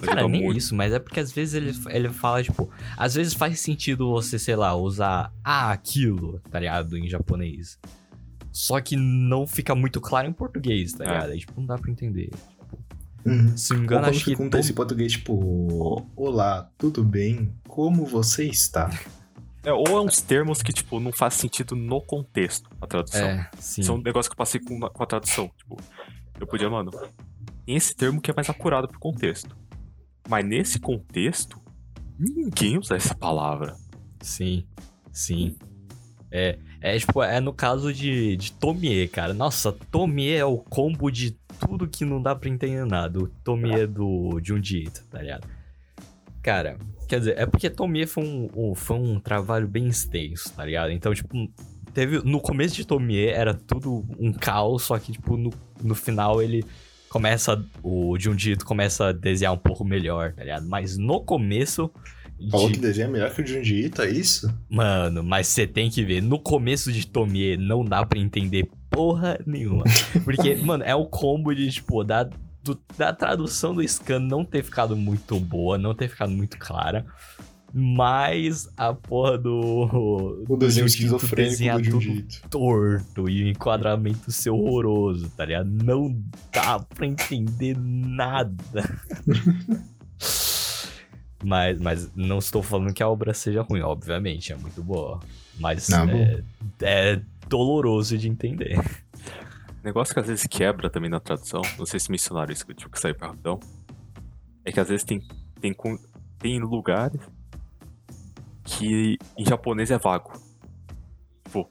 Cara, 0.00 0.28
nem 0.28 0.42
muito. 0.44 0.58
isso, 0.58 0.74
mas 0.76 0.92
é 0.92 0.98
porque 1.00 1.18
às 1.18 1.32
vezes 1.32 1.54
ele, 1.54 1.72
ele 1.88 2.08
fala, 2.08 2.42
tipo, 2.42 2.70
às 2.96 3.14
vezes 3.14 3.34
faz 3.34 3.58
sentido 3.60 4.10
você, 4.10 4.38
sei 4.38 4.54
lá, 4.54 4.74
usar 4.76 5.32
ah, 5.42 5.72
aquilo, 5.72 6.40
tá 6.50 6.60
ligado? 6.60 6.96
Em 6.96 7.08
japonês. 7.08 7.78
Só 8.52 8.80
que 8.80 8.96
não 8.96 9.46
fica 9.46 9.74
muito 9.74 10.00
claro 10.00 10.28
em 10.28 10.32
português, 10.32 10.92
tá 10.92 11.04
É. 11.04 11.06
ligado? 11.08 11.30
Aí, 11.30 11.38
tipo, 11.40 11.52
não 11.60 11.66
dá 11.66 11.76
pra 11.78 11.90
entender. 11.90 12.30
Uhum. 13.24 13.56
Se 13.56 13.70
não 13.72 13.80
me 13.80 13.82
Ou 13.82 13.84
engano, 13.84 14.02
quando 14.02 14.14
acho 14.14 14.24
que. 14.24 14.42
um 14.42 14.50
todo- 14.50 14.64
em 14.68 14.72
português, 14.72 15.12
tipo... 15.12 16.06
Olá, 16.16 16.70
tudo 16.78 17.04
bem? 17.04 17.52
Como 17.66 18.04
você 18.06 18.44
está? 18.48 18.88
É, 19.64 19.72
ou 19.72 19.86
é 19.88 20.00
uns 20.00 20.20
termos 20.20 20.62
que, 20.62 20.72
tipo, 20.72 20.98
não 21.00 21.12
faz 21.12 21.34
sentido 21.34 21.74
no 21.76 22.00
contexto, 22.00 22.70
a 22.80 22.86
tradução. 22.86 23.20
É, 23.26 23.50
sim. 23.58 23.80
Isso 23.82 23.90
é 23.90 23.94
um 23.94 24.00
negócio 24.00 24.30
que 24.30 24.34
eu 24.34 24.38
passei 24.38 24.60
com, 24.60 24.78
com 24.80 25.02
a 25.02 25.06
tradução. 25.06 25.50
Tipo, 25.58 25.76
eu 26.40 26.46
podia, 26.46 26.70
mano, 26.70 26.90
tem 27.66 27.76
esse 27.76 27.94
termo 27.94 28.20
que 28.20 28.30
é 28.30 28.34
mais 28.34 28.48
acurado 28.48 28.88
pro 28.88 28.98
contexto. 29.00 29.56
Mas 30.28 30.44
nesse 30.46 30.78
contexto, 30.78 31.60
ninguém 32.18 32.78
usa 32.78 32.94
essa 32.96 33.14
palavra. 33.14 33.76
Sim, 34.20 34.64
sim. 35.12 35.56
É, 36.30 36.58
é 36.80 36.98
tipo, 36.98 37.22
é 37.22 37.40
no 37.40 37.52
caso 37.52 37.92
de, 37.92 38.36
de 38.36 38.52
Tomie, 38.52 39.08
cara. 39.08 39.34
Nossa, 39.34 39.72
Tomie 39.90 40.32
é 40.34 40.44
o 40.44 40.58
combo 40.58 41.10
de 41.10 41.32
tudo 41.60 41.88
que 41.88 42.04
não 42.04 42.22
dá 42.22 42.34
pra 42.36 42.48
entender 42.48 42.84
nada. 42.86 43.18
O 43.18 43.26
Tomie 43.26 43.86
do 43.86 44.40
Junji 44.42 44.84
Ito, 44.84 45.04
tá 45.10 45.20
ligado? 45.20 45.46
Cara, 46.42 46.78
quer 47.08 47.18
dizer, 47.18 47.36
é 47.38 47.44
porque 47.46 47.68
Tomie 47.68 48.06
foi 48.06 48.24
um, 48.24 48.48
um- 48.54 48.74
foi 48.74 48.96
um 48.96 49.18
trabalho 49.18 49.66
bem 49.66 49.88
extenso, 49.88 50.52
tá 50.54 50.64
ligado? 50.64 50.90
Então, 50.92 51.12
tipo, 51.12 51.50
teve... 51.92 52.18
No 52.24 52.40
começo 52.40 52.74
de 52.76 52.86
Tomie 52.86 53.26
era 53.26 53.52
tudo 53.54 54.04
um 54.18 54.32
caos, 54.32 54.84
só 54.84 54.98
que, 54.98 55.12
tipo, 55.12 55.36
no, 55.36 55.52
no 55.82 55.94
final 55.94 56.40
ele 56.40 56.64
começa... 57.08 57.62
O 57.82 58.16
Junji 58.18 58.52
Ito 58.52 58.64
começa 58.64 59.08
a 59.08 59.12
desenhar 59.12 59.52
um 59.52 59.58
pouco 59.58 59.84
melhor, 59.84 60.32
tá 60.32 60.42
ligado? 60.42 60.66
Mas 60.68 60.96
no 60.96 61.20
começo... 61.20 61.90
Falou 62.50 62.68
de- 62.68 62.74
que 62.74 62.80
desenha 62.80 63.08
melhor 63.08 63.32
que 63.34 63.42
o 63.42 63.46
Junji 63.46 63.86
Ito, 63.86 64.02
é 64.02 64.10
isso? 64.10 64.52
Mano, 64.70 65.22
mas 65.22 65.48
você 65.48 65.66
tem 65.66 65.90
que 65.90 66.04
ver, 66.04 66.20
no 66.22 66.38
começo 66.38 66.92
de 66.92 67.06
Tomie 67.06 67.56
não 67.56 67.84
dá 67.84 68.04
pra 68.06 68.18
entender 68.18 68.68
porra 68.90 69.38
nenhuma. 69.46 69.84
Porque, 70.24 70.54
mano, 70.64 70.84
é 70.84 70.94
o 70.94 71.04
combo 71.06 71.54
de, 71.54 71.70
tipo, 71.70 72.02
da, 72.04 72.24
do- 72.62 72.78
da 72.96 73.12
tradução 73.12 73.74
do 73.74 73.82
scan 73.86 74.18
não 74.20 74.44
ter 74.44 74.62
ficado 74.62 74.96
muito 74.96 75.38
boa, 75.40 75.76
não 75.78 75.94
ter 75.94 76.08
ficado 76.08 76.30
muito 76.32 76.56
clara. 76.58 77.04
Mas 77.74 78.66
a 78.78 78.94
porra 78.94 79.36
do. 79.36 80.44
O 80.48 80.56
desenho 80.56 80.86
do 80.86 80.88
esquizofrênico 80.88 81.82
do 81.82 82.02
Ito. 82.02 82.40
torto 82.48 83.28
e 83.28 83.44
o 83.44 83.48
enquadramento 83.48 84.32
ser 84.32 84.48
horroroso, 84.48 85.28
tá 85.36 85.44
ligado? 85.44 85.68
Não 85.68 86.16
dá 86.50 86.78
pra 86.78 87.06
entender 87.06 87.76
nada. 87.78 88.62
mas, 91.42 91.78
mas 91.80 92.14
não 92.14 92.38
estou 92.38 92.62
falando 92.62 92.92
que 92.92 93.02
a 93.02 93.08
obra 93.08 93.32
seja 93.32 93.62
ruim, 93.62 93.80
obviamente, 93.80 94.52
é 94.52 94.56
muito 94.56 94.82
boa. 94.82 95.20
Mas 95.58 95.90
Ah, 95.92 96.04
é, 96.10 96.42
é 96.82 97.22
doloroso 97.48 98.16
de 98.18 98.28
entender. 98.28 98.76
Negócio 99.82 100.12
que 100.12 100.20
às 100.20 100.26
vezes 100.26 100.46
quebra 100.46 100.90
também 100.90 101.08
na 101.08 101.20
tradução, 101.20 101.62
não 101.78 101.86
sei 101.86 102.00
se 102.00 102.10
mencionaram 102.10 102.52
isso 102.52 102.64
que 102.66 102.72
eu 102.72 102.76
tive 102.76 102.90
que 102.90 103.00
sair 103.00 103.14
pra 103.14 103.28
rapidão, 103.28 103.60
é 104.64 104.72
que 104.72 104.80
às 104.80 104.88
vezes 104.88 105.04
tem, 105.04 105.22
tem, 105.60 105.74
tem 106.38 106.60
lugares 106.60 107.20
que 108.64 109.16
em 109.36 109.44
japonês 109.46 109.90
é 109.90 109.98
vago. 109.98 110.32
Tipo, 111.44 111.70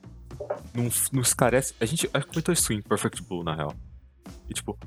não, 0.73 0.89
não 1.11 1.21
esclarece. 1.21 1.75
A 1.79 1.85
gente 1.85 2.09
a 2.13 2.19
gente 2.19 2.29
comentou 2.29 2.53
isso 2.53 2.73
em 2.73 2.81
Perfect 2.81 3.21
Blue, 3.23 3.43
na 3.43 3.55
real. 3.55 3.73
E 4.49 4.53
tipo, 4.53 4.77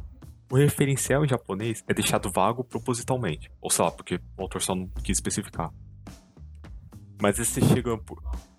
o 0.51 0.57
referencial 0.57 1.25
em 1.25 1.29
japonês 1.29 1.83
é 1.89 1.95
deixado 1.95 2.31
vago 2.31 2.65
propositalmente. 2.65 3.51
Ou 3.61 3.71
sei 3.71 3.85
lá, 3.85 3.91
porque 3.91 4.17
o 4.37 4.43
autor 4.43 4.61
só 4.61 4.75
não 4.75 4.89
quis 5.03 5.17
especificar. 5.19 5.71
Mas 7.23 7.39
aí 7.39 7.45
você 7.45 7.61
chega, 7.61 7.99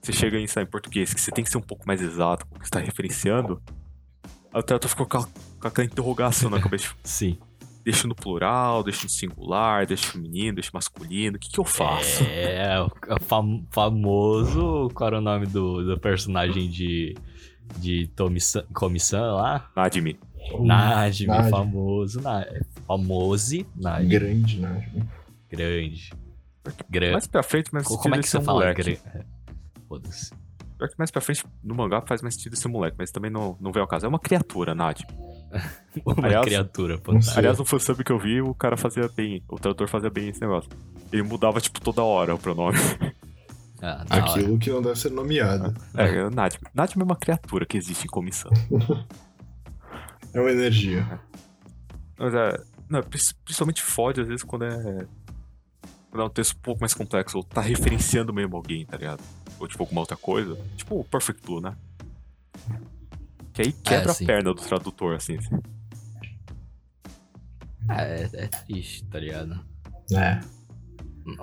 você 0.02 0.14
chega 0.14 0.38
em, 0.38 0.46
lá, 0.56 0.62
em 0.62 0.66
português, 0.68 1.14
que 1.14 1.20
você 1.20 1.32
tem 1.32 1.44
que 1.44 1.50
ser 1.50 1.58
um 1.58 1.62
pouco 1.62 1.86
mais 1.88 2.02
exato 2.02 2.46
com 2.48 2.56
o 2.56 2.60
que 2.60 2.66
você 2.66 2.72
tá 2.72 2.80
referenciando. 2.80 3.62
Aí 4.54 4.60
o 4.60 4.64
tradutor 4.64 4.90
ficou 4.90 5.06
com, 5.08 5.24
com 5.60 5.68
aquela 5.68 5.86
interrogação 5.86 6.50
na 6.50 6.62
cabeça. 6.62 6.86
tipo, 6.86 7.00
Sim. 7.04 7.38
Deixa 7.84 8.08
no 8.08 8.14
plural, 8.14 8.84
deixa 8.84 9.04
no 9.06 9.10
singular, 9.10 9.88
deixa 9.88 10.06
no 10.06 10.12
feminino, 10.14 10.54
deixa 10.54 10.70
no 10.72 10.78
masculino. 10.78 11.38
O 11.38 11.40
que, 11.40 11.50
que 11.50 11.60
eu 11.60 11.64
faço? 11.66 12.24
É, 12.26 12.80
o 12.80 12.90
fam- 13.22 13.66
famoso. 13.72 14.90
Qual 14.94 15.08
era 15.08 15.18
o 15.18 15.22
nome 15.22 15.48
do, 15.48 15.84
do 15.84 16.00
personagem 16.00 16.70
de. 16.70 17.16
De 17.80 18.06
Tomi-san 18.16 18.66
lá? 19.34 19.72
Nadime. 20.50 20.68
Najime, 20.68 21.28
Najime. 21.28 21.50
famoso. 21.52 22.22
Na, 22.22 22.46
famose 22.88 23.66
Najime. 23.76 24.10
Grande, 24.10 24.60
né? 24.60 24.90
Grande. 25.50 26.14
Grande. 26.90 27.12
Mais 27.14 27.28
pra 27.28 27.44
frente, 27.44 27.74
mais 27.74 27.88
Como 27.88 28.16
é 28.16 28.20
que 28.20 28.28
sentido 28.28 28.30
você 28.30 28.38
ser 28.40 28.44
fala? 28.44 28.60
é, 28.70 29.26
Foda-se. 29.88 30.32
Pior 30.78 30.90
que 30.90 30.96
mais 30.98 31.12
pra 31.12 31.22
frente, 31.22 31.46
no 31.64 31.76
mangá 31.76 32.02
faz 32.02 32.22
mais 32.22 32.34
sentido 32.36 32.56
ser 32.56 32.68
moleque, 32.68 32.96
mas 32.98 33.12
também 33.12 33.30
não, 33.30 33.56
não 33.60 33.72
vem 33.72 33.82
ao 33.82 33.88
caso. 33.88 34.06
É 34.06 34.10
uma 34.10 34.20
criatura, 34.20 34.74
Nadime. 34.74 35.10
Uma 36.06 36.26
Aliás, 36.26 36.46
criatura 36.46 36.98
fantástica. 36.98 37.40
Aliás, 37.40 37.60
no 37.60 37.66
fansub 37.66 38.02
que 38.06 38.12
eu 38.12 38.18
vi, 38.18 38.42
o 38.42 38.54
cara 38.54 38.78
fazia 38.78 39.10
bem, 39.10 39.44
o 39.50 39.60
tradutor 39.60 39.90
fazia 39.90 40.10
bem 40.10 40.30
esse 40.30 40.40
negócio. 40.40 40.70
Ele 41.12 41.24
mudava, 41.24 41.60
tipo, 41.60 41.82
toda 41.82 42.02
hora 42.02 42.34
o 42.34 42.40
pronome. 42.40 42.78
Ah, 43.84 44.06
da 44.08 44.16
hora. 44.18 44.32
Aquilo 44.32 44.60
que 44.60 44.70
não 44.70 44.80
deve 44.80 44.96
ser 45.00 45.10
nomeado. 45.10 45.74
É, 45.98 46.04
é 46.04 46.30
é 47.02 47.04
uma 47.04 47.16
criatura 47.16 47.66
que 47.66 47.76
existe 47.76 48.06
em 48.06 48.10
comissão. 48.10 48.52
É 50.34 50.40
uma 50.40 50.52
energia. 50.52 51.20
Mas 52.18 52.34
é. 52.34 52.64
Não, 52.90 53.00
é 53.00 53.02
principalmente 53.02 53.82
fode 53.82 54.22
às 54.22 54.28
vezes 54.28 54.44
quando 54.44 54.66
é. 54.66 55.08
Quando 56.10 56.24
é 56.24 56.26
um 56.26 56.30
texto 56.30 56.58
um 56.58 56.62
pouco 56.62 56.82
mais 56.82 56.94
complexo, 56.94 57.38
ou 57.38 57.44
tá 57.44 57.62
referenciando 57.62 58.34
mesmo 58.34 58.56
alguém, 58.56 58.86
tá 58.86 58.98
ligado? 58.98 59.24
Ou 59.60 59.68
tipo 59.68 59.84
alguma 59.84 60.02
outra 60.02 60.18
coisa. 60.18 60.58
Tipo 60.76 61.00
o 61.00 61.04
Perfect 61.06 61.42
Blue, 61.46 61.62
né? 61.62 61.76
Que 63.54 63.62
aí 63.64 63.72
quebra 63.72 64.12
É, 64.12 64.24
a 64.24 64.26
perna 64.28 64.54
do 64.54 64.62
tradutor, 64.62 65.16
assim. 65.16 65.38
É, 67.90 68.30
é 68.34 68.48
triste, 68.48 69.06
tá 69.06 69.20
ligado? 69.20 69.60
É. 70.14 70.40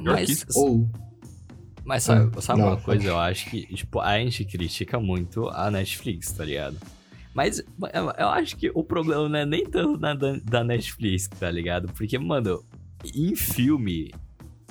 Mas, 0.02 0.44
Ou. 0.54 0.88
mas 1.84 2.02
sabe, 2.02 2.36
Hum, 2.36 2.40
sabe 2.40 2.60
não, 2.60 2.68
uma 2.68 2.76
coisa? 2.80 3.06
Eu 3.06 3.18
acho 3.18 3.48
que, 3.50 3.66
tipo, 3.74 4.00
a 4.00 4.18
gente 4.18 4.44
critica 4.44 4.98
muito 4.98 5.48
a 5.48 5.70
Netflix, 5.70 6.32
tá 6.32 6.44
ligado? 6.44 6.78
Mas 7.38 7.60
eu, 7.94 8.28
acho 8.30 8.56
que 8.56 8.68
o 8.74 8.82
problema 8.82 9.28
não 9.28 9.38
é 9.38 9.46
nem 9.46 9.64
tanto 9.64 9.96
na, 9.96 10.12
da 10.12 10.64
Netflix, 10.64 11.28
tá 11.28 11.48
ligado? 11.48 11.86
Porque, 11.92 12.18
mano, 12.18 12.64
em 13.14 13.36
filme 13.36 14.12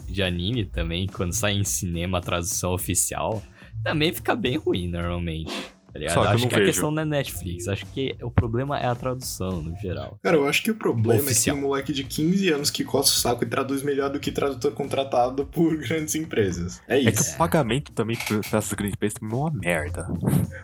de 0.06 0.22
anime 0.22 0.66
também, 0.66 1.08
quando 1.08 1.32
sai 1.32 1.54
em 1.54 1.64
cinema 1.64 2.18
a 2.18 2.22
tradução 2.22 2.74
oficial, 2.74 3.42
também 3.82 4.12
fica 4.12 4.36
bem 4.36 4.58
ruim 4.58 4.90
normalmente. 4.90 5.54
Tá 5.92 6.00
ligado? 6.00 6.14
Só 6.14 6.22
que 6.22 6.28
eu 6.28 6.32
acho 6.32 6.42
não 6.44 6.50
que 6.50 6.56
a 6.56 6.58
vejo. 6.60 6.72
questão 6.72 6.92
não 6.92 7.02
é 7.02 7.06
Netflix, 7.06 7.68
acho 7.68 7.86
que 7.88 8.16
o 8.22 8.30
problema 8.30 8.78
é 8.80 8.86
a 8.88 8.94
tradução 8.96 9.62
no 9.62 9.76
geral. 9.78 10.20
Cara, 10.22 10.36
eu 10.38 10.48
acho 10.48 10.62
que 10.62 10.70
o 10.72 10.76
problema 10.76 11.20
Oficial. 11.22 11.56
é 11.56 11.58
que 11.58 11.62
tem 11.62 11.66
um 11.66 11.70
moleque 11.70 11.94
de 11.94 12.04
15 12.04 12.50
anos 12.50 12.70
que 12.70 12.84
coça 12.84 13.10
o 13.10 13.16
saco 13.16 13.44
e 13.44 13.48
traduz 13.48 13.82
melhor 13.82 14.10
do 14.12 14.20
que 14.20 14.32
tradutor 14.32 14.74
contratado 14.74 15.46
por 15.46 15.76
grandes 15.80 16.14
empresas. 16.16 16.82
É 16.88 17.02
É 17.04 17.12
que 17.12 17.20
isso. 17.22 17.34
o 17.34 17.38
pagamento 17.38 17.92
também 17.94 18.18
pra 18.18 18.38
essas 18.60 18.74
grandes 18.74 18.94
empresas 18.96 19.18
também 19.20 19.36
é 19.38 19.42
uma 19.42 19.52
merda. 19.52 20.08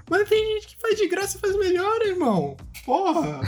Mas 0.09 0.27
tem 0.29 0.53
gente 0.55 0.75
que 0.75 0.81
faz 0.81 0.97
de 0.97 1.07
graça 1.07 1.37
e 1.37 1.39
faz 1.39 1.57
melhor, 1.57 2.01
irmão. 2.05 2.55
Porra. 2.85 3.41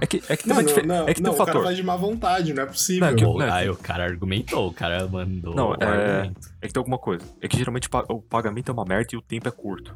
É 0.00 0.06
que, 0.06 0.22
é 0.28 0.36
que 0.36 0.44
tem 0.44 0.48
Não, 0.52 0.56
uma 0.56 0.62
não, 0.62 0.68
difer- 0.68 0.86
não, 0.86 1.08
é 1.08 1.14
que 1.14 1.14
tem 1.14 1.24
não, 1.24 1.30
um 1.32 1.34
o 1.34 1.38
cara 1.38 1.46
fator. 1.52 1.64
faz 1.64 1.76
de 1.76 1.82
má 1.82 1.96
vontade, 1.96 2.54
não 2.54 2.62
é 2.62 2.66
possível. 2.66 3.00
Não, 3.00 3.08
é 3.08 3.16
que- 3.16 3.24
Pô, 3.24 3.38
não, 3.38 3.52
aí 3.52 3.68
o 3.68 3.76
cara 3.76 4.04
argumentou, 4.04 4.68
o 4.68 4.72
cara 4.72 5.08
mandou 5.08 5.54
Não, 5.56 5.70
o 5.70 5.74
é- 5.80 5.84
argumento. 5.84 6.48
É 6.62 6.66
que 6.68 6.72
tem 6.72 6.78
alguma 6.80 6.98
coisa. 6.98 7.24
É 7.40 7.48
que 7.48 7.56
geralmente 7.56 7.88
o 8.08 8.20
pagamento 8.22 8.70
é 8.70 8.72
uma 8.72 8.84
merda 8.84 9.08
e 9.12 9.16
o 9.16 9.22
tempo 9.22 9.48
é 9.48 9.50
curto. 9.50 9.92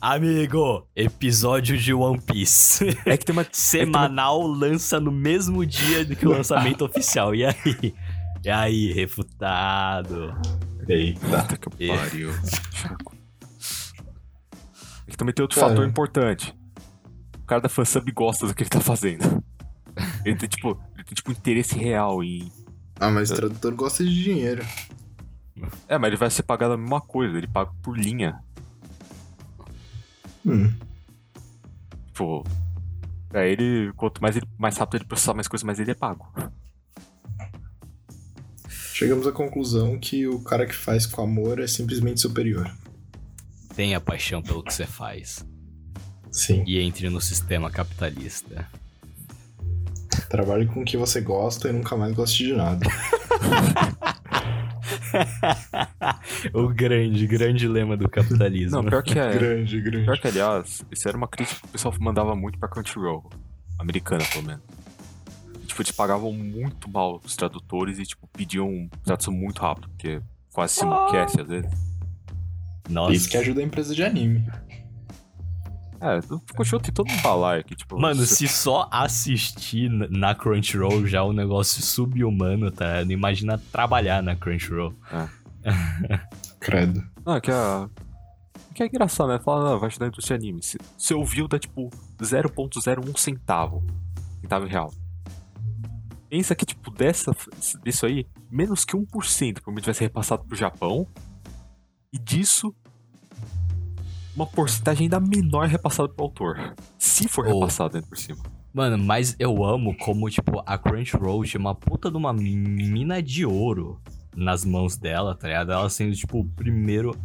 Amigo, 0.00 0.86
episódio 0.94 1.76
de 1.76 1.92
One 1.92 2.20
Piece. 2.20 2.84
É 3.04 3.16
que 3.16 3.24
tem 3.24 3.32
uma. 3.32 3.44
Semanal 3.50 4.40
lança 4.46 5.00
no 5.00 5.10
mesmo 5.10 5.66
dia 5.66 6.04
do 6.04 6.14
que 6.14 6.26
o 6.26 6.30
lançamento 6.30 6.82
oficial. 6.86 7.34
E 7.34 7.44
aí? 7.44 7.94
E 8.44 8.48
aí, 8.50 8.92
refutado? 8.92 10.32
Eita. 10.88 11.42
Puta 11.42 11.56
que 11.56 11.90
É. 11.90 11.96
pariu. 11.96 12.30
É 15.06 15.10
que 15.10 15.16
também 15.16 15.34
tem 15.34 15.42
outro 15.42 15.58
Cara. 15.58 15.70
fator 15.72 15.86
importante. 15.86 16.54
O 17.42 17.46
cara 17.46 17.60
da 17.62 17.68
fansub 17.68 18.10
gosta 18.12 18.46
do 18.46 18.54
que 18.54 18.62
ele 18.62 18.70
tá 18.70 18.80
fazendo. 18.80 19.42
Ele 20.24 20.36
tem, 20.36 20.48
tipo, 20.48 20.78
ele 20.94 21.04
tem, 21.04 21.14
tipo, 21.14 21.32
interesse 21.32 21.76
real 21.76 22.22
em. 22.22 22.52
Ah, 23.00 23.10
mas 23.10 23.30
o 23.32 23.34
tradutor 23.34 23.74
gosta 23.74 24.04
de 24.04 24.22
dinheiro. 24.22 24.64
É, 25.88 25.98
mas 25.98 26.08
ele 26.08 26.16
vai 26.16 26.30
ser 26.30 26.44
pagado 26.44 26.74
a 26.74 26.76
mesma 26.76 27.00
coisa, 27.00 27.36
ele 27.36 27.48
paga 27.48 27.72
por 27.82 27.98
linha. 27.98 28.38
Hum. 30.48 30.72
Tipo. 32.06 32.44
Pra 33.28 33.46
ele, 33.46 33.92
quanto 33.94 34.22
mais, 34.22 34.36
ele, 34.36 34.46
mais 34.56 34.76
rápido 34.78 35.02
ele 35.02 35.08
processar 35.08 35.34
mais 35.34 35.46
coisas, 35.46 35.62
mais 35.62 35.78
ele 35.78 35.90
é 35.90 35.94
pago. 35.94 36.32
Chegamos 38.94 39.26
à 39.26 39.32
conclusão 39.32 39.98
que 39.98 40.26
o 40.26 40.40
cara 40.40 40.66
que 40.66 40.74
faz 40.74 41.04
com 41.04 41.22
amor 41.22 41.60
é 41.60 41.66
simplesmente 41.66 42.20
superior. 42.20 42.74
Tenha 43.76 44.00
paixão 44.00 44.42
pelo 44.42 44.62
que 44.62 44.72
você 44.72 44.86
faz. 44.86 45.46
Sim. 46.32 46.64
E 46.66 46.80
entre 46.80 47.08
no 47.10 47.20
sistema 47.20 47.70
capitalista. 47.70 48.66
Trabalhe 50.28 50.66
com 50.66 50.80
o 50.80 50.84
que 50.84 50.96
você 50.96 51.20
gosta 51.20 51.68
e 51.68 51.72
nunca 51.72 51.96
mais 51.96 52.14
goste 52.14 52.44
de 52.44 52.54
nada. 52.54 52.86
o 56.52 56.68
grande, 56.68 57.26
grande 57.26 57.68
lema 57.68 57.96
do 57.96 58.08
capitalismo. 58.08 58.82
Não, 58.82 58.88
pior 58.88 59.02
que 59.02 59.18
é. 59.18 59.32
Grande, 59.32 59.80
grande. 59.80 60.04
Pior 60.04 60.18
que, 60.18 60.28
aliás, 60.28 60.84
isso 60.90 61.08
era 61.08 61.16
uma 61.16 61.28
crítica 61.28 61.60
que 61.60 61.66
o 61.66 61.70
pessoal 61.70 61.94
mandava 62.00 62.34
muito 62.34 62.58
pra 62.58 62.68
Crunchyroll. 62.68 63.30
Americana, 63.78 64.24
pelo 64.32 64.44
menos. 64.44 64.62
E, 65.62 65.66
tipo, 65.66 65.80
eles 65.82 65.92
pagavam 65.92 66.32
muito 66.32 66.90
mal 66.90 67.20
os 67.24 67.36
tradutores 67.36 67.98
e, 67.98 68.02
tipo, 68.04 68.26
pediam 68.28 68.88
tradução 69.04 69.32
muito 69.32 69.60
rápido, 69.60 69.88
porque 69.88 70.20
quase 70.52 70.74
simulcast, 70.74 71.40
às 71.40 71.48
vezes. 71.48 71.70
Nossa. 72.88 73.12
Isso 73.12 73.28
que 73.28 73.36
ajuda 73.36 73.60
a 73.60 73.64
empresa 73.64 73.94
de 73.94 74.02
anime. 74.02 74.44
É, 76.00 76.18
o 76.32 76.38
Crunchyroll 76.40 76.80
tem 76.82 76.92
todo 76.94 77.10
um 77.10 77.22
balaio 77.22 77.60
aqui, 77.60 77.74
tipo... 77.74 77.98
Mano, 77.98 78.24
você- 78.24 78.34
se 78.36 78.48
só 78.48 78.88
assistir 78.90 79.90
na 79.90 80.34
Crunchyroll 80.34 81.06
já 81.06 81.18
é 81.18 81.22
um 81.22 81.32
negócio 81.32 81.82
subhumano, 81.82 82.70
tá? 82.70 83.04
Não 83.04 83.10
imagina 83.12 83.58
trabalhar 83.72 84.22
na 84.22 84.36
Crunchyroll. 84.36 84.94
Credo. 86.60 87.02
Não, 87.24 87.34
é 87.34 87.40
que 87.40 87.50
a... 87.50 87.88
Que 88.74 88.84
é 88.84 88.86
engraçado, 88.86 89.28
né? 89.28 89.40
Fala, 89.40 89.70
não, 89.70 89.78
vai 89.80 89.90
a 90.00 90.06
indústria 90.06 90.36
anime. 90.36 90.62
Se, 90.62 90.78
se 90.96 91.12
ouviu, 91.12 91.48
dá, 91.48 91.58
tipo, 91.58 91.90
0.01 92.20 93.18
centavo. 93.18 93.84
Centavo 94.40 94.66
real. 94.66 94.92
Pensa 96.30 96.54
que, 96.54 96.64
tipo, 96.64 96.88
dessa, 96.92 97.32
disso 97.82 98.06
aí, 98.06 98.24
menos 98.48 98.84
que 98.84 98.94
1% 98.96 99.06
provavelmente 99.54 99.84
vai 99.86 99.94
ser 99.94 100.04
repassado 100.04 100.44
pro 100.44 100.56
Japão. 100.56 101.08
E 102.12 102.18
disso, 102.20 102.72
uma 104.38 104.46
porcentagem 104.46 105.04
ainda 105.06 105.18
menor 105.18 105.66
repassada 105.66 106.08
pro 106.08 106.24
autor. 106.24 106.74
Se 106.96 107.26
for 107.26 107.46
Oh. 107.48 107.54
repassado 107.54 107.96
ainda 107.96 108.06
por 108.06 108.16
cima. 108.16 108.38
Mano, 108.72 108.96
mas 109.02 109.34
eu 109.38 109.64
amo 109.64 109.96
como, 109.96 110.30
tipo, 110.30 110.62
a 110.64 110.78
Crunchyroll 110.78 111.42
tinha 111.44 111.60
uma 111.60 111.74
puta 111.74 112.10
de 112.10 112.16
uma 112.16 112.32
mina 112.32 113.20
de 113.20 113.44
ouro 113.44 114.00
nas 114.36 114.64
mãos 114.64 114.96
dela, 114.96 115.34
tá 115.34 115.48
ligado? 115.48 115.72
Ela 115.72 115.90
sendo, 115.90 116.14
tipo, 116.14 116.38
o 116.40 116.44
primeiro. 116.44 117.16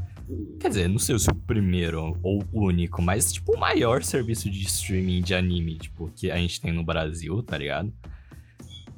Quer 0.59 0.69
dizer, 0.69 0.87
não 0.89 0.97
sei 0.97 1.19
se 1.19 1.29
o 1.29 1.35
primeiro 1.35 2.17
ou 2.23 2.43
o 2.51 2.65
único, 2.65 3.01
mas, 3.01 3.31
tipo, 3.33 3.55
o 3.55 3.59
maior 3.59 4.01
serviço 4.03 4.49
de 4.49 4.63
streaming 4.63 5.21
de 5.21 5.35
anime, 5.35 5.77
tipo, 5.77 6.09
que 6.15 6.31
a 6.31 6.37
gente 6.37 6.59
tem 6.59 6.71
no 6.71 6.83
Brasil, 6.83 7.43
tá 7.43 7.57
ligado? 7.57 7.93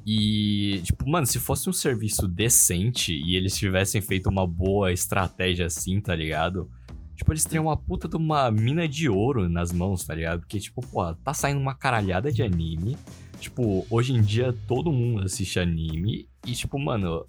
E, 0.06 0.80
tipo, 0.84 1.06
mano, 1.10 1.26
se 1.26 1.38
fosse 1.40 1.68
um 1.68 1.72
serviço 1.72 2.28
decente 2.28 3.12
e 3.12 3.34
eles 3.34 3.56
tivessem 3.56 4.00
feito 4.00 4.28
uma 4.30 4.46
boa 4.46 4.92
estratégia 4.92 5.66
assim, 5.66 6.00
tá 6.00 6.14
ligado? 6.14 6.70
Tipo, 7.16 7.32
eles 7.32 7.44
teriam 7.44 7.64
uma 7.64 7.76
puta 7.76 8.06
de 8.06 8.16
uma 8.16 8.50
mina 8.50 8.86
de 8.86 9.08
ouro 9.08 9.48
nas 9.48 9.72
mãos, 9.72 10.04
tá 10.04 10.14
ligado? 10.14 10.40
Porque, 10.40 10.60
tipo, 10.60 10.80
pô, 10.86 11.14
tá 11.14 11.32
saindo 11.32 11.58
uma 11.60 11.74
caralhada 11.74 12.30
de 12.30 12.42
anime. 12.42 12.96
Tipo, 13.40 13.86
hoje 13.90 14.12
em 14.12 14.20
dia 14.20 14.54
todo 14.68 14.92
mundo 14.92 15.22
assiste 15.24 15.58
anime. 15.58 16.28
E, 16.46 16.52
tipo, 16.52 16.78
mano. 16.78 17.24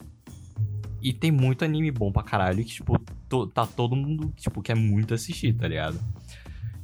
E 1.01 1.13
tem 1.13 1.31
muito 1.31 1.63
anime 1.63 1.89
bom 1.91 2.11
pra 2.11 2.23
caralho 2.23 2.63
que, 2.65 2.71
tipo, 2.73 2.99
to- 3.29 3.47
tá 3.47 3.65
todo 3.65 3.95
mundo, 3.95 4.33
tipo, 4.35 4.61
quer 4.61 4.75
muito 4.75 5.13
assistir, 5.13 5.53
tá 5.53 5.67
ligado? 5.67 5.99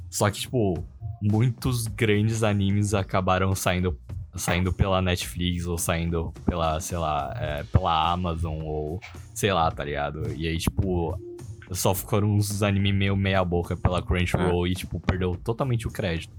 Só 0.08 0.30
que, 0.30 0.40
tipo, 0.40 0.82
muitos 1.20 1.86
grandes 1.88 2.42
animes 2.42 2.94
acabaram 2.94 3.54
saindo 3.54 3.98
saindo 4.36 4.72
pela 4.72 5.00
Netflix 5.00 5.64
ou 5.64 5.78
saindo 5.78 6.32
pela, 6.44 6.80
sei 6.80 6.98
lá, 6.98 7.36
é, 7.40 7.62
pela 7.64 8.10
Amazon 8.12 8.62
ou 8.64 9.00
sei 9.32 9.52
lá, 9.52 9.70
tá 9.70 9.84
ligado? 9.84 10.32
E 10.34 10.48
aí, 10.48 10.58
tipo, 10.58 11.16
só 11.70 11.94
ficaram 11.94 12.30
uns 12.30 12.62
anime 12.62 12.92
meio 12.92 13.16
meia 13.16 13.44
boca 13.44 13.76
pela 13.76 14.02
Crunchyroll 14.02 14.66
e, 14.66 14.74
tipo, 14.74 15.00
perdeu 15.00 15.36
totalmente 15.36 15.86
o 15.86 15.90
crédito. 15.90 16.34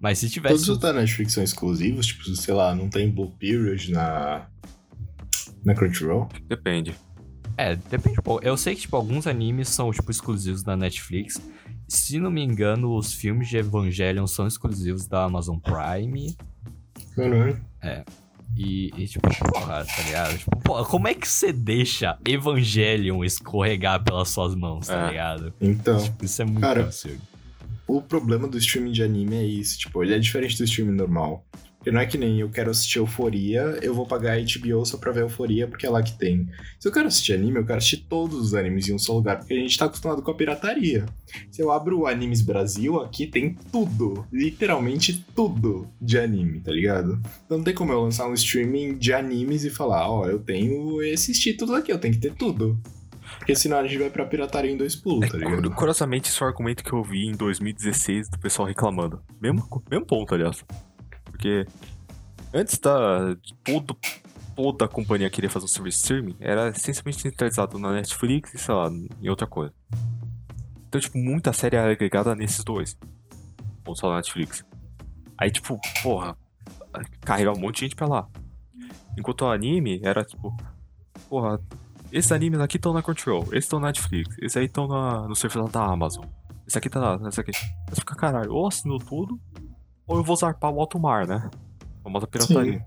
Mas 0.00 0.18
se 0.18 0.30
tivesse. 0.30 0.54
Todos 0.54 0.68
os 0.68 0.78
da 0.78 0.92
Netflix 0.92 1.32
são 1.32 1.42
exclusivos, 1.42 2.06
tipo, 2.06 2.24
sei 2.24 2.54
lá, 2.54 2.74
não 2.74 2.88
tem 2.88 3.10
Blue 3.10 3.32
Period 3.32 3.90
na. 3.90 4.46
na 5.64 5.74
Crunchyroll. 5.74 6.28
Depende. 6.46 6.94
É, 7.56 7.74
depende. 7.74 8.16
Eu 8.42 8.56
sei 8.56 8.76
que, 8.76 8.82
tipo, 8.82 8.96
alguns 8.96 9.26
animes 9.26 9.68
são, 9.68 9.90
tipo, 9.90 10.10
exclusivos 10.10 10.62
da 10.62 10.76
Netflix. 10.76 11.40
Se 11.88 12.20
não 12.20 12.30
me 12.30 12.42
engano, 12.42 12.94
os 12.94 13.12
filmes 13.12 13.48
de 13.48 13.56
Evangelion 13.56 14.26
são 14.26 14.46
exclusivos 14.46 15.08
da 15.08 15.24
Amazon 15.24 15.58
Prime. 15.58 16.36
Uhum. 17.16 17.56
E, 18.58 18.90
e, 18.96 19.06
tipo, 19.06 19.28
porra, 19.52 19.84
tá 19.84 20.02
ligado? 20.02 20.36
Tipo, 20.36 20.56
porra, 20.58 20.84
como 20.84 21.06
é 21.06 21.14
que 21.14 21.28
você 21.28 21.52
deixa 21.52 22.18
Evangelion 22.26 23.22
escorregar 23.22 24.02
pelas 24.02 24.30
suas 24.30 24.54
mãos, 24.56 24.88
tá 24.88 25.06
É. 25.06 25.08
ligado? 25.10 25.54
Então, 25.60 25.96
Isso 26.20 26.42
é 26.42 26.44
muito 26.44 26.60
Cara, 26.60 26.82
absurdo. 26.82 27.20
o 27.86 28.02
problema 28.02 28.48
do 28.48 28.58
streaming 28.58 28.90
de 28.90 29.02
anime 29.04 29.36
é 29.36 29.44
isso, 29.44 29.78
tipo, 29.78 30.02
ele 30.02 30.12
é 30.14 30.18
diferente 30.18 30.58
do 30.58 30.64
streaming 30.64 30.96
normal. 30.96 31.44
Porque 31.88 31.96
não 31.96 32.02
é 32.02 32.06
que 32.06 32.18
nem 32.18 32.38
eu 32.40 32.50
quero 32.50 32.70
assistir 32.70 32.98
Euforia, 32.98 33.78
eu 33.80 33.94
vou 33.94 34.04
pagar 34.06 34.34
a 34.36 34.40
HBO 34.42 34.84
só 34.84 34.98
pra 34.98 35.10
ver 35.10 35.22
Euforia, 35.22 35.66
porque 35.66 35.86
é 35.86 35.90
lá 35.90 36.02
que 36.02 36.12
tem. 36.18 36.46
Se 36.78 36.86
eu 36.86 36.92
quero 36.92 37.08
assistir 37.08 37.32
anime, 37.32 37.56
eu 37.56 37.64
quero 37.64 37.78
assistir 37.78 38.04
todos 38.06 38.38
os 38.38 38.52
animes 38.52 38.86
em 38.90 38.94
um 38.94 38.98
só 38.98 39.14
lugar, 39.14 39.38
porque 39.38 39.54
a 39.54 39.56
gente 39.58 39.78
tá 39.78 39.86
acostumado 39.86 40.20
com 40.20 40.30
a 40.30 40.34
pirataria. 40.34 41.06
Se 41.50 41.62
eu 41.62 41.72
abro 41.72 42.00
o 42.00 42.06
Animes 42.06 42.42
Brasil, 42.42 43.00
aqui 43.00 43.26
tem 43.26 43.56
tudo, 43.72 44.26
literalmente 44.30 45.24
tudo 45.34 45.88
de 45.98 46.18
anime, 46.18 46.60
tá 46.60 46.70
ligado? 46.70 47.18
Então 47.46 47.56
não 47.56 47.64
tem 47.64 47.72
como 47.74 47.90
eu 47.90 48.02
lançar 48.02 48.28
um 48.28 48.34
streaming 48.34 48.98
de 48.98 49.14
animes 49.14 49.64
e 49.64 49.70
falar, 49.70 50.10
ó, 50.10 50.26
eu 50.26 50.40
tenho 50.40 51.00
esses 51.02 51.38
títulos 51.40 51.74
aqui, 51.74 51.90
eu 51.90 51.98
tenho 51.98 52.12
que 52.12 52.20
ter 52.20 52.34
tudo. 52.34 52.78
Porque 53.38 53.54
senão 53.54 53.78
a 53.78 53.82
gente 53.86 53.96
vai 53.98 54.10
pra 54.10 54.26
pirataria 54.26 54.70
em 54.70 54.76
dois 54.76 54.94
pulos, 54.94 55.30
tá 55.30 55.38
É, 55.38 55.40
ligado? 55.40 55.70
curiosamente, 55.70 56.28
esse 56.28 56.42
é 56.42 56.44
o 56.44 56.48
argumento 56.50 56.84
que 56.84 56.92
eu 56.92 57.02
vi 57.02 57.26
em 57.26 57.32
2016 57.32 58.28
do 58.28 58.38
pessoal 58.38 58.68
reclamando. 58.68 59.22
Mesmo, 59.40 59.66
mesmo 59.90 60.04
ponto, 60.04 60.34
aliás. 60.34 60.62
Porque 61.38 61.64
antes 62.52 62.78
da, 62.78 63.36
todo, 63.62 63.96
toda 64.56 64.86
a 64.86 64.88
companhia 64.88 65.30
querer 65.30 65.48
fazer 65.48 65.66
um 65.66 65.68
serviço 65.68 65.98
streaming, 65.98 66.36
era 66.40 66.70
essencialmente 66.70 67.22
centralizado 67.22 67.78
na 67.78 67.92
Netflix 67.92 68.52
e, 68.54 68.58
sei 68.58 68.74
lá, 68.74 68.90
em 68.90 69.28
outra 69.28 69.46
coisa. 69.46 69.72
Então, 70.88 71.00
tipo, 71.00 71.16
muita 71.16 71.52
série 71.52 71.76
era 71.76 71.92
agregada 71.92 72.34
nesses 72.34 72.64
dois. 72.64 72.98
Ou 73.86 73.94
só 73.94 74.10
na 74.10 74.16
Netflix. 74.16 74.64
Aí, 75.38 75.48
tipo, 75.48 75.80
porra, 76.02 76.36
carregar 77.20 77.52
um 77.52 77.60
monte 77.60 77.76
de 77.76 77.80
gente 77.82 77.94
pra 77.94 78.08
lá. 78.08 78.28
Enquanto 79.16 79.42
o 79.42 79.50
anime 79.50 80.00
era, 80.02 80.24
tipo, 80.24 80.56
porra, 81.28 81.60
esses 82.10 82.32
animes 82.32 82.58
aqui 82.58 82.78
estão 82.78 82.92
na 82.92 83.00
Crunchyroll, 83.00 83.44
esses 83.44 83.64
estão 83.64 83.78
na 83.78 83.88
Netflix, 83.88 84.36
esses 84.38 84.56
aí 84.56 84.64
estão 84.64 84.88
no 85.28 85.36
servidor 85.36 85.70
da 85.70 85.84
Amazon. 85.84 86.24
Esse 86.66 86.78
aqui 86.78 86.90
tá 86.90 86.98
lá, 86.98 87.28
esse 87.28 87.40
aqui. 87.40 87.52
Você 87.88 88.00
fica, 88.00 88.16
caralho, 88.16 88.52
ou 88.52 88.66
assino 88.66 88.98
tudo, 88.98 89.40
ou 90.08 90.16
eu 90.16 90.24
vou 90.24 90.34
zarpar 90.34 90.72
o 90.72 90.80
alto 90.80 90.98
mar, 90.98 91.26
né? 91.26 91.48
A 92.04 92.08
moto 92.08 92.26
pirataria. 92.26 92.84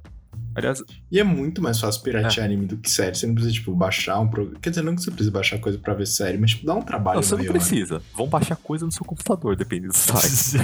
Aliás, 0.53 0.84
E 1.10 1.17
é 1.17 1.23
muito 1.23 1.62
mais 1.62 1.79
fácil 1.79 2.01
piratear 2.01 2.45
anime 2.45 2.65
do 2.65 2.75
que 2.75 2.89
série. 2.91 3.15
Você 3.15 3.25
não 3.25 3.34
precisa, 3.34 3.53
tipo, 3.53 3.73
baixar 3.73 4.19
um 4.19 4.27
programa. 4.27 4.60
Quer 4.62 4.71
dizer, 4.71 4.81
não 4.81 4.93
que 4.95 5.01
você 5.01 5.10
precisa 5.10 5.31
baixar 5.31 5.57
coisa 5.60 5.77
pra 5.77 5.93
ver 5.93 6.05
série, 6.05 6.38
mas, 6.38 6.49
tipo, 6.51 6.65
dá 6.65 6.73
um 6.75 6.81
trabalho 6.81 7.15
não, 7.15 7.23
você 7.23 7.31
não 7.36 7.39
maior. 7.39 7.51
precisa. 7.53 8.01
Vão 8.17 8.27
baixar 8.27 8.57
coisa 8.57 8.86
no 8.86 8.91
seu 8.91 9.05
computador, 9.05 9.55
dependendo 9.55 9.93
do 9.93 9.97
site. 9.97 10.57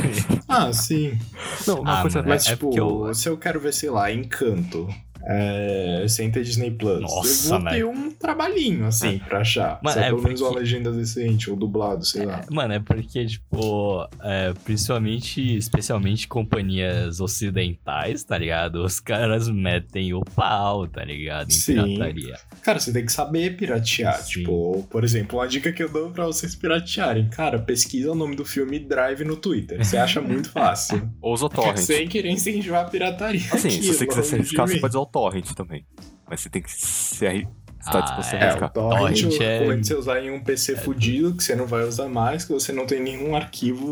Ah, 0.50 0.74
sim. 0.74 1.17
Não, 1.65 1.82
uma 1.82 2.00
Ah, 2.00 2.02
coisa. 2.02 2.22
Mas, 2.24 2.48
é 2.48 2.50
tipo, 2.52 2.65
porque 2.65 2.80
eu- 2.80 3.13
se 3.13 3.30
eu 3.30 3.38
quero 3.38 3.60
ver, 3.62 3.74
sei 3.74 3.89
lá, 3.89 4.12
Encanto, 4.12 4.88
é, 5.30 6.06
sem 6.08 6.32
ter 6.32 6.44
Disney 6.44 6.72
Plus, 6.72 7.02
Nossa, 7.02 7.56
eu 7.56 7.60
vou 7.62 7.70
ter 7.70 7.86
um 7.86 8.12
trabalhinho, 8.12 8.86
assim, 8.86 9.20
pra 9.20 9.40
achar. 9.40 9.80
Mas 9.84 9.96
Só 9.96 10.00
é 10.00 10.06
pelo 10.06 10.22
menos 10.22 10.40
uma 10.42 10.48
porque- 10.50 10.63
legenda 10.63 10.92
decente, 10.92 11.50
ou 11.50 11.56
dublado, 11.58 12.06
sei 12.06 12.26
lá. 12.26 12.42
Mano, 12.50 12.74
é 12.74 12.80
porque, 12.80 13.26
tipo, 13.26 14.08
é, 14.24 14.54
principalmente, 14.63 15.58
especialmente 15.58 16.28
companhias 16.28 17.20
ocidentais, 17.20 18.24
tá 18.24 18.38
ligado? 18.38 18.84
Os 18.84 19.00
caras 19.00 19.50
metem 19.50 20.13
o 20.13 20.22
pau, 20.22 20.88
tá 20.88 21.04
ligado? 21.04 21.50
Em 21.50 21.54
Sim. 21.54 21.74
pirataria. 21.74 22.38
Cara, 22.62 22.80
você 22.80 22.94
tem 22.94 23.06
que 23.06 23.12
saber 23.12 23.56
piratear. 23.58 24.22
Sim. 24.22 24.40
Tipo, 24.42 24.88
por 24.90 25.04
exemplo, 25.04 25.40
uma 25.40 25.48
dica 25.48 25.72
que 25.72 25.84
eu 25.84 25.90
dou 25.90 26.10
pra 26.12 26.26
vocês 26.26 26.56
piratearem. 26.56 27.30
Cara, 27.30 27.60
pesquisa 27.60 28.12
o 28.12 28.16
nome 28.16 28.36
do 28.36 28.46
filme 28.46 28.80
Drive 28.80 29.24
no 29.24 29.36
Twitter. 29.36 29.84
Você 29.84 29.98
acha 29.98 30.22
muito 30.22 30.50
fácil. 30.52 31.10
Ou 31.22 31.34
usa 31.34 31.46
o 31.46 31.50
torrent. 31.50 31.78
Sem 31.78 32.08
querer 32.08 32.30
incentivar 32.30 32.86
a 32.86 32.90
pirataria. 32.90 33.42
Assim, 33.52 33.68
aqui, 33.70 33.84
se 33.84 33.94
você 33.94 34.06
quiser 34.08 34.24
se 34.24 34.36
longe 34.36 34.50
de 34.50 34.58
arriscar, 34.60 34.68
você 34.68 34.80
pode 34.80 34.92
usar 34.96 35.00
o 35.00 35.06
torrent 35.18 35.54
também. 35.54 35.86
Mas 36.30 36.42
você 36.42 36.50
tem 36.50 36.62
que 36.62 36.72
se 36.72 37.26
estar 37.26 38.00
Ah, 38.00 38.02
disposto 38.02 38.34
a 38.34 38.38
é, 38.38 38.42
É, 38.42 38.46
o 38.46 38.50
arriscar. 38.50 38.70
torrent, 38.72 39.22
Torrent 39.22 39.42
é- 39.42 39.78
você 39.84 39.96
usar 39.96 40.20
em 40.22 40.30
um 40.32 40.44
PC 40.44 40.76
fudido 40.76 41.36
que 41.36 41.44
você 41.44 41.56
não 41.56 41.66
vai 41.66 41.84
usar 41.86 42.08
mais, 42.08 42.44
que 42.46 42.52
você 42.54 42.72
não 42.72 42.86
tem 42.86 43.02
nenhum 43.02 43.36
arquivo. 43.36 43.88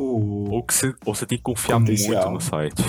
Ou, 0.51 0.61
que 0.63 0.73
você, 0.73 0.93
ou 1.05 1.15
você 1.15 1.25
tem 1.25 1.37
que 1.37 1.43
confiar 1.43 1.79
Potencial. 1.79 2.29
muito 2.29 2.29
no 2.33 2.41
site. 2.41 2.81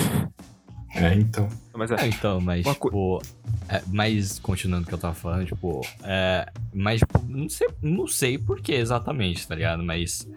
É, 0.95 1.13
então. 1.15 1.47
Mas 1.75 1.91
É, 1.91 1.95
é, 1.95 2.07
então, 2.07 2.41
mas, 2.41 2.65
Uma 2.65 2.75
co- 2.75 2.87
tipo. 2.89 3.21
é, 3.69 3.81
mas, 3.87 4.39
continuando 4.39 4.83
o 4.85 4.87
que 4.87 4.93
eu 4.93 4.97
tava 4.97 5.13
falando, 5.13 5.45
tipo. 5.45 5.81
É, 6.03 6.49
mas, 6.73 6.99
tipo, 6.99 7.23
não 7.27 7.47
sei, 7.49 7.67
não 7.81 8.07
sei 8.07 8.37
por 8.37 8.61
que 8.61 8.73
exatamente, 8.73 9.47
tá 9.47 9.55
ligado? 9.55 9.83
Mas. 9.83 10.27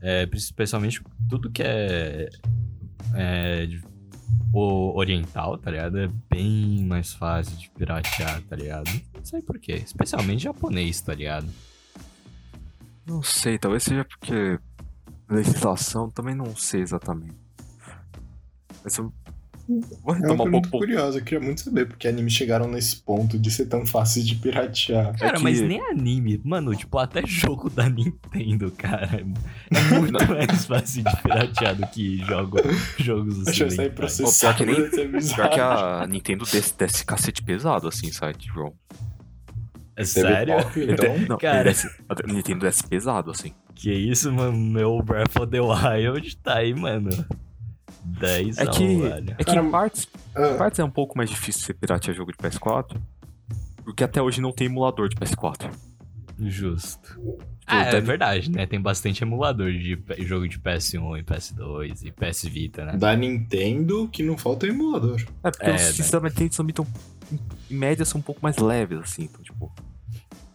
É, 0.00 0.28
especialmente 0.34 1.00
tudo 1.28 1.50
que 1.50 1.62
é. 1.62 2.28
é 3.14 3.66
o 4.52 4.96
oriental, 4.96 5.56
tá 5.58 5.70
ligado? 5.70 5.98
É 5.98 6.08
bem 6.30 6.84
mais 6.84 7.12
fácil 7.12 7.56
de 7.56 7.70
piratear, 7.70 8.42
tá 8.42 8.56
ligado? 8.56 8.90
Não 9.14 9.24
sei 9.24 9.40
por 9.42 9.58
quê. 9.58 9.74
Especialmente 9.74 10.42
japonês, 10.44 11.00
tá 11.00 11.14
ligado? 11.14 11.48
não 13.06 13.22
sei, 13.22 13.58
talvez 13.58 13.82
seja 13.82 14.04
porque 14.04 14.58
legislação, 15.28 16.10
também 16.10 16.34
não 16.34 16.54
sei 16.54 16.80
exatamente. 16.80 17.36
Mas 18.84 18.96
eu 18.98 19.12
vou 19.80 20.14
É 20.14 20.18
uma 20.18 20.34
um 20.34 20.36
pergunta 20.38 20.68
pouco. 20.68 20.78
curiosa, 20.86 21.18
eu 21.18 21.24
queria 21.24 21.40
muito 21.44 21.60
saber 21.62 21.86
porque 21.86 22.06
animes 22.08 22.32
chegaram 22.32 22.68
nesse 22.68 22.96
ponto 22.96 23.38
de 23.38 23.50
ser 23.50 23.66
tão 23.66 23.84
fácil 23.86 24.22
de 24.24 24.34
piratear. 24.36 25.16
Cara, 25.18 25.36
que- 25.36 25.42
mas 25.42 25.60
nem 25.60 25.80
anime. 25.88 26.40
Mano, 26.44 26.74
tipo, 26.74 26.98
até 26.98 27.22
jogo 27.26 27.68
da 27.70 27.88
Nintendo, 27.88 28.70
cara. 28.72 29.24
É 29.70 29.94
muito 29.98 30.28
mais 30.28 30.64
fácil 30.66 31.02
de 31.04 31.22
piratear 31.22 31.74
do 31.76 31.86
que 31.88 32.18
jogo, 32.18 32.58
jogos 32.98 33.44
Deixa 33.44 33.64
eu. 33.64 33.68
Pô, 33.68 33.76
pior 33.76 33.90
processado. 33.94 34.56
que 34.58 34.66
nem-. 34.66 34.90
Pior 35.34 35.50
que 35.50 35.60
a 35.60 36.06
Nintendo 36.08 36.44
desce, 36.44 36.74
desce 36.76 37.04
cacete 37.04 37.42
pesado, 37.42 37.88
assim, 37.88 38.10
site, 38.12 38.46
João. 38.52 38.72
É 39.94 40.04
sério? 40.04 40.56
pop, 40.56 40.80
então. 40.80 41.18
Não, 41.28 41.36
Cara. 41.38 41.56
ele 41.60 41.64
desce- 41.68 41.90
a 42.08 42.32
Nintendo 42.32 42.60
desce 42.60 42.82
pesado, 42.86 43.30
assim. 43.30 43.52
Que 43.74 43.92
isso, 43.92 44.32
mano. 44.32 44.56
Meu 44.56 45.02
Breath 45.02 45.36
of 45.36 45.50
the 45.50 45.60
Wild 45.60 46.36
tá 46.38 46.56
aí, 46.56 46.74
mano. 46.74 47.10
10 48.04 48.58
É 48.58 48.66
que, 48.66 48.96
velho. 48.96 49.30
é 49.30 49.36
que 49.36 49.44
Cara, 49.44 49.64
partes, 49.70 50.08
Ah, 50.34 50.54
partes 50.58 50.78
é 50.80 50.84
um 50.84 50.90
pouco 50.90 51.16
mais 51.16 51.30
difícil 51.30 51.62
você 51.62 51.74
piratear 51.74 52.14
jogo 52.16 52.32
de 52.32 52.38
PS4. 52.38 52.96
Porque 53.84 54.04
até 54.04 54.20
hoje 54.22 54.40
não 54.40 54.52
tem 54.52 54.66
emulador 54.66 55.08
de 55.08 55.16
PS4. 55.16 55.70
Justo. 56.38 57.20
Ah, 57.66 57.84
é 57.84 58.00
verdade, 58.00 58.50
né? 58.50 58.66
Tem 58.66 58.80
bastante 58.80 59.22
emulador 59.22 59.70
de 59.72 59.96
jogo 60.20 60.48
de 60.48 60.58
PS1 60.58 61.18
e 61.20 61.22
PS2 61.22 62.02
e 62.04 62.10
PS 62.10 62.44
Vita, 62.48 62.84
né? 62.84 62.96
da 62.96 63.14
Nintendo, 63.16 64.08
que 64.08 64.22
não 64.22 64.36
falta 64.36 64.66
emulador. 64.66 65.20
É, 65.44 65.50
porque 65.50 65.66
É, 65.66 65.74
os 65.74 65.80
né? 65.82 65.92
sistemas 65.92 66.32
Nintendo 66.32 66.56
também 66.56 66.74
tão, 66.74 66.86
em 67.70 67.74
média, 67.76 68.04
são 68.04 68.18
um 68.18 68.22
pouco 68.22 68.40
mais 68.42 68.56
leves, 68.58 68.98
assim. 68.98 69.24
Então, 69.24 69.42
tipo, 69.42 69.72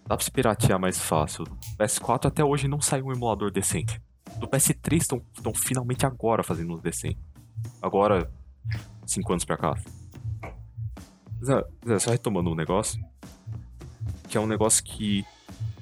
dá 0.05 0.15
pra 0.17 0.23
se 0.23 0.31
piratear 0.31 0.79
mais 0.79 0.99
fácil. 0.99 1.45
Do 1.45 1.57
PS4 1.77 2.25
até 2.27 2.43
hoje 2.43 2.67
não 2.67 2.81
saiu 2.81 3.05
um 3.05 3.13
emulador 3.13 3.51
decente. 3.51 4.01
Do 4.39 4.47
PS3 4.47 4.97
estão 4.97 5.21
finalmente 5.55 6.05
agora 6.05 6.43
fazendo 6.43 6.73
uns 6.75 6.81
decentes. 6.81 7.21
Agora, 7.81 8.31
cinco 9.05 9.31
anos 9.33 9.45
pra 9.45 9.57
cá. 9.57 9.75
Zé, 11.43 11.99
só 11.99 12.11
retomando 12.11 12.49
um 12.49 12.55
negócio. 12.55 13.03
Que 14.27 14.37
é 14.37 14.41
um 14.41 14.47
negócio 14.47 14.83
que 14.83 15.25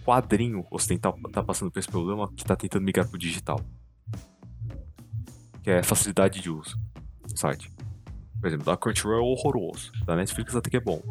quadrinho 0.05 0.65
ocidental 0.69 1.17
tá 1.31 1.43
passando 1.43 1.71
por 1.71 1.79
esse 1.79 1.87
problema 1.87 2.31
que 2.31 2.45
tá 2.45 2.55
tentando 2.55 2.83
migrar 2.83 3.07
pro 3.07 3.17
digital. 3.17 3.59
Que 5.63 5.71
é 5.71 5.83
facilidade 5.83 6.39
de 6.41 6.49
uso 6.49 6.79
do 7.27 7.37
site. 7.37 7.71
Por 8.39 8.47
exemplo, 8.47 8.65
da 8.65 8.77
Crunchyroll 8.77 9.17
é 9.17 9.21
horroroso. 9.21 9.91
Da 10.05 10.15
Netflix 10.15 10.55
até 10.55 10.69
que 10.69 10.77
é 10.77 10.79
bom. 10.79 11.01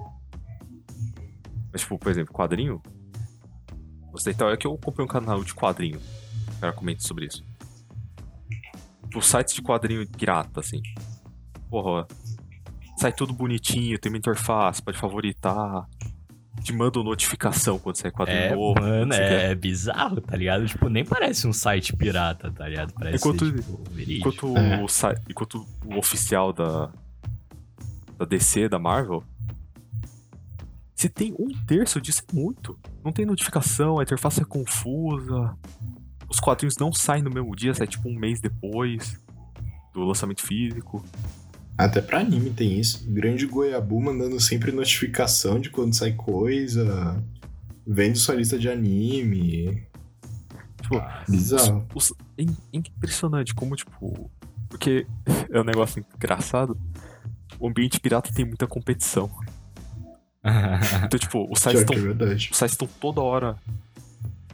Mas, 1.72 1.80
tipo, 1.80 1.98
por 1.98 2.10
exemplo, 2.10 2.32
quadrinho. 2.32 2.80
Ocidental 4.12 4.52
é 4.52 4.56
que 4.56 4.64
eu 4.64 4.78
comprei 4.78 5.04
um 5.04 5.08
canal 5.08 5.42
de 5.42 5.52
quadrinho. 5.52 6.00
O 6.56 6.60
cara 6.60 6.72
comenta 6.72 7.02
sobre 7.02 7.26
isso. 7.26 7.44
Tipo, 9.14 9.22
sites 9.24 9.54
de 9.54 9.62
quadrinho 9.62 10.04
pirata, 10.08 10.58
assim. 10.58 10.82
Porra, 11.70 12.04
sai 12.98 13.12
tudo 13.12 13.32
bonitinho, 13.32 13.96
tem 13.96 14.10
uma 14.10 14.18
interface, 14.18 14.82
pode 14.82 14.98
favoritar. 14.98 15.86
Te 16.64 16.72
manda 16.72 17.00
notificação 17.00 17.78
quando 17.78 17.94
sai 17.96 18.10
quadrinho 18.10 18.38
É, 18.40 18.54
novo. 18.56 18.80
mano, 18.80 19.12
é, 19.14 19.52
é 19.52 19.54
bizarro, 19.54 20.20
tá 20.20 20.36
ligado? 20.36 20.66
Tipo, 20.66 20.88
nem 20.88 21.04
parece 21.04 21.46
um 21.46 21.52
site 21.52 21.94
pirata, 21.94 22.50
tá 22.50 22.66
ligado? 22.68 22.92
Parece 22.92 23.16
Enquanto- 23.18 23.46
ser, 23.46 23.60
tipo. 23.60 23.80
Enquanto, 24.12 24.56
É. 24.58 24.82
o, 24.82 24.86
enquanto 25.30 25.66
o 25.84 25.96
oficial 25.96 26.52
da, 26.52 26.90
da 28.18 28.24
DC, 28.24 28.68
da 28.68 28.80
Marvel, 28.80 29.22
se 30.96 31.08
tem 31.08 31.32
um 31.38 31.48
terço 31.66 32.00
disso 32.00 32.22
é 32.28 32.34
muito. 32.34 32.76
Não 33.04 33.12
tem 33.12 33.24
notificação, 33.24 34.00
a 34.00 34.02
interface 34.02 34.40
é 34.40 34.44
confusa. 34.44 35.56
Os 36.34 36.40
quadrinhos 36.40 36.76
não 36.78 36.92
saem 36.92 37.22
no 37.22 37.30
mesmo 37.30 37.54
dia, 37.54 37.72
sai 37.74 37.86
tipo 37.86 38.08
um 38.08 38.14
mês 38.18 38.40
depois 38.40 39.16
do 39.92 40.02
lançamento 40.04 40.42
físico. 40.42 41.04
Até 41.78 42.00
pra 42.00 42.18
anime 42.20 42.50
tem 42.50 42.78
isso. 42.80 43.04
Grande 43.08 43.46
Goiabu 43.46 44.00
mandando 44.00 44.40
sempre 44.40 44.72
notificação 44.72 45.60
de 45.60 45.70
quando 45.70 45.94
sai 45.94 46.12
coisa. 46.12 47.22
Vendo 47.86 48.16
sua 48.18 48.34
lista 48.34 48.58
de 48.58 48.68
anime. 48.68 49.86
Tipo, 50.82 51.00
Bizarro. 51.28 51.86
os- 51.94 52.12
é 52.36 52.42
im- 52.42 52.56
impressionante 52.72 53.54
como, 53.54 53.76
tipo. 53.76 54.28
Porque 54.68 55.06
é 55.50 55.60
um 55.60 55.64
negócio 55.64 56.04
engraçado. 56.16 56.76
O 57.60 57.68
ambiente 57.68 58.00
pirata 58.00 58.32
tem 58.34 58.44
muita 58.44 58.66
competição. 58.66 59.30
Então, 61.06 61.18
tipo, 61.18 61.50
os 61.50 61.58
sites 61.60 61.80
estão 61.80 61.96
é 61.96 62.34
os 62.34 62.42
sites 62.58 62.72
estão 62.72 62.86
toda 63.00 63.20
hora 63.22 63.56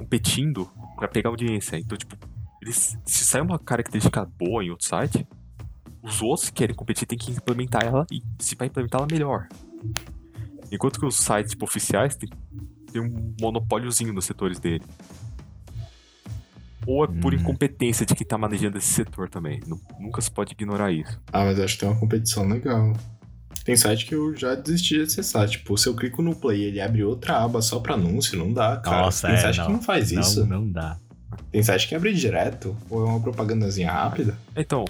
competindo 0.05 0.69
pra 0.97 1.07
pegar 1.07 1.29
audiência. 1.31 1.77
Então, 1.79 1.97
tipo, 1.97 2.17
eles, 2.63 2.99
se 3.05 3.25
sai 3.25 3.41
uma 3.43 3.59
característica 3.59 4.25
boa 4.39 4.65
em 4.65 4.71
outro 4.71 4.87
site, 4.87 5.27
os 6.03 6.23
outros 6.23 6.49
que 6.49 6.57
querem 6.57 6.75
competir 6.75 7.07
têm 7.07 7.19
que 7.19 7.31
implementar 7.31 7.85
ela 7.85 8.07
e 8.11 8.23
se 8.39 8.55
vai 8.55 8.69
implementar 8.69 9.01
ela 9.01 9.09
melhor. 9.11 9.47
Enquanto 10.73 10.99
que 10.99 11.07
os 11.07 11.17
sites 11.17 11.51
tipo, 11.53 11.65
oficiais 11.65 12.17
têm, 12.17 12.29
têm 12.93 13.03
um 13.03 13.35
monopóliozinho 13.41 14.13
nos 14.13 14.25
setores 14.25 14.59
dele. 14.59 14.85
Ou 16.87 17.05
é 17.05 17.07
por 17.09 17.35
Hum. 17.35 17.37
incompetência 17.37 18.07
de 18.07 18.15
quem 18.15 18.27
tá 18.27 18.39
manejando 18.39 18.79
esse 18.79 18.89
setor 18.89 19.29
também. 19.29 19.61
Nu- 19.67 19.81
Nunca 19.99 20.21
se 20.23 20.31
pode 20.31 20.53
ignorar 20.53 20.91
isso. 20.91 21.21
Ah, 21.31 21.45
mas 21.45 21.61
acho 21.61 21.75
que 21.75 21.81
tem 21.81 21.89
uma 21.91 22.01
competição 22.01 22.49
legal. 22.49 22.95
Tem 23.65 23.77
site 23.77 24.07
que 24.07 24.15
eu 24.15 24.35
já 24.35 24.55
desisti 24.55 24.97
de 24.97 25.03
acessar. 25.03 25.49
Tipo, 25.49 25.77
se 25.77 25.89
eu 25.89 25.95
clico 25.95 26.23
no 26.23 26.35
play 26.35 26.65
ele 26.65 26.81
abre 26.81 27.05
outra 27.05 27.43
aba 27.43 27.61
só 27.61 27.79
pra 27.79 27.95
anúncio, 27.95 28.39
não 28.39 28.53
dá, 28.53 28.77
cara. 28.77 29.03
Nossa, 29.03 29.29
tem 29.29 29.37
é, 29.37 29.41
site 29.41 29.59
não. 29.59 29.67
que 29.67 29.73
não 29.73 29.83
faz 29.83 30.11
isso. 30.11 30.47
Não, 30.47 30.61
não 30.61 30.71
dá. 30.71 30.97
Tem 31.51 31.63
site 31.63 31.89
que 31.89 31.95
abre 31.95 32.13
direto. 32.13 32.77
Ou 32.89 33.07
é 33.07 33.09
uma 33.09 33.21
propagandazinha 33.21 33.93
rápida. 33.93 34.37
Então, 34.57 34.85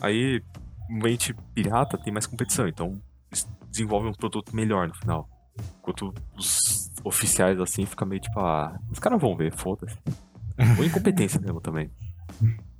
aí, 0.00 0.42
no 0.88 0.96
ambiente 0.96 1.34
pirata 1.54 1.96
tem 1.98 2.12
mais 2.12 2.26
competição, 2.26 2.66
então 2.68 3.00
eles 3.30 3.46
desenvolvem 3.70 4.10
um 4.10 4.14
produto 4.14 4.54
melhor 4.54 4.88
no 4.88 4.94
final. 4.94 5.28
Enquanto 5.78 6.12
os 6.36 6.90
oficiais, 7.04 7.60
assim, 7.60 7.86
fica 7.86 8.04
meio 8.04 8.20
tipo, 8.20 8.40
ah, 8.40 8.78
os 8.90 8.98
caras 8.98 9.20
vão 9.20 9.36
ver, 9.36 9.52
foda-se. 9.52 9.96
Ou 10.78 10.84
incompetência 10.84 11.40
mesmo 11.40 11.60
também. 11.60 11.90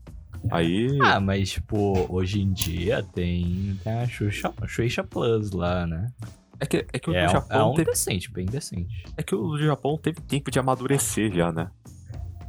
Aí, 0.51 0.89
Ah, 1.03 1.21
mas, 1.21 1.51
tipo, 1.51 2.07
hoje 2.13 2.41
em 2.41 2.53
dia 2.53 3.03
tem, 3.15 3.79
tem 3.83 3.93
a 3.93 4.07
Xuxa, 4.09 4.53
Xuxa 4.67 5.03
Plus 5.05 5.51
lá, 5.53 5.87
né? 5.87 6.13
é 6.59 6.65
que, 6.67 6.87
é 6.93 6.99
que 6.99 7.11
o 7.11 7.15
É, 7.15 7.21
do 7.21 7.27
um- 7.27 7.29
é 7.29 7.33
Japão 7.33 7.71
um 7.73 7.75
teve, 7.75 7.91
decente, 7.91 8.31
bem 8.31 8.47
decente. 8.47 9.05
é 9.17 9.23
que 9.23 9.35
o 9.35 9.59
Japão 9.59 9.99
teve 9.99 10.21
tempo 10.23 10.51
de 10.51 10.59
amadurecer 10.59 11.33
já, 11.35 11.53
né? 11.53 11.71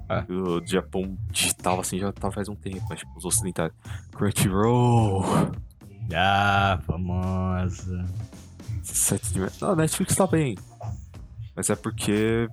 É. 0.09 0.23
O 0.31 0.65
Japão 0.65 1.17
digital, 1.31 1.79
assim, 1.81 1.99
já 1.99 2.13
tá 2.13 2.31
faz 2.31 2.47
um 2.47 2.55
tempo, 2.55 2.81
mas 2.89 2.99
tipo, 2.99 3.11
os 3.17 3.25
ocidentais. 3.25 3.73
Crunchyroll. 4.13 5.23
Ah, 6.15 6.79
famosa. 6.87 8.05
Sites 8.81 9.33
de... 9.33 9.41
Não, 9.61 9.71
a 9.71 9.75
Netflix 9.75 10.15
tá 10.15 10.25
bem. 10.25 10.57
Mas 11.53 11.69
é 11.69 11.75
porque. 11.75 12.47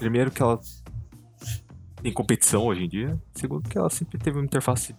Primeiro 0.00 0.32
que 0.32 0.42
ela 0.42 0.58
tem 2.02 2.12
competição 2.12 2.66
hoje 2.66 2.84
em 2.84 2.88
dia. 2.88 3.18
Segundo 3.34 3.68
que 3.68 3.78
ela 3.78 3.90
sempre 3.90 4.18
teve 4.18 4.38
uma 4.38 4.44
interface 4.44 4.94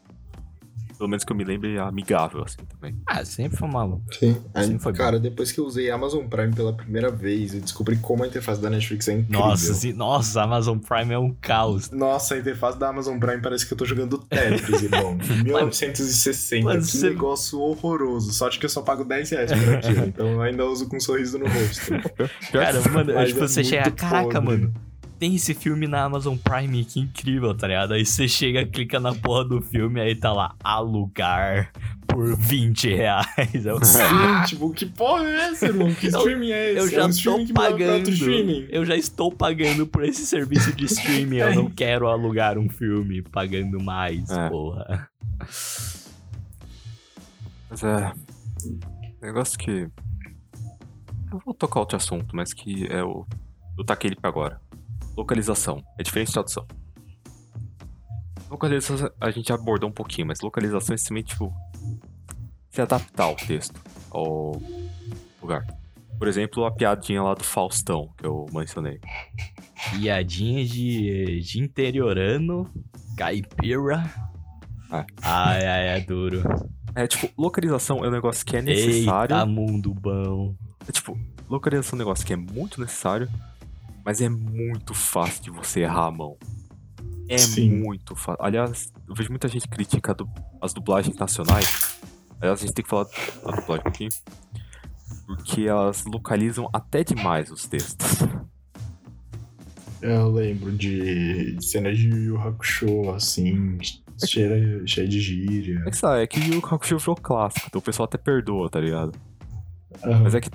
pelo 1.04 1.10
menos 1.10 1.26
que 1.26 1.32
eu 1.34 1.36
me 1.36 1.44
lembre, 1.44 1.78
amigável, 1.80 2.44
assim, 2.44 2.60
também. 2.66 2.96
Ah, 3.06 3.26
sempre 3.26 3.58
foi 3.58 3.68
uma... 3.68 4.00
Sim. 4.12 4.38
Aí, 4.54 4.80
foi 4.80 4.94
cara, 4.94 5.20
depois 5.20 5.52
que 5.52 5.60
eu 5.60 5.66
usei 5.66 5.92
Amazon 5.92 6.26
Prime 6.28 6.54
pela 6.54 6.72
primeira 6.72 7.12
vez, 7.12 7.54
eu 7.54 7.60
descobri 7.60 7.98
como 7.98 8.24
a 8.24 8.28
interface 8.28 8.62
da 8.62 8.70
Netflix 8.70 9.08
é 9.10 9.14
incrível. 9.14 9.40
Nossa, 9.40 9.74
sim, 9.74 9.92
nossa, 9.92 10.40
a 10.40 10.44
Amazon 10.46 10.78
Prime 10.78 11.14
é 11.14 11.20
um 11.20 11.34
caos. 11.42 11.90
Nossa, 11.92 12.36
a 12.36 12.38
interface 12.38 12.78
da 12.80 12.88
Amazon 12.88 13.20
Prime 13.20 13.42
parece 13.42 13.66
que 13.68 13.74
eu 13.74 13.78
tô 13.78 13.84
jogando 13.86 14.18
Tetris, 14.18 14.84
irmão. 14.84 15.18
1960. 15.44 16.64
Mano, 16.64 16.80
que 16.80 16.88
você- 16.88 17.10
negócio 17.10 17.60
horroroso. 17.60 18.32
Sorte 18.32 18.58
que 18.58 18.66
eu 18.66 18.70
só 18.70 18.82
pago 18.82 19.04
10 19.04 19.30
reais 19.32 19.52
por 19.52 19.76
aquilo. 19.76 20.06
então 20.08 20.28
eu 20.28 20.42
ainda 20.42 20.66
uso 20.66 20.88
com 20.88 20.96
um 20.98 21.02
sorriso 21.02 21.38
no 21.38 21.46
rosto. 21.48 21.92
Cara, 22.52 22.80
mano, 22.90 23.14
Mas 23.14 23.30
tipo, 23.30 23.44
é 23.44 23.48
você 23.48 23.64
chega, 23.64 23.92
caraca, 23.92 24.42
podre. 24.42 24.62
mano, 24.62 24.74
tem 25.24 25.36
esse 25.36 25.54
filme 25.54 25.88
na 25.88 26.04
Amazon 26.04 26.36
Prime, 26.36 26.84
que 26.84 27.00
incrível, 27.00 27.56
tá 27.56 27.66
ligado? 27.66 27.94
Aí 27.94 28.06
você 28.06 28.28
chega, 28.28 28.66
clica 28.66 29.00
na 29.00 29.16
porra 29.16 29.46
do 29.46 29.62
filme, 29.62 30.02
aí 30.02 30.14
tá 30.14 30.34
lá, 30.34 30.54
alugar 30.62 31.72
por 32.06 32.36
20 32.36 32.94
reais. 32.94 33.66
Eu, 33.66 33.82
Sim, 33.86 34.04
tipo, 34.46 34.70
que 34.74 34.86
porra 34.86 35.24
é 35.24 35.36
essa, 35.52 35.68
irmão? 35.68 35.94
Que 35.96 36.08
Eu- 36.08 36.18
streaming 36.20 36.52
é 36.52 36.72
esse? 36.72 36.80
eu 36.80 36.86
é 36.88 36.90
já 36.90 37.06
um 37.06 37.38
me 37.38 37.44
leva 37.46 37.54
pra 37.54 37.64
pagando. 37.72 38.68
Eu 38.70 38.86
já 38.86 38.98
estou 38.98 39.32
pagando 39.32 39.88
por 39.88 40.04
esse 40.04 40.26
serviço 40.26 40.74
de 40.76 40.84
streaming. 40.84 41.38
Eu 41.38 41.56
não 41.56 41.70
quero 41.72 42.10
alugar 42.10 42.58
um 42.58 42.68
filme 42.68 43.22
pagando 43.22 43.82
mais, 43.82 44.30
É. 44.30 44.50
porra. 44.50 45.08
Mas 47.70 47.82
é. 47.82 48.12
Negócio 49.22 49.58
que. 49.58 49.88
Eu 51.32 51.40
vou 51.46 51.54
tocar 51.54 51.80
outro 51.80 51.96
assunto, 51.96 52.36
mas 52.36 52.52
que 52.54 52.86
é 52.92 53.02
o. 53.02 53.26
Eu 53.78 53.86
taquei 53.86 54.10
ele 54.10 54.18
pra 54.18 54.30
agora. 54.30 54.60
Localização. 55.16 55.84
É 55.98 56.04
diferente 56.04 56.28
de 56.28 56.34
tradução. 56.34 56.66
Localização 58.50 59.12
a 59.20 59.32
gente 59.32 59.52
abordou 59.52 59.90
um 59.90 59.94
pouquinho, 59.94 60.28
mas 60.28 60.42
localização 60.42 60.94
é 60.94 60.98
simplesmente, 60.98 61.30
tipo. 61.30 61.54
Se 62.70 62.82
adaptar 62.82 63.26
ao 63.26 63.36
texto, 63.36 63.80
ao 64.10 64.60
lugar. 65.42 65.66
Por 66.18 66.28
exemplo, 66.28 66.66
a 66.66 66.72
piadinha 66.72 67.22
lá 67.22 67.34
do 67.34 67.44
Faustão, 67.44 68.10
que 68.18 68.26
eu 68.26 68.46
mencionei. 68.52 69.00
Piadinha 69.92 70.66
de, 70.66 71.42
de 71.42 71.60
interiorano, 71.60 72.70
caipira. 73.18 74.04
É. 74.92 75.06
Ai, 75.22 75.66
ai, 75.66 75.88
é 75.98 76.00
duro. 76.00 76.44
É, 76.96 77.08
tipo, 77.08 77.30
localização 77.38 78.06
é 78.06 78.08
um 78.08 78.12
negócio 78.12 78.46
que 78.46 78.56
é 78.56 78.62
necessário. 78.62 79.36
Eita, 79.36 79.46
mundo 79.46 79.94
bom. 79.94 80.56
É 80.88 80.92
tipo, 80.92 81.18
localização 81.50 81.98
é 81.98 82.02
um 82.02 82.06
negócio 82.06 82.26
que 82.26 82.34
é 82.34 82.36
muito 82.36 82.80
necessário, 82.80 83.28
mas 84.06 84.22
é 84.22 84.30
muito 84.30 84.94
fácil 84.94 85.44
de 85.44 85.50
você 85.52 85.82
errar 85.82 86.08
a 86.08 86.12
mão. 86.12 86.38
É 87.30 87.38
Sim. 87.38 87.70
muito 87.72 88.16
fácil. 88.16 88.44
Aliás, 88.44 88.92
eu 89.08 89.16
vejo 89.16 89.30
muita 89.30 89.48
gente 89.48 89.68
critica 89.68 90.12
a 90.12 90.16
du- 90.16 90.30
as 90.62 90.74
dublagens 90.74 91.16
nacionais. 91.18 92.00
Aliás, 92.40 92.60
a 92.62 92.66
gente 92.66 92.74
tem 92.76 92.84
que 92.84 92.90
falar 92.90 93.06
da 93.06 93.52
dublagem 93.52 93.80
um 93.80 93.84
pouquinho. 93.84 94.10
Porque 95.26 95.62
elas 95.64 96.04
localizam 96.06 96.70
até 96.74 97.04
demais 97.04 97.50
os 97.50 97.66
textos. 97.66 98.08
Eu 100.02 100.30
lembro 100.34 100.70
de 100.74 101.58
cenas 101.62 101.98
de 101.98 102.10
Yu 102.10 102.18
Yu 102.18 102.42
Hakusho, 102.42 103.10
assim, 103.12 103.78
cheia, 104.26 104.86
cheia 104.86 105.08
de 105.08 105.22
gíria. 105.22 105.82
É 105.88 105.90
que 105.90 105.96
sabe, 105.98 106.22
é 106.24 106.28
que 106.28 106.40
o 106.58 106.58
Hakusho 106.58 106.98
virou 106.98 107.16
clássico, 107.16 107.68
então 107.70 107.80
o 107.80 107.82
pessoal 107.82 108.04
até 108.06 108.18
perdoa, 108.18 108.70
tá 108.70 108.82
ligado? 108.82 109.18
Aham. 110.04 110.24
Mas 110.24 110.36
é 110.36 110.42
que 110.42 110.50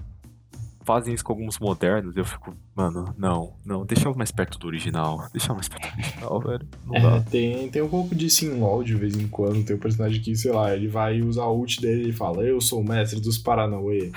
fazem 0.88 1.12
isso 1.12 1.22
com 1.22 1.34
alguns 1.34 1.58
modernos 1.58 2.16
eu 2.16 2.24
fico, 2.24 2.56
mano, 2.74 3.14
não, 3.18 3.52
não, 3.62 3.84
deixa 3.84 4.08
eu 4.08 4.14
mais 4.14 4.32
perto 4.32 4.58
do 4.58 4.66
original. 4.66 5.28
Deixa 5.30 5.52
mais 5.52 5.68
perto 5.68 5.86
do 5.86 5.94
original, 5.98 6.40
velho. 6.48 6.68
Não 6.86 6.94
É, 6.96 7.00
dá. 7.00 7.20
tem, 7.20 7.68
tem 7.68 7.82
um 7.82 7.88
pouco 7.90 8.14
de 8.14 8.30
Sinlol 8.30 8.82
de 8.82 8.94
vez 8.94 9.14
em 9.14 9.28
quando. 9.28 9.62
Tem 9.64 9.76
um 9.76 9.78
personagem 9.78 10.22
que, 10.22 10.34
sei 10.34 10.50
lá, 10.50 10.74
ele 10.74 10.88
vai 10.88 11.20
usar 11.20 11.42
a 11.42 11.52
ult 11.52 11.78
dele 11.82 12.08
e 12.08 12.12
fala: 12.12 12.42
Eu 12.42 12.58
sou 12.60 12.80
o 12.80 12.84
mestre 12.84 13.20
dos 13.20 13.36
Paranauê. 13.36 14.10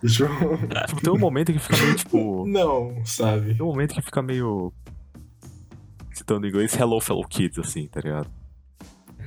Deixa 0.00 0.24
eu... 0.30 0.58
Tipo, 0.86 1.00
tem 1.02 1.12
um 1.12 1.18
momento 1.18 1.52
que 1.52 1.58
fica 1.58 1.76
meio 1.76 1.96
tipo. 1.96 2.46
Não, 2.46 3.04
sabe? 3.04 3.54
Tem 3.54 3.62
um 3.66 3.70
momento 3.70 3.94
que 3.94 4.02
fica 4.02 4.22
meio. 4.22 4.72
Citando 6.12 6.46
em 6.46 6.50
inglês, 6.50 6.74
Hello 6.78 7.00
Fellow 7.00 7.24
Kids, 7.26 7.58
assim, 7.58 7.88
tá 7.88 8.00
ligado? 8.00 8.30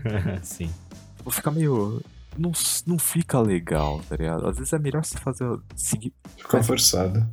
Sim. 0.44 0.70
Tipo, 1.18 1.32
fica 1.32 1.52
meio. 1.52 2.02
Não, 2.38 2.52
não 2.88 2.98
fica 2.98 3.40
legal, 3.40 4.02
tá 4.08 4.16
ligado? 4.16 4.48
Às 4.48 4.58
vezes 4.58 4.72
é 4.74 4.80
melhor 4.80 5.04
você 5.04 5.18
fazer. 5.18 5.46
Seguir. 5.76 6.14
Ficou 6.38 6.64
forçado. 6.64 7.28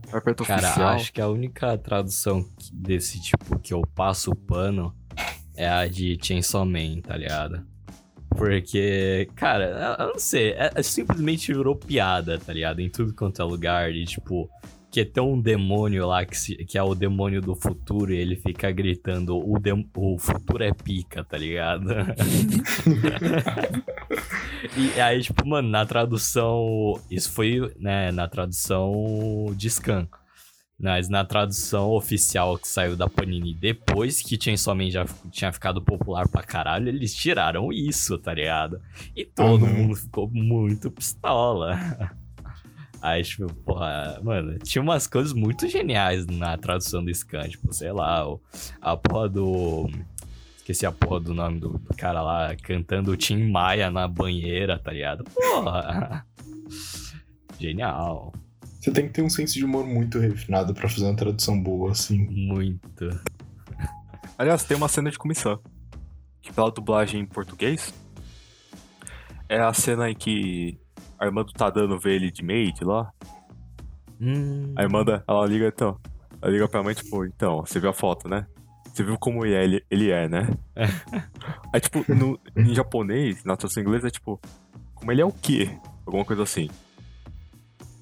Cara, 0.47 0.67
oficial. 0.67 0.89
acho 0.89 1.13
que 1.13 1.21
a 1.21 1.29
única 1.29 1.79
tradução 1.79 2.45
desse 2.73 3.21
tipo 3.23 3.59
que 3.61 3.73
eu 3.73 3.83
passo 3.95 4.31
o 4.33 4.37
pano 4.37 4.95
é 5.57 5.69
a 5.69 5.87
de 5.87 6.19
Chainsaw 6.21 6.65
Man, 6.67 7.01
tá 7.03 7.17
ligado? 7.17 7.65
Porque, 8.37 9.29
cara, 9.35 9.97
eu 9.99 10.09
não 10.09 10.19
sei, 10.19 10.51
é, 10.53 10.71
é 10.75 10.83
simplesmente 10.83 11.53
virou 11.53 11.75
piada, 11.75 12.39
tá 12.39 12.53
ligado? 12.53 12.81
Em 12.81 12.91
tudo 12.91 13.15
quanto 13.15 13.41
é 13.41 13.45
lugar, 13.45 13.91
e 13.93 14.05
tipo, 14.05 14.49
que 14.93 15.05
tem 15.05 15.23
um 15.23 15.41
demônio 15.41 16.07
lá 16.07 16.25
que, 16.25 16.37
se- 16.39 16.57
que 16.67 16.77
é 16.79 16.83
o 16.83 16.95
demônio 16.95 17.41
do 17.41 17.57
futuro 17.57 18.13
e 18.13 18.17
ele 18.19 18.37
fica 18.37 18.71
gritando: 18.71 19.37
o, 19.39 19.59
dem- 19.59 19.89
o 19.97 20.19
futuro 20.19 20.63
é 20.63 20.73
pica, 20.73 21.25
tá 21.25 21.37
ligado? 21.39 21.89
e 24.77 25.01
aí, 25.01 25.21
tipo, 25.23 25.47
mano, 25.47 25.69
na 25.69 25.85
tradução. 25.87 27.01
Isso 27.11 27.31
foi, 27.33 27.73
né, 27.79 28.11
na 28.13 28.27
tradução 28.29 28.93
de 29.57 29.69
Scan. 29.71 30.09
Mas 30.81 31.09
na 31.09 31.25
tradução 31.25 31.91
oficial 31.91 32.57
que 32.57 32.69
saiu 32.69 32.97
da 32.97 33.09
Panini 33.09 33.53
depois 33.53 34.23
que 34.23 34.41
Chainsaw 34.41 34.77
Man 34.77 34.89
já 34.91 35.05
tinha 35.33 35.53
ficado 35.53 35.83
popular 35.83 36.29
pra 36.29 36.41
caralho, 36.41 36.89
eles 36.89 37.13
tiraram 37.13 37.73
isso, 37.73 38.17
tá 38.17 38.33
ligado? 38.33 38.81
E 39.17 39.25
todo 39.25 39.67
Uhum. 39.67 39.73
mundo 39.75 39.97
ficou 39.97 40.31
muito 40.33 40.89
pistola. 40.89 41.77
Aí, 43.03 43.23
tipo, 43.25 43.53
porra, 43.65 44.21
mano, 44.23 44.57
tinha 44.61 44.81
umas 44.83 45.09
coisas 45.09 45.33
muito 45.33 45.69
geniais 45.69 46.27
na 46.27 46.57
tradução 46.57 47.05
do 47.05 47.13
Scan, 47.13 47.49
tipo, 47.49 47.73
sei 47.73 47.91
lá, 47.93 48.25
a 48.81 48.97
porra 48.97 49.29
do. 49.29 49.91
Esqueci 50.69 50.85
a 50.85 50.93
porra 50.93 51.19
do 51.19 51.33
nome 51.33 51.61
do, 51.61 51.81
cara 51.97 52.21
lá 52.21 52.55
cantando 52.57 53.17
Tim 53.17 53.51
Maia 53.51 53.91
na 53.91 54.07
banheira, 54.07 54.79
tá 54.79 54.93
ligado? 54.93 55.25
Porra! 55.25 56.27
Genial. 57.59 58.35
Você 58.79 58.93
tem 58.93 59.07
que 59.07 59.15
ter 59.15 59.23
um 59.23 59.31
senso 59.31 59.55
de 59.55 59.65
humor 59.65 59.87
muito 59.87 60.19
refinado 60.19 60.75
pra 60.75 60.87
fazer 60.87 61.07
uma 61.07 61.17
tradução 61.17 61.59
boa, 61.59 61.93
assim. 61.93 62.19
Muito. 62.19 63.09
Aliás, 64.37 64.63
tem 64.65 64.77
uma 64.77 64.89
cena 64.89 65.11
de 65.11 65.19
comissão. 65.19 65.59
Que 66.43 66.53
pela 66.53 66.71
dublagem 66.71 67.23
em 67.23 67.27
português. 67.27 67.95
É 69.49 69.59
a 69.59 69.73
cena 69.73 70.11
em 70.11 70.15
que 70.15 70.79
a 71.19 71.25
irmã 71.25 71.45
do 71.45 71.53
Tadano 71.55 71.99
vê 71.99 72.15
ele 72.15 72.31
de 72.31 72.45
maid 72.45 72.85
lá. 72.85 73.11
Hum, 74.21 74.75
Aí 74.77 74.87
manda, 74.87 75.25
ela 75.27 75.47
liga 75.47 75.67
então. 75.67 75.99
Ela 76.43 76.53
liga 76.53 76.69
pra 76.69 76.83
mãe, 76.83 76.95
tipo, 76.95 77.25
então, 77.25 77.61
você 77.65 77.81
viu 77.81 77.89
a 77.89 77.95
foto, 77.95 78.29
né? 78.29 78.47
Você 78.99 79.05
viu 79.05 79.17
como 79.17 79.47
ele 79.47 79.55
é, 79.55 79.63
ele, 79.63 79.85
ele 79.89 80.11
é 80.11 80.29
né? 80.29 80.49
Aí, 81.73 81.81
tipo, 81.81 82.05
no, 82.13 82.37
em 82.57 82.75
japonês, 82.75 83.45
na 83.45 83.57
tradução 83.57 83.81
inglesa, 83.81 84.09
é 84.09 84.11
tipo, 84.11 84.41
como 84.93 85.13
ele 85.13 85.21
é 85.21 85.25
o 85.25 85.31
quê? 85.31 85.71
Alguma 86.05 86.25
coisa 86.25 86.43
assim. 86.43 86.69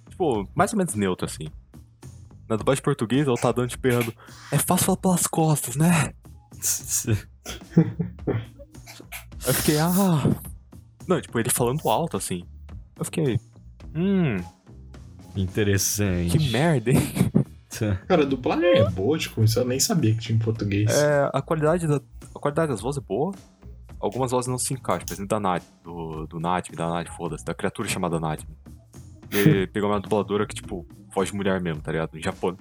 Tipo, 0.09 0.49
mais 0.55 0.73
ou 0.73 0.79
menos 0.79 0.95
neutro, 0.95 1.27
assim. 1.27 1.49
Na 2.49 2.57
dublagem 2.57 2.83
portuguesa, 2.83 3.29
ela 3.29 3.37
tá 3.37 3.53
dando, 3.53 3.69
tipo, 3.69 3.87
errando. 3.87 4.15
É 4.51 4.57
fácil 4.57 4.87
falar 4.87 4.97
pelas 4.97 5.27
costas, 5.27 5.77
né? 5.77 6.15
Aí 7.05 7.15
eu 9.47 9.53
fiquei, 9.53 9.79
ah. 9.79 10.23
Não, 11.07 11.21
tipo, 11.21 11.39
ele 11.39 11.51
falando 11.51 11.87
alto, 11.91 12.17
assim. 12.17 12.43
Eu 12.99 13.05
fiquei, 13.05 13.39
hum, 13.95 14.39
Interessante. 15.37 16.39
que 16.39 16.49
merda, 16.49 16.91
hein? 16.91 17.26
Cara, 18.09 18.23
a 18.23 18.27
dublagem 18.27 18.67
é 18.69 18.91
boa 18.91 19.19
de 19.19 19.29
começar, 19.29 19.61
eu 19.61 19.67
nem 19.67 19.81
sabia 19.81 20.13
que 20.15 20.21
tinha 20.21 20.37
em 20.37 20.39
português. 20.39 20.91
É, 20.91 21.31
a 21.33 21.43
qualidade, 21.43 21.87
da, 21.87 22.01
a 22.35 22.39
qualidade 22.39 22.73
das 22.73 22.81
vozes 22.81 23.03
é 23.03 23.07
boa. 23.07 23.33
Algumas 23.99 24.31
vozes 24.31 24.49
não 24.49 24.59
se 24.59 24.75
encaixam, 24.75 25.07
por 25.07 25.13
exemplo, 25.15 25.29
da 25.29 25.41
Nat, 25.41 25.63
do, 25.83 26.27
do 26.27 26.39
Nat, 26.39 26.71
da 26.71 26.89
Nat, 26.89 27.09
foda-se, 27.17 27.45
da 27.45 27.55
criatura 27.55 27.89
chamada 27.89 28.21
Nat. 28.21 28.43
Ele 29.31 29.67
pegou 29.73 29.91
uma 29.91 30.01
dubladora 30.01 30.47
que, 30.47 30.55
tipo, 30.55 30.87
voz 31.15 31.31
de 31.31 31.35
mulher 31.35 31.61
mesmo, 31.61 31.81
tá 31.83 31.93
ligado? 31.93 32.17
Em, 32.17 32.23
japo... 32.23 32.57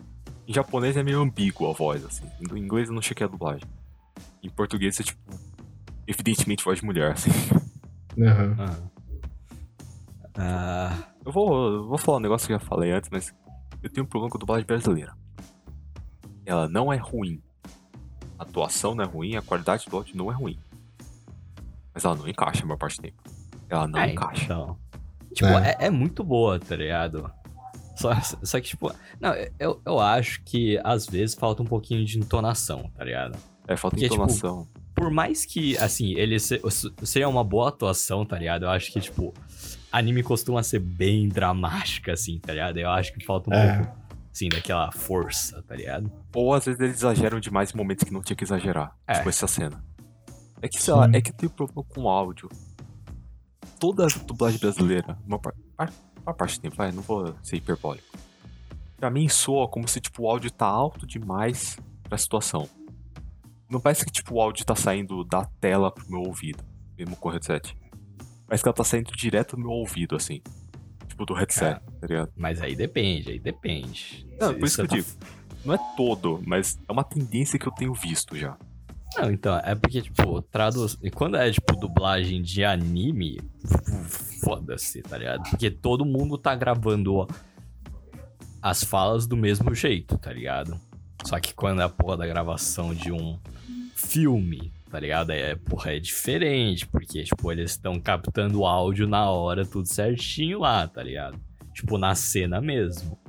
em 0.47 0.53
japonês 0.53 0.95
é 0.95 1.03
meio 1.03 1.21
ambíguo 1.21 1.69
a 1.69 1.73
voz, 1.73 2.05
assim. 2.05 2.23
Em 2.53 2.57
inglês 2.57 2.87
eu 2.87 2.95
não 2.95 3.01
chequei 3.01 3.25
a 3.25 3.29
dublagem. 3.29 3.67
Em 4.41 4.49
português 4.49 4.99
é, 4.99 5.03
tipo, 5.03 5.19
evidentemente 6.07 6.63
voz 6.63 6.79
de 6.79 6.85
mulher, 6.85 7.11
assim. 7.11 7.31
Aham. 8.17 8.55
Ah. 8.59 8.95
Ah, 10.37 10.97
Eu 11.25 11.31
vou, 11.31 11.73
eu 11.73 11.87
vou 11.87 11.97
falar 11.97 12.17
um 12.17 12.21
negócio 12.21 12.47
que 12.47 12.53
eu 12.53 12.59
já 12.59 12.65
falei 12.65 12.91
antes, 12.91 13.09
mas 13.11 13.33
eu 13.85 13.89
tenho 13.89 14.03
um 14.03 14.09
problema 14.09 14.31
com 14.31 14.37
a 14.37 14.39
dublagem 14.39 14.65
brasileira. 14.65 15.15
Ela 16.43 16.67
não 16.67 16.91
é 16.91 16.97
ruim. 16.97 17.41
A 18.37 18.43
atuação 18.43 18.95
não 18.95 19.03
é 19.03 19.07
ruim, 19.07 19.35
a 19.35 19.41
qualidade 19.43 19.85
do 19.87 19.95
áudio 19.95 20.17
não 20.17 20.31
é 20.31 20.33
ruim. 20.35 20.59
Mas 21.93 22.03
ela 22.03 22.15
não 22.15 22.27
encaixa 22.27 22.63
a 22.63 22.65
maior 22.65 22.77
parte 22.77 22.97
do 22.97 23.03
tempo. 23.03 23.21
Ela 23.69 23.87
não 23.87 23.99
é, 23.99 24.11
encaixa. 24.11 24.43
então. 24.43 24.77
Tipo, 25.33 25.49
É. 25.49 25.77
é. 25.79 25.85
é 25.85 25.89
muito 25.91 26.23
boa, 26.23 26.59
tá 26.59 26.75
ligado? 26.75 27.31
Só, 27.95 28.11
só 28.43 28.59
que, 28.59 28.67
tipo, 28.69 28.91
não, 29.21 29.33
eu, 29.59 29.79
eu 29.85 29.99
acho 29.99 30.41
que 30.43 30.79
às 30.83 31.05
vezes 31.05 31.35
falta 31.35 31.61
um 31.61 31.65
pouquinho 31.65 32.03
de 32.03 32.17
entonação, 32.19 32.91
tá 32.95 33.03
ligado? 33.05 33.37
É, 33.67 33.77
falta 33.77 33.95
Porque, 33.95 34.09
tipo, 34.09 34.15
entonação. 34.23 34.67
por 34.93 35.09
mais 35.11 35.45
que, 35.45 35.77
assim, 35.77 36.13
ele 36.15 36.39
se, 36.39 36.59
seja 37.03 37.27
uma 37.27 37.43
boa 37.43 37.69
atuação, 37.69 38.25
tá 38.25 38.37
ligado? 38.37 38.63
Eu 38.63 38.69
acho 38.69 38.91
que, 38.91 38.99
tipo, 38.99 39.33
anime 39.97 40.23
costuma 40.23 40.61
ser 40.63 40.79
bem 40.79 41.27
dramática, 41.29 42.13
assim, 42.13 42.39
tá 42.39 42.53
ligado? 42.53 42.77
Eu 42.77 42.89
acho 42.89 43.13
que 43.13 43.23
falta 43.25 43.49
um 43.49 43.53
É. 43.53 43.77
pouco, 43.83 43.97
assim, 44.31 44.49
daquela 44.49 44.91
força, 44.91 45.61
tá 45.63 45.75
ligado? 45.75 46.11
Ou 46.35 46.53
às 46.53 46.65
vezes 46.65 46.79
eles 46.79 46.95
exageram 46.97 47.39
demais 47.39 47.73
em 47.73 47.77
momentos 47.77 48.03
que 48.03 48.13
não 48.13 48.21
tinha 48.21 48.35
que 48.35 48.43
exagerar. 48.43 48.95
É. 49.07 49.13
Tipo 49.15 49.29
essa 49.29 49.47
cena. 49.47 49.83
É 50.61 50.67
que, 50.67 50.81
sei 50.81 50.93
lá, 50.93 51.05
Sim. 51.07 51.15
é 51.15 51.21
que 51.21 51.31
tem 51.33 51.47
problema 51.49 51.83
com 51.83 52.01
o 52.03 52.09
áudio. 52.09 52.49
Toda 53.79 54.07
dublagem 54.25 54.59
brasileira, 54.59 55.17
uma, 55.27 55.37
par- 55.37 55.53
par- 55.75 55.91
uma 56.25 56.33
parte 56.33 56.59
tem, 56.59 56.71
vai, 56.71 56.91
não 56.91 57.01
vou 57.03 57.35
ser 57.43 57.57
hiperbólico. 57.57 58.07
Pra 58.97 59.09
mim 59.09 59.27
soa 59.27 59.67
como 59.67 59.87
se, 59.87 59.99
tipo, 59.99 60.23
o 60.23 60.29
áudio 60.29 60.49
tá 60.49 60.65
alto 60.65 61.05
demais 61.05 61.77
pra 62.03 62.17
situação. 62.17 62.67
Não 63.69 63.79
parece 63.79 64.05
que, 64.05 64.11
tipo, 64.11 64.35
o 64.35 64.41
áudio 64.41 64.65
tá 64.65 64.75
saindo 64.75 65.23
da 65.25 65.45
tela 65.59 65.91
pro 65.91 66.09
meu 66.09 66.21
ouvido, 66.21 66.63
mesmo 66.97 67.15
com 67.17 67.27
o 67.29 67.31
headset. 67.31 67.75
Parece 68.47 68.63
que 68.63 68.69
ela 68.69 68.75
tá 68.75 68.83
saindo 68.83 69.11
direto 69.11 69.55
do 69.55 69.61
meu 69.61 69.71
ouvido, 69.71 70.15
assim. 70.15 70.41
Tipo, 71.07 71.25
do 71.25 71.33
headset, 71.33 71.79
tá 71.99 72.07
ligado? 72.07 72.31
Mas 72.35 72.61
aí 72.61 72.75
depende, 72.75 73.31
aí 73.31 73.39
depende. 73.39 74.27
Não, 74.39 74.49
Se 74.49 74.55
por 74.55 74.65
isso 74.65 74.75
que 74.75 74.81
eu 74.81 74.87
você 74.87 74.95
digo. 74.95 75.35
Não 75.63 75.73
é 75.73 75.79
todo, 75.97 76.43
mas 76.45 76.77
é 76.87 76.91
uma 76.91 77.03
tendência 77.03 77.57
que 77.57 77.67
eu 77.67 77.71
tenho 77.71 77.93
visto 77.93 78.37
já. 78.37 78.55
Não, 79.17 79.31
então, 79.31 79.57
é 79.63 79.73
porque, 79.73 80.01
tipo, 80.01 80.41
traduz. 80.43 80.97
e 81.01 81.09
Quando 81.09 81.37
é, 81.37 81.49
tipo, 81.49 81.75
dublagem 81.75 82.41
de 82.41 82.63
anime, 82.63 83.39
foda-se, 84.43 85.01
tá 85.01 85.17
ligado? 85.17 85.49
Porque 85.49 85.71
todo 85.71 86.05
mundo 86.05 86.37
tá 86.37 86.53
gravando 86.53 87.25
as 88.61 88.83
falas 88.83 89.25
do 89.25 89.37
mesmo 89.37 89.73
jeito, 89.73 90.17
tá 90.17 90.33
ligado? 90.33 90.79
Só 91.23 91.39
que 91.39 91.53
quando 91.53 91.81
é 91.81 91.85
a 91.85 91.89
porra 91.89 92.17
da 92.17 92.27
gravação 92.27 92.93
de 92.93 93.11
um 93.11 93.39
filme, 93.95 94.71
tá 94.95 94.99
ligado? 95.01 95.31
É, 95.31 95.55
porra, 95.55 95.91
é 95.91 95.99
diferente, 95.99 96.87
porque, 96.87 97.21
tipo, 97.25 97.51
eles 97.51 97.71
estão 97.71 97.99
captando 97.99 98.61
o 98.61 98.65
áudio 98.65 99.05
na 99.05 99.29
hora, 99.29 99.65
tudo 99.65 99.85
certinho 99.89 100.59
lá, 100.59 100.87
tá 100.87 101.03
ligado? 101.03 101.37
Tipo, 101.73 101.97
na 101.97 102.15
cena 102.15 102.61
mesmo. 102.61 103.19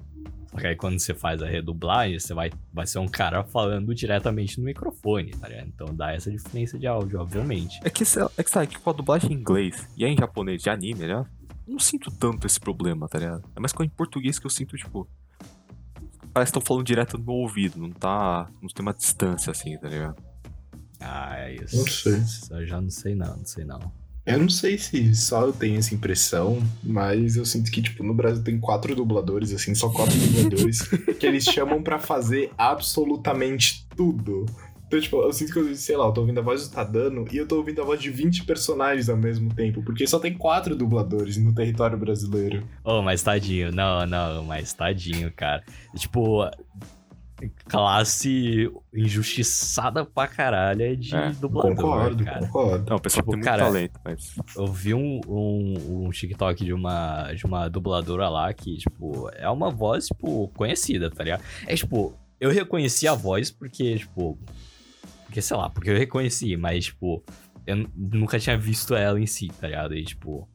Só 0.49 0.59
que 0.59 0.67
aí 0.69 0.77
quando 0.77 1.01
você 1.01 1.13
faz 1.13 1.43
a 1.43 1.47
redublagem, 1.47 2.21
você 2.21 2.33
vai, 2.33 2.53
vai 2.73 2.87
ser 2.87 3.01
um 3.01 3.09
cara 3.09 3.43
falando 3.43 3.93
diretamente 3.93 4.61
no 4.61 4.65
microfone, 4.65 5.33
tá 5.33 5.49
ligado? 5.49 5.67
Então 5.67 5.87
dá 5.93 6.13
essa 6.13 6.31
diferença 6.31 6.79
de 6.79 6.87
áudio, 6.87 7.21
obviamente. 7.21 7.81
É 7.83 7.91
que, 7.91 8.05
sei- 8.05 8.23
é 8.39 8.45
que 8.45 8.51
sabe 8.51 8.69
que 8.69 8.79
com 8.79 8.89
a 8.91 8.93
dublagem 8.93 9.33
em 9.33 9.35
inglês 9.35 9.89
e 9.97 10.05
é 10.05 10.09
em 10.09 10.17
japonês 10.17 10.63
de 10.63 10.71
anime, 10.71 11.05
né? 11.09 11.27
Não 11.67 11.81
sinto 11.81 12.13
tanto 12.13 12.47
esse 12.47 12.61
problema, 12.61 13.09
tá 13.09 13.19
ligado? 13.19 13.43
É 13.57 13.59
mais 13.61 13.73
com 13.73 13.83
em 13.83 13.89
português 13.89 14.39
que 14.39 14.47
eu 14.47 14.51
sinto, 14.51 14.77
tipo. 14.77 15.09
Parece 16.33 16.53
que 16.53 16.59
estão 16.59 16.63
falando 16.67 16.87
direto 16.87 17.19
no 17.19 17.25
meu 17.25 17.35
ouvido, 17.35 17.77
não 17.77 17.91
tá. 17.91 18.49
Não 18.63 18.69
tem 18.69 18.83
uma 18.83 18.95
distância 18.95 19.51
assim, 19.51 19.77
tá 19.79 19.89
ligado? 19.89 20.23
Ah, 21.01 21.37
é 21.39 21.57
isso. 21.57 21.77
Não 21.77 21.87
sei. 21.87 22.59
Eu 22.59 22.67
já 22.67 22.81
não 22.81 22.91
sei 22.91 23.15
não, 23.15 23.37
não 23.37 23.45
sei 23.45 23.65
não. 23.65 23.93
Eu 24.27 24.41
não 24.41 24.49
sei 24.49 24.77
se 24.77 25.15
só 25.15 25.43
eu 25.43 25.53
tenho 25.53 25.79
essa 25.79 25.95
impressão, 25.95 26.61
mas 26.83 27.37
eu 27.37 27.45
sinto 27.45 27.71
que, 27.71 27.81
tipo, 27.81 28.03
no 28.03 28.13
Brasil 28.13 28.43
tem 28.43 28.59
quatro 28.59 28.93
dubladores, 28.93 29.53
assim, 29.53 29.73
só 29.73 29.89
quatro 29.89 30.19
dubladores, 30.19 30.83
que 31.21 31.25
eles 31.25 31.45
chamam 31.45 31.81
pra 31.81 32.01
fazer 32.01 32.51
absolutamente 32.59 33.87
tudo. 33.97 34.45
Então, 34.89 35.01
tipo, 35.01 35.23
eu 35.23 35.33
sinto 35.33 35.53
que, 35.53 35.59
eu, 35.59 35.75
sei 35.77 35.97
lá, 35.97 36.07
eu 36.07 36.13
tô 36.13 36.23
ouvindo 36.23 36.39
a 36.39 36.43
voz 36.43 36.69
do 36.69 36.75
Tadano 36.75 37.25
e 37.31 37.37
eu 37.37 37.47
tô 37.47 37.57
ouvindo 37.57 37.83
a 37.83 37.85
voz 37.85 38.01
de 38.01 38.11
20 38.11 38.45
personagens 38.45 39.09
ao 39.09 39.17
mesmo 39.17 39.53
tempo, 39.55 39.81
porque 39.83 40.07
só 40.09 40.19
tem 40.19 40.35
quatro 40.35 40.77
dubladores 40.77 41.37
no 41.37 41.55
território 41.55 41.97
brasileiro. 41.97 42.65
Oh, 42.85 43.03
mas 43.03 43.23
tadinho, 43.23 43.71
não, 43.71 44.07
não, 44.07 44.45
mas 44.45 44.73
tadinho, 44.73 45.33
cara. 45.35 45.63
Tipo, 45.97 46.49
classe 47.67 48.71
injustiçada 48.95 50.05
pra 50.05 50.27
caralho 50.27 50.83
é 50.83 50.95
de 50.95 51.15
É, 51.15 51.31
dublador, 51.33 51.75
concordo, 51.77 52.25
cara. 52.25 52.41
concordo. 52.47 52.91
Não, 52.91 52.97
o 52.97 53.01
pessoal 53.01 53.23
Tipo, 53.23 53.31
tem 53.33 53.37
muito 53.39 53.45
cara, 53.45 53.63
talento, 53.65 54.01
mas. 54.05 54.35
Eu 54.57 54.67
vi 54.67 54.95
um, 54.95 55.21
um, 55.29 56.05
um 56.07 56.11
TikTok 56.11 56.65
de 56.65 56.73
uma, 56.73 57.33
de 57.33 57.45
uma 57.45 57.69
dubladora 57.69 58.29
lá 58.29 58.53
que, 58.53 58.77
tipo, 58.79 59.29
é 59.35 59.49
uma 59.49 59.71
voz, 59.71 60.07
tipo, 60.07 60.49
conhecida, 60.57 61.11
tá 61.11 61.25
ligado? 61.25 61.43
É, 61.67 61.75
tipo, 61.75 62.15
eu 62.41 62.51
reconheci 62.51 63.07
a 63.07 63.15
voz 63.15 63.51
porque, 63.51 63.97
tipo... 63.99 64.39
Porque, 65.25 65.43
sei 65.43 65.57
lá, 65.57 65.69
porque 65.69 65.91
eu 65.91 65.97
reconheci, 65.99 66.57
mas, 66.57 66.87
tipo, 66.87 67.23
eu 67.67 67.87
nunca 67.97 68.39
tinha 68.39 68.57
visto 68.57 68.95
ela 68.95 69.21
em 69.21 69.27
si, 69.27 69.49
tá 69.61 69.67
ligado? 69.67 69.95
E, 69.95 70.05
tipo... 70.05 70.49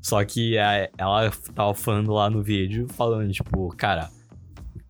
Só 0.00 0.24
que 0.24 0.56
a- 0.56 0.88
ela 0.96 1.30
tava 1.54 1.74
falando 1.74 2.12
lá 2.12 2.30
no 2.30 2.42
vídeo, 2.42 2.86
falando, 2.88 3.30
tipo, 3.32 3.68
cara... 3.76 4.08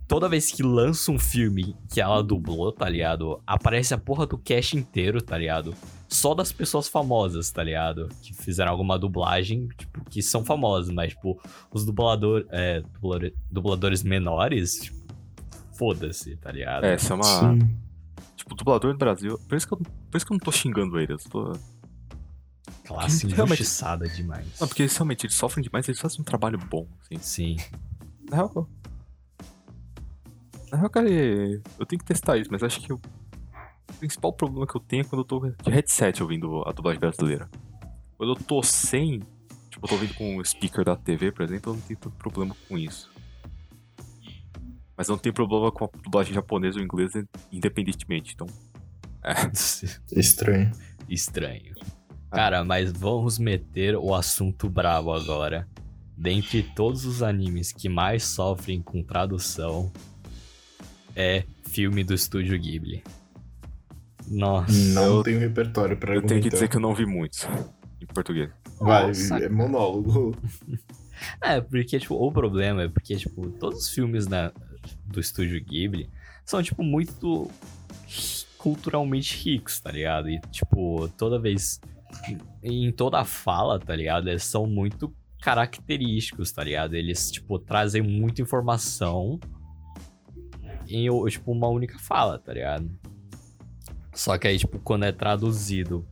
Toda 0.09 0.28
vez 0.28 0.52
que 0.52 0.62
lança 0.62 1.11
um 1.11 1.18
filme 1.18 1.74
que 1.92 2.00
ela 2.00 2.22
dublou, 2.22 2.70
tá 2.70 2.88
ligado? 2.88 3.40
Aparece 3.46 3.92
a 3.92 3.98
porra 3.98 4.24
do 4.26 4.38
cast 4.38 4.76
inteiro, 4.76 5.20
tá 5.22 5.36
ligado? 5.36 5.74
só 6.09 6.34
das 6.34 6.52
pessoas 6.52 6.86
famosas, 6.86 7.50
tá 7.50 7.64
ligado? 7.64 8.09
Que 8.22 8.32
fizeram 8.32 8.70
alguma 8.70 8.96
dublagem, 8.96 9.66
tipo, 9.76 10.04
que 10.09 10.22
são 10.22 10.44
famosas, 10.44 10.94
mas, 10.94 11.11
tipo, 11.14 11.36
os 11.72 11.84
dublador, 11.84 12.46
é, 12.50 12.80
dublador- 12.80 13.32
dubladores 13.50 14.04
menores, 14.04 14.74
tipo, 14.82 15.04
foda-se, 15.76 16.36
tá 16.36 16.52
ligado? 16.52 16.84
É, 16.84 16.94
essa 16.94 17.12
é 17.12 17.16
uma. 17.16 17.24
Sim. 17.24 17.59
Tipo, 18.36 18.54
dublador 18.54 18.92
no 18.92 18.98
Brasil. 18.98 19.36
Por 19.48 19.57
isso 19.57 19.66
que 19.66 19.74
eu, 19.74 19.78
por 19.78 20.16
isso 20.16 20.24
que 20.24 20.32
eu 20.32 20.36
não 20.36 20.44
tô 20.44 20.52
xingando 20.52 20.96
eles. 21.00 21.24
eu 21.24 21.30
Tô... 21.30 21.52
Classe 22.84 23.26
realmente- 23.26 23.61
injustiçada 23.61 24.09
demais. 24.09 24.46
Não, 24.61 24.68
porque 24.68 24.82
eles 24.82 24.96
realmente 24.96 25.26
eles 25.26 25.34
sofrem 25.34 25.64
demais, 25.64 25.88
eles 25.88 26.00
fazem 26.00 26.20
um 26.20 26.24
trabalho 26.24 26.57
bom, 26.70 26.86
assim. 27.00 27.18
Sim. 27.20 27.57
Na 28.30 28.36
real, 28.36 28.68
na 30.70 30.78
real, 30.78 30.90
cara, 30.90 31.08
eu 31.08 31.86
tenho 31.86 31.98
que 31.98 32.04
testar 32.04 32.36
isso, 32.36 32.50
mas 32.50 32.62
acho 32.62 32.80
que 32.80 32.92
o 32.92 33.00
principal 33.98 34.32
problema 34.32 34.66
que 34.66 34.76
eu 34.76 34.80
tenho 34.80 35.02
é 35.02 35.04
quando 35.04 35.20
eu 35.20 35.24
tô 35.24 35.40
de 35.40 35.70
headset 35.70 36.22
ouvindo 36.22 36.62
a 36.66 36.72
dublagem 36.72 37.00
brasileira. 37.00 37.48
Quando 38.16 38.32
eu 38.32 38.36
tô 38.36 38.62
sem, 38.62 39.20
tipo, 39.70 39.84
eu 39.84 39.88
tô 39.88 39.94
ouvindo 39.94 40.14
com 40.14 40.36
o 40.38 40.44
speaker 40.44 40.84
da 40.84 40.96
TV, 40.96 41.32
por 41.32 41.44
exemplo, 41.44 41.72
eu 41.72 41.76
não 41.76 41.82
tenho 41.82 41.98
tanto 41.98 42.16
problema 42.16 42.56
com 42.68 42.78
isso. 42.78 43.10
Mas 44.96 45.08
não 45.08 45.18
tem 45.18 45.32
problema 45.32 45.70
com 45.70 45.84
a 45.84 45.88
dublagem 46.02 46.32
japonesa 46.32 46.78
ou 46.78 46.84
inglesa, 46.84 47.26
independentemente, 47.52 48.34
então... 48.34 48.46
Estranho. 50.12 50.72
Estranho. 51.08 51.74
Cara, 52.30 52.64
mas 52.64 52.92
vamos 52.92 53.38
meter 53.38 53.96
o 53.96 54.14
assunto 54.14 54.68
brabo 54.68 55.12
agora. 55.12 55.68
Dentre 56.16 56.62
todos 56.62 57.04
os 57.04 57.22
animes 57.22 57.72
que 57.72 57.88
mais 57.88 58.24
sofrem 58.24 58.80
com 58.80 59.02
tradução, 59.02 59.92
é 61.16 61.44
filme 61.64 62.04
do 62.04 62.14
estúdio 62.14 62.56
Ghibli. 62.58 63.02
Nossa. 64.28 64.72
Não 64.94 65.16
Eu- 65.18 65.22
tenho 65.22 65.38
repertório 65.40 65.96
pra 65.96 66.14
Eu 66.14 66.22
tenho 66.22 66.42
que 66.42 66.50
dizer 66.50 66.68
que 66.68 66.76
eu 66.76 66.80
não 66.80 66.94
vi 66.94 67.06
muitos 67.06 67.46
em 68.00 68.06
português. 68.06 68.50
Vai, 68.80 69.08
Nossa. 69.08 69.36
é 69.38 69.48
monólogo. 69.48 70.36
É, 71.40 71.62
porque, 71.62 71.98
tipo, 71.98 72.14
o 72.14 72.30
problema 72.30 72.82
é 72.82 72.88
porque, 72.88 73.16
tipo, 73.16 73.48
todos 73.52 73.84
os 73.84 73.88
filmes 73.88 74.26
da, 74.26 74.52
do 75.06 75.18
estúdio 75.18 75.58
Ghibli 75.64 76.10
são, 76.44 76.62
tipo, 76.62 76.82
muito 76.82 77.50
culturalmente 78.58 79.34
ricos, 79.42 79.80
tá 79.80 79.90
ligado? 79.90 80.28
E, 80.28 80.38
tipo, 80.52 81.08
toda 81.16 81.38
vez. 81.40 81.80
Em 82.62 82.92
toda 82.92 83.18
a 83.18 83.24
fala, 83.24 83.78
tá 83.80 83.96
ligado? 83.96 84.28
Eles 84.28 84.44
são 84.44 84.66
muito 84.66 85.10
característicos, 85.40 86.52
tá 86.52 86.62
ligado? 86.62 86.92
Eles, 86.94 87.30
tipo, 87.30 87.58
trazem 87.58 88.02
muita 88.02 88.42
informação 88.42 89.40
em, 90.89 91.09
tipo, 91.28 91.53
uma 91.53 91.68
única 91.68 91.99
fala, 91.99 92.39
tá 92.39 92.53
ligado? 92.53 92.91
Só 94.12 94.39
que 94.39 94.49
aí, 94.49 94.59
tipo, 94.59 94.78
quando 94.78 95.05
é 95.05 95.12
traduzido. 95.12 96.07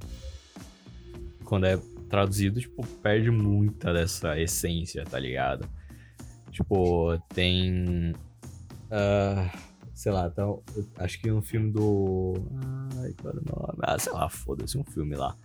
Quando 1.45 1.67
é 1.67 1.79
traduzido, 2.09 2.61
tipo, 2.61 2.87
perde 3.03 3.31
muita 3.31 3.93
dessa 3.93 4.39
essência, 4.39 5.05
tá 5.05 5.19
ligado? 5.19 5.69
Tipo, 6.51 7.19
tem. 7.35 8.15
ah, 8.91 9.51
sei 9.95 10.13
lá, 10.13 10.31
tá, 10.31 10.45
acho 10.99 11.21
que 11.21 11.33
um 11.33 11.43
filme 11.43 11.73
do. 11.73 12.35
Ai, 13.01 13.15
qual 13.21 13.35
era 13.35 13.41
o 13.41 13.45
nome? 13.45 13.79
Ah, 13.83 13.99
sei 13.99 14.13
lá, 14.13 14.29
foda-se, 14.29 14.77
um 14.77 14.85
filme 14.85 15.17
lá. 15.17 15.37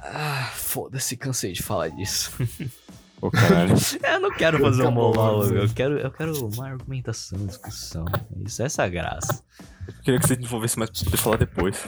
Ah, 0.00 0.50
foda-se, 0.54 1.16
cansei 1.16 1.52
de 1.52 1.62
falar 1.62 1.88
disso. 1.88 2.32
Ô, 3.20 3.30
caralho. 3.30 3.74
eu 4.02 4.20
não 4.20 4.30
quero 4.30 4.58
fazer 4.60 4.84
um 4.86 4.90
monólogo, 4.92 5.54
eu 5.54 5.68
quero, 5.68 5.98
eu 5.98 6.10
quero 6.10 6.46
uma 6.46 6.68
argumentação, 6.68 7.38
discussão. 7.46 8.04
Isso, 8.36 8.62
essa 8.62 8.82
é 8.82 8.86
a 8.86 8.88
graça. 8.88 9.42
eu 9.88 9.94
queria 10.02 10.20
que 10.20 10.26
você 10.28 10.36
desenvolvesse 10.36 10.78
mais 10.78 10.90
pra 10.90 11.04
poder 11.04 11.16
falar 11.16 11.36
depois. 11.36 11.84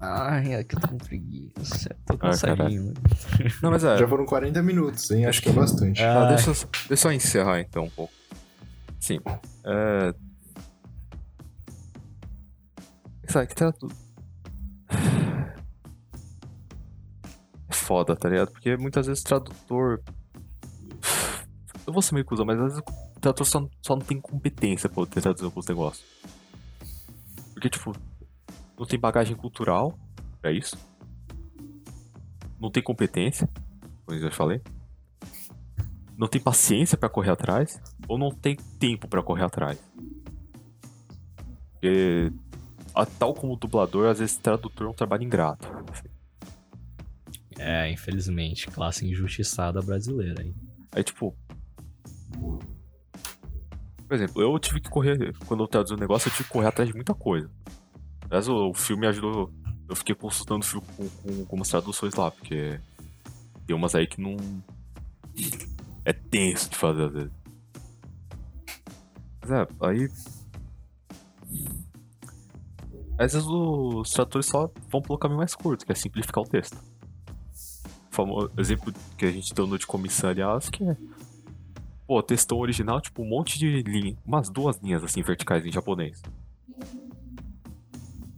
Ai, 0.00 0.54
é 0.54 0.64
que 0.64 0.74
eu 0.76 0.80
tô 0.80 0.88
com 0.88 0.98
preguiça. 0.98 1.94
Tô 2.04 2.14
Ah, 2.14 2.18
cansadinho. 2.18 2.92
Não, 3.62 3.70
mas 3.70 3.82
é... 3.82 3.96
Já 3.96 4.06
foram 4.08 4.26
40 4.26 4.62
minutos, 4.62 5.10
hein? 5.10 5.24
Acho 5.24 5.40
que 5.40 5.48
é 5.48 5.52
bastante. 5.52 6.02
Ah. 6.02 6.26
deixa, 6.28 6.50
eu- 6.50 6.68
deixa 6.88 7.08
eu 7.08 7.12
encerrar 7.12 7.60
então 7.60 7.84
um 7.84 7.90
pouco. 7.90 8.12
Sim. 9.00 9.20
É. 9.64 10.14
Sabe 13.28 13.46
que 13.46 13.54
tá 13.54 13.72
tudo. 13.72 13.94
É 17.68 17.72
foda, 17.74 18.14
tá 18.16 18.28
ligado? 18.28 18.50
Porque 18.52 18.76
muitas 18.76 19.06
vezes 19.06 19.22
o 19.22 19.26
tradutor. 19.26 20.02
Eu 21.86 21.92
vou 21.92 22.02
ser 22.02 22.14
meio 22.14 22.24
cuzão, 22.24 22.44
mas 22.44 22.58
às 22.58 22.64
vezes 22.74 22.78
o 22.78 23.20
tradutor 23.20 23.46
só, 23.46 23.68
só 23.82 23.94
não 23.96 24.02
tem 24.04 24.20
competência 24.20 24.88
pra 24.88 24.96
poder 24.96 25.20
traduzir 25.20 25.44
alguns 25.44 25.66
negócios. 25.66 26.04
Porque, 27.52 27.70
tipo. 27.70 27.92
não 28.78 28.86
tem 28.86 28.98
bagagem 28.98 29.36
cultural 29.36 29.96
pra 30.42 30.52
isso, 30.52 30.76
não 32.60 32.70
tem 32.70 32.82
competência, 32.82 33.48
como 34.04 34.18
eu 34.18 34.22
já 34.22 34.30
falei, 34.30 34.60
não 36.18 36.28
tem 36.28 36.40
paciência 36.40 36.98
pra 36.98 37.08
correr 37.08 37.30
atrás, 37.30 37.80
ou 38.08 38.18
não 38.18 38.30
tem 38.30 38.56
tempo 38.78 39.06
pra 39.08 39.22
correr 39.22 39.44
atrás. 39.44 39.78
Porque, 41.72 42.32
a- 42.94 43.06
tal 43.06 43.32
como 43.34 43.52
o 43.54 43.56
dublador, 43.56 44.08
às 44.08 44.18
vezes 44.18 44.36
tradutor 44.36 44.86
é 44.88 44.90
um 44.90 44.94
trabalho 44.94 45.22
ingrato. 45.24 45.68
assim. 45.92 46.08
É, 47.58 47.90
infelizmente, 47.90 48.66
classe 48.66 49.06
injustiçada 49.06 49.80
brasileira, 49.80 50.42
hein? 50.42 50.54
Aí, 50.92 51.02
tipo. 51.02 51.34
Por 54.06 54.14
exemplo, 54.14 54.40
eu 54.40 54.58
tive 54.58 54.80
que 54.80 54.88
correr. 54.88 55.34
Quando 55.46 55.64
eu 55.64 55.68
traduzi 55.68 55.94
um 55.94 55.98
negócio, 55.98 56.28
eu 56.28 56.32
tive 56.32 56.44
que 56.44 56.50
correr 56.50 56.68
atrás 56.68 56.88
de 56.88 56.94
muita 56.94 57.14
coisa. 57.14 57.50
Aliás, 58.22 58.48
o, 58.48 58.70
o 58.70 58.74
filme 58.74 59.06
ajudou. 59.06 59.52
Eu 59.88 59.96
fiquei 59.96 60.14
consultando 60.14 60.60
o 60.60 60.66
filme 60.66 60.86
com, 60.96 61.08
com 61.08 61.40
algumas 61.40 61.68
traduções 61.68 62.14
lá, 62.14 62.30
porque. 62.30 62.80
Tem 63.66 63.74
umas 63.74 63.94
aí 63.94 64.06
que 64.06 64.20
não. 64.20 64.36
É 66.04 66.12
tenso 66.12 66.70
de 66.70 66.76
fazer 66.76 67.04
às 67.04 67.12
vezes. 67.12 67.32
Mas 69.42 69.50
é, 69.50 69.66
aí. 69.80 70.08
Às 73.18 73.32
vezes 73.32 73.48
os 73.48 74.10
tradutores 74.10 74.46
só 74.46 74.70
vão 74.88 75.00
pelo 75.00 75.18
caminho 75.18 75.38
mais 75.38 75.54
curto, 75.54 75.84
que 75.84 75.90
é 75.90 75.94
simplificar 75.94 76.44
o 76.44 76.46
texto. 76.46 76.76
O 76.76 78.14
famoso 78.14 78.52
exemplo 78.56 78.92
que 79.16 79.24
a 79.24 79.32
gente 79.32 79.52
deu 79.52 79.66
no 79.66 79.78
de 79.78 79.86
comissão, 79.86 80.30
aliás, 80.30 80.68
que 80.68 80.84
é. 80.84 80.96
Pô, 82.06 82.22
textão 82.22 82.58
original, 82.58 83.00
tipo, 83.00 83.22
um 83.22 83.28
monte 83.28 83.58
de 83.58 83.82
linha. 83.82 84.16
Umas 84.24 84.48
duas 84.48 84.76
linhas 84.78 85.02
assim 85.02 85.22
verticais 85.22 85.66
em 85.66 85.72
japonês. 85.72 86.22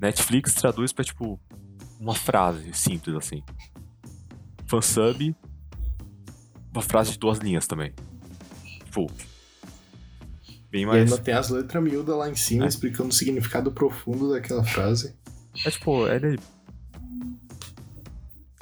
Netflix 0.01 0.55
traduz 0.55 0.93
pra, 0.93 1.05
tipo, 1.05 1.39
uma 2.01 2.15
frase 2.15 2.73
simples 2.73 3.15
assim. 3.17 3.43
Fansub, 4.67 5.35
uma 6.73 6.83
frase 6.83 7.13
de 7.13 7.19
duas 7.19 7.39
linhas 7.39 7.67
também. 7.67 7.93
Tipo. 8.85 9.07
Bem 10.71 10.83
E 10.83 10.87
mais. 10.87 11.11
ainda 11.13 11.23
tem 11.23 11.35
as 11.35 11.49
letras 11.49 11.83
miúdas 11.83 12.17
lá 12.17 12.29
em 12.31 12.35
cima 12.35 12.65
É. 12.65 12.69
explicando 12.69 13.09
o 13.09 13.13
significado 13.13 13.73
profundo 13.73 14.31
daquela 14.31 14.63
frase. 14.65 15.15
É 15.65 15.71
tipo, 15.71 16.07
ele. 16.07 16.39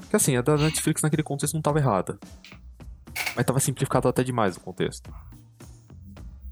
Que 0.08 0.16
assim, 0.16 0.36
a 0.36 0.40
da 0.42 0.56
Netflix 0.56 1.02
naquele 1.02 1.24
contexto 1.24 1.54
não 1.54 1.60
tava 1.62 1.78
errada. 1.80 2.18
Mas 3.36 3.44
tava 3.44 3.60
simplificado 3.60 4.08
até 4.08 4.24
demais 4.24 4.56
o 4.56 4.60
contexto. 4.60 5.12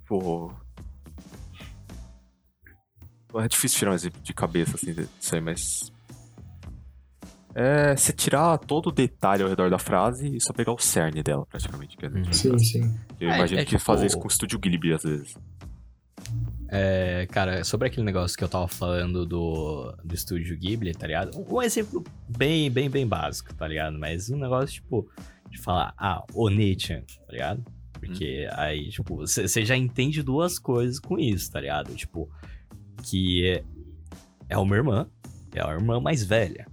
Pô. 0.06 0.52
É 3.36 3.48
difícil 3.48 3.78
tirar 3.78 3.90
um 3.90 3.94
exemplo 3.94 4.20
de 4.22 4.32
cabeça 4.32 4.76
assim 4.76 4.92
disso 4.92 5.34
aí, 5.34 5.40
mas. 5.40 5.92
É 7.56 7.96
você 7.96 8.12
tirar 8.12 8.58
todo 8.58 8.88
o 8.88 8.92
detalhe 8.92 9.42
ao 9.42 9.48
redor 9.48 9.70
da 9.70 9.78
frase 9.78 10.36
e 10.36 10.40
só 10.40 10.52
pegar 10.52 10.72
o 10.72 10.78
cerne 10.78 11.22
dela, 11.22 11.46
praticamente. 11.46 11.96
Que 11.96 12.06
é 12.06 12.08
Uhum. 12.08 12.32
Sim, 12.32 12.58
sim. 12.58 12.98
Eu 13.20 13.30
É, 13.30 13.36
imagino 13.36 13.60
é 13.60 13.64
que 13.64 13.70
tipo- 13.70 13.82
fazer 13.82 14.06
isso 14.06 14.18
com 14.18 14.24
o 14.24 14.30
estúdio 14.30 14.58
Ghibli 14.58 14.92
às 14.92 15.02
vezes. 15.04 15.36
É, 16.68 17.26
cara, 17.30 17.62
sobre 17.62 17.86
aquele 17.86 18.04
negócio 18.04 18.36
que 18.36 18.42
eu 18.42 18.48
tava 18.48 18.66
falando 18.66 19.24
do, 19.24 19.94
do 20.04 20.14
estúdio 20.14 20.56
Ghibli, 20.58 20.92
tá 20.94 21.06
ligado? 21.06 21.38
Um, 21.38 21.54
um 21.56 21.62
exemplo 21.62 22.02
bem, 22.28 22.68
bem, 22.70 22.90
bem 22.90 23.06
básico, 23.06 23.54
tá 23.54 23.68
ligado? 23.68 23.96
Mas 23.98 24.28
um 24.30 24.36
negócio, 24.38 24.74
tipo, 24.74 25.08
de 25.54 25.60
falar, 25.60 25.94
ah, 25.96 26.24
Onichan, 26.34 27.02
tá 27.26 27.32
ligado? 27.32 27.64
Porque 27.92 28.46
aí, 28.52 28.90
tipo, 28.90 29.16
você 29.16 29.64
já 29.64 29.76
entende 29.76 30.22
duas 30.22 30.58
coisas 30.58 30.98
com 30.98 31.18
isso, 31.18 31.50
tá 31.50 31.60
ligado? 31.60 31.94
Tipo, 31.94 32.28
que 33.02 33.46
é, 33.46 33.64
é 34.48 34.58
uma 34.58 34.76
irmã, 34.76 35.08
é 35.54 35.62
a 35.62 35.72
irmã 35.72 36.00
mais 36.00 36.22
velha, 36.24 36.66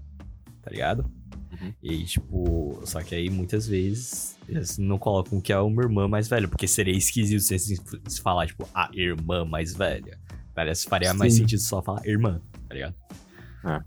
tá 0.61 0.69
ligado? 0.69 1.09
Uhum. 1.51 1.73
E, 1.81 2.03
tipo, 2.03 2.81
só 2.83 3.01
que 3.01 3.15
aí 3.15 3.29
muitas 3.29 3.67
vezes 3.67 4.37
eles 4.47 4.77
não 4.77 4.97
colocam 4.97 5.39
que 5.39 5.53
é 5.53 5.59
uma 5.59 5.83
irmã 5.83 6.07
mais 6.07 6.27
velha, 6.27 6.47
porque 6.47 6.67
seria 6.67 6.95
esquisito 6.95 7.41
se 7.41 7.57
se 7.59 7.81
se 8.07 8.21
falar, 8.21 8.47
tipo, 8.47 8.67
a 8.73 8.89
irmã 8.93 9.45
mais 9.45 9.73
velha. 9.73 10.19
Parece 10.53 10.83
que 10.83 10.89
faria 10.89 11.13
mais 11.13 11.33
Sim. 11.33 11.41
sentido 11.41 11.59
só 11.59 11.81
falar 11.81 12.05
irmã, 12.05 12.41
tá 12.67 12.75
ligado? 12.75 12.95
É. 13.63 13.81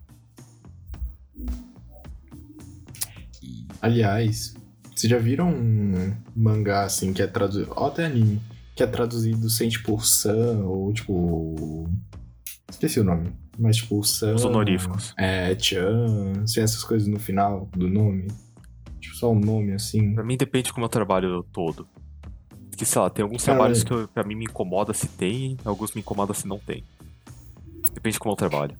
E, 3.42 3.66
Aliás, 3.82 4.55
vocês 4.95 5.11
já 5.11 5.18
viram 5.18 5.49
um 5.51 6.14
mangá 6.34 6.84
assim 6.84 7.12
que 7.12 7.22
é 7.22 7.26
traduzido. 7.26 7.72
Ó, 7.76 7.86
até 7.88 8.05
anime. 8.07 8.40
Que 8.76 8.82
é 8.82 8.86
traduzido 8.86 9.49
sem 9.51 9.68
tipo 9.68 9.99
San 10.01 10.59
ou 10.64 10.92
tipo. 10.92 11.88
Esqueci 12.70 12.99
o 13.01 13.05
nome. 13.05 13.32
Mas 13.59 13.76
tipo 13.76 14.03
San. 14.03 14.34
Os 14.34 14.45
honoríficos. 14.45 15.14
É, 15.18 15.57
Chan. 15.59 16.47
Sem 16.47 16.62
essas 16.64 16.82
coisas 16.82 17.07
no 17.07 17.18
final 17.20 17.68
do 17.76 17.88
nome. 17.88 18.26
Tipo, 19.01 19.14
só 19.16 19.30
um 19.32 19.38
nome 19.38 19.72
assim. 19.72 20.14
Pra 20.14 20.24
mim 20.24 20.36
depende 20.36 20.72
como 20.72 20.84
é 20.84 20.86
o 20.86 20.90
trabalho 20.90 21.42
todo. 21.53 21.86
Que, 22.76 22.84
sei 22.84 23.01
lá, 23.01 23.09
tem 23.09 23.22
alguns 23.22 23.45
Cara, 23.45 23.57
trabalhos 23.57 23.84
que 23.84 23.92
eu- 23.92 24.09
pra 24.09 24.24
mim 24.24 24.34
me 24.34 24.47
incomoda 24.47 24.92
se 24.92 25.07
tem, 25.07 25.57
alguns 25.64 25.92
me 25.95 26.01
incomoda 26.01 26.34
se 26.34 26.49
não 26.49 26.59
tem. 26.59 26.82
Depende 27.92 28.14
de 28.14 28.18
como 28.18 28.32
é 28.32 28.34
o 28.34 28.36
trabalho. 28.36 28.76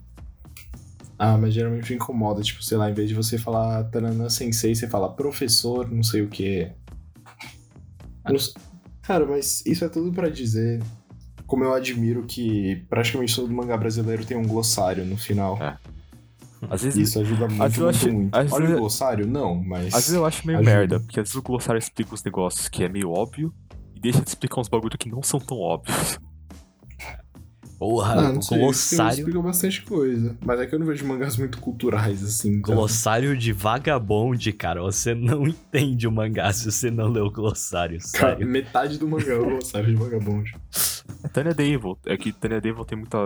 Ah, 1.19 1.39
mas 1.39 1.55
geralmente 1.55 1.91
me 1.91 1.97
incomoda. 1.97 2.43
Tipo, 2.43 2.63
sei 2.63 2.77
lá, 2.77 2.91
em 2.91 2.95
vez 2.95 3.09
de 3.09 3.15
você 3.15 3.39
falar 3.39 3.85
Taranã 3.85 4.29
Sensei, 4.29 4.75
você 4.75 4.89
fala 4.89 5.13
professor, 5.13 5.91
não 5.91 6.03
sei 6.03 6.23
o 6.23 6.29
que. 6.29 6.71
Cara, 9.03 9.27
mas 9.27 9.65
isso 9.67 9.85
é 9.85 9.89
tudo 9.89 10.13
pra 10.13 10.29
dizer 10.29 10.83
como 11.47 11.63
eu 11.63 11.75
admiro 11.75 12.25
que 12.25 12.85
praticamente 12.89 13.37
todo 13.37 13.53
mangá 13.53 13.77
brasileiro 13.77 14.25
tem 14.25 14.37
um 14.37 14.47
glossário 14.47 15.05
no 15.05 15.17
final. 15.17 15.61
É. 15.63 15.77
Às 16.71 16.83
vezes, 16.83 17.09
Isso 17.11 17.21
ajuda 17.21 17.47
muito, 17.47 17.63
às 17.63 17.77
vezes 17.77 17.79
eu 18.07 18.13
muito, 18.13 18.35
acho- 18.35 18.49
muito. 18.49 18.55
Olha 18.55 18.61
vezes- 18.63 18.77
o 18.77 18.81
glossário? 18.81 19.27
Não, 19.27 19.55
mas... 19.55 19.89
às 19.89 19.93
vezes 20.05 20.15
eu 20.15 20.25
acho 20.25 20.47
meio 20.47 20.59
ajuda. 20.61 20.75
merda, 20.75 21.01
porque 21.01 21.21
às 21.21 21.25
vezes 21.29 21.35
o 21.37 21.43
glossário 21.43 21.79
explica 21.79 22.15
os 22.15 22.25
negócios 22.25 22.69
que 22.69 22.83
é 22.83 22.89
meio 22.89 23.11
óbvio 23.11 23.53
e 23.95 24.01
deixa 24.01 24.23
de 24.23 24.29
explicar 24.29 24.63
uns 24.63 24.69
bagulho 24.69 24.97
que 24.97 25.11
não 25.11 25.23
são 25.23 25.39
tão 25.39 25.59
óbvios. 25.59 26.19
porra, 27.79 28.13
Ah, 28.15 28.33
não 28.33 28.39
o 28.39 28.43
sei, 28.43 28.59
glossário, 28.59 29.19
explica 29.19 29.41
bastante 29.43 29.83
coisa. 29.83 30.37
Mas 30.45 30.61
é 30.61 30.67
que 30.67 30.75
eu 30.75 30.79
não 30.79 30.87
vejo 30.87 31.07
mangás 31.07 31.37
muito 31.37 31.59
culturais, 31.59 32.23
assim. 32.23 32.55
então- 32.57 32.75
glossário 32.75 33.37
de 33.37 33.53
vagabonde, 33.53 34.53
cara. 34.53 34.81
Você 34.83 35.15
não 35.15 35.47
entende 35.49 36.07
o 36.09 36.13
mangá 36.13 36.53
se 36.53 36.71
você 36.71 36.91
não 36.91 37.09
lê 37.09 37.21
o 37.21 37.31
glossário, 37.31 37.99
Cara, 38.15 38.33
sério. 38.35 38.47
metade 38.47 38.99
do 38.99 39.07
mangá 39.09 39.33
é 39.33 39.39
o 39.39 39.45
glossário 39.51 39.87
de 39.89 39.95
vagabundo. 39.97 40.49
É 41.23 41.29
Tanya 41.29 41.55
Devil, 41.55 41.99
é 42.07 42.17
que 42.17 42.33
Tanya 42.33 42.61
Devil 42.61 42.85
tem 42.85 42.99
muita. 42.99 43.19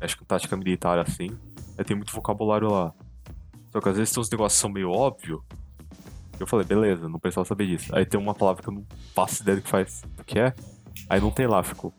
Acho 0.00 0.16
que 0.18 0.24
tática 0.24 0.56
militar 0.56 0.98
assim. 0.98 1.30
Aí 1.78 1.84
tem 1.84 1.96
muito 1.96 2.12
vocabulário 2.12 2.70
lá. 2.70 2.92
Só 3.72 3.80
que 3.80 3.88
às 3.88 3.96
vezes 3.96 4.12
tem 4.14 4.20
uns 4.20 4.30
negócios 4.30 4.58
que 4.58 4.60
são 4.62 4.70
meio 4.70 4.90
óbvio. 4.90 5.42
Eu 6.38 6.46
falei, 6.46 6.66
beleza, 6.66 7.08
não 7.08 7.18
precisava 7.18 7.46
saber 7.46 7.66
disso. 7.66 7.94
Aí 7.94 8.04
tem 8.04 8.18
uma 8.20 8.34
palavra 8.34 8.62
que 8.62 8.68
eu 8.68 8.74
não 8.74 8.84
faço 9.14 9.42
ideia 9.42 9.56
do 9.56 9.62
que 9.62 9.68
faz 9.68 10.02
do 10.16 10.24
que 10.24 10.38
é. 10.38 10.52
Aí 11.08 11.20
não 11.20 11.30
tem 11.30 11.46
lá, 11.46 11.62
ficou. 11.62 11.92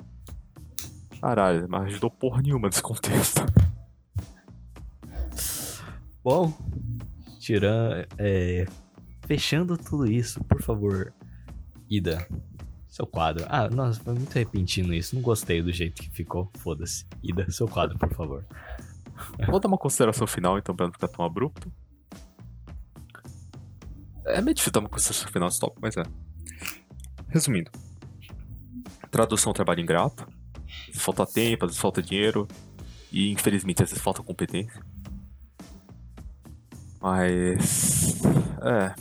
Caralho, 1.21 1.67
mas 1.69 1.85
ajudou 1.85 2.11
porra 2.11 2.41
nenhuma 2.41 2.67
nesse 2.67 2.81
contexto. 2.81 3.41
Bom, 6.23 6.51
tirando. 7.39 8.07
É, 8.17 8.65
fechando 9.27 9.77
tudo 9.77 10.09
isso, 10.11 10.43
por 10.43 10.61
favor, 10.61 11.13
Ida, 11.89 12.27
seu 12.87 13.05
quadro. 13.05 13.45
Ah, 13.47 13.69
nossa, 13.69 13.99
foi 14.01 14.13
muito 14.13 14.33
repentino 14.33 14.93
isso. 14.93 15.15
Não 15.15 15.21
gostei 15.21 15.61
do 15.61 15.71
jeito 15.71 16.01
que 16.01 16.09
ficou. 16.09 16.49
Foda-se. 16.57 17.05
Ida, 17.21 17.49
seu 17.51 17.67
quadro, 17.67 17.97
por 17.97 18.11
favor. 18.13 18.45
Vou 19.47 19.59
dar 19.59 19.67
uma 19.67 19.77
consideração 19.77 20.25
final, 20.27 20.57
então, 20.57 20.75
pra 20.75 20.87
não 20.87 20.93
ficar 20.93 21.07
tão 21.07 21.23
abrupto. 21.23 21.71
É 24.25 24.41
meio 24.41 24.55
difícil 24.55 24.71
dar 24.71 24.79
uma 24.79 24.89
consideração 24.89 25.31
final 25.31 25.47
nesse 25.47 25.59
tópico, 25.59 25.81
mas 25.81 25.95
é. 25.95 26.03
Resumindo. 27.27 27.71
Tradução 29.11 29.53
trabalho 29.53 29.81
ingrato. 29.81 30.27
Vezes 30.95 31.03
falta 31.03 31.25
tempo, 31.25 31.65
às 31.65 31.71
vezes 31.71 31.81
falta 31.81 32.01
dinheiro. 32.01 32.47
E, 33.11 33.31
infelizmente, 33.31 33.83
às 33.83 33.89
vezes 33.89 34.03
falta 34.03 34.23
competência. 34.23 34.81
Mas... 37.01 38.21
É... 38.61 38.95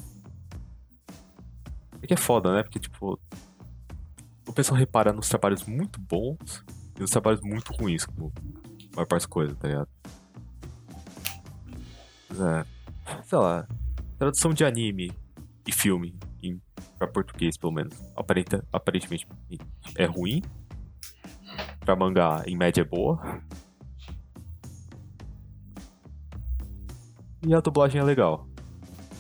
É 2.03 2.07
que 2.07 2.15
é 2.15 2.17
foda, 2.17 2.55
né? 2.55 2.63
Porque, 2.63 2.79
tipo... 2.79 3.19
O 4.47 4.53
pessoal 4.53 4.79
repara 4.79 5.13
nos 5.13 5.29
trabalhos 5.29 5.65
muito 5.65 5.99
bons 6.01 6.65
e 6.97 7.01
nos 7.01 7.11
trabalhos 7.11 7.41
muito 7.41 7.73
ruins, 7.73 8.05
como 8.05 8.33
a 8.93 8.97
maior 8.97 9.07
parte 9.07 9.23
das 9.23 9.27
coisas, 9.27 9.57
tá 9.57 9.67
ligado? 9.67 9.89
Mas 12.29 12.41
é, 12.41 12.65
sei 13.25 13.39
lá, 13.39 13.67
tradução 14.19 14.53
de 14.53 14.65
anime 14.65 15.13
e 15.67 15.73
filme 15.73 16.15
em, 16.43 16.61
pra 16.99 17.09
português, 17.09 17.57
pelo 17.57 17.73
menos, 17.73 18.01
aparenta, 18.15 18.65
aparentemente 18.73 19.27
é 19.97 20.05
ruim. 20.05 20.43
Pra 21.85 21.95
mangá, 21.95 22.43
em 22.47 22.57
média, 22.57 22.81
é 22.81 22.85
boa. 22.85 23.43
E 27.47 27.55
a 27.55 27.61
dublagem 27.61 28.01
é 28.01 28.05
legal. 28.05 28.49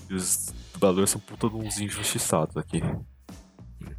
E 0.08 0.14
os 0.14 0.52
dubladores 0.72 1.10
são 1.10 1.20
puta 1.20 1.48
de 1.48 1.56
uns 1.56 1.78
injustiçados 1.78 2.56
aqui. 2.56 2.82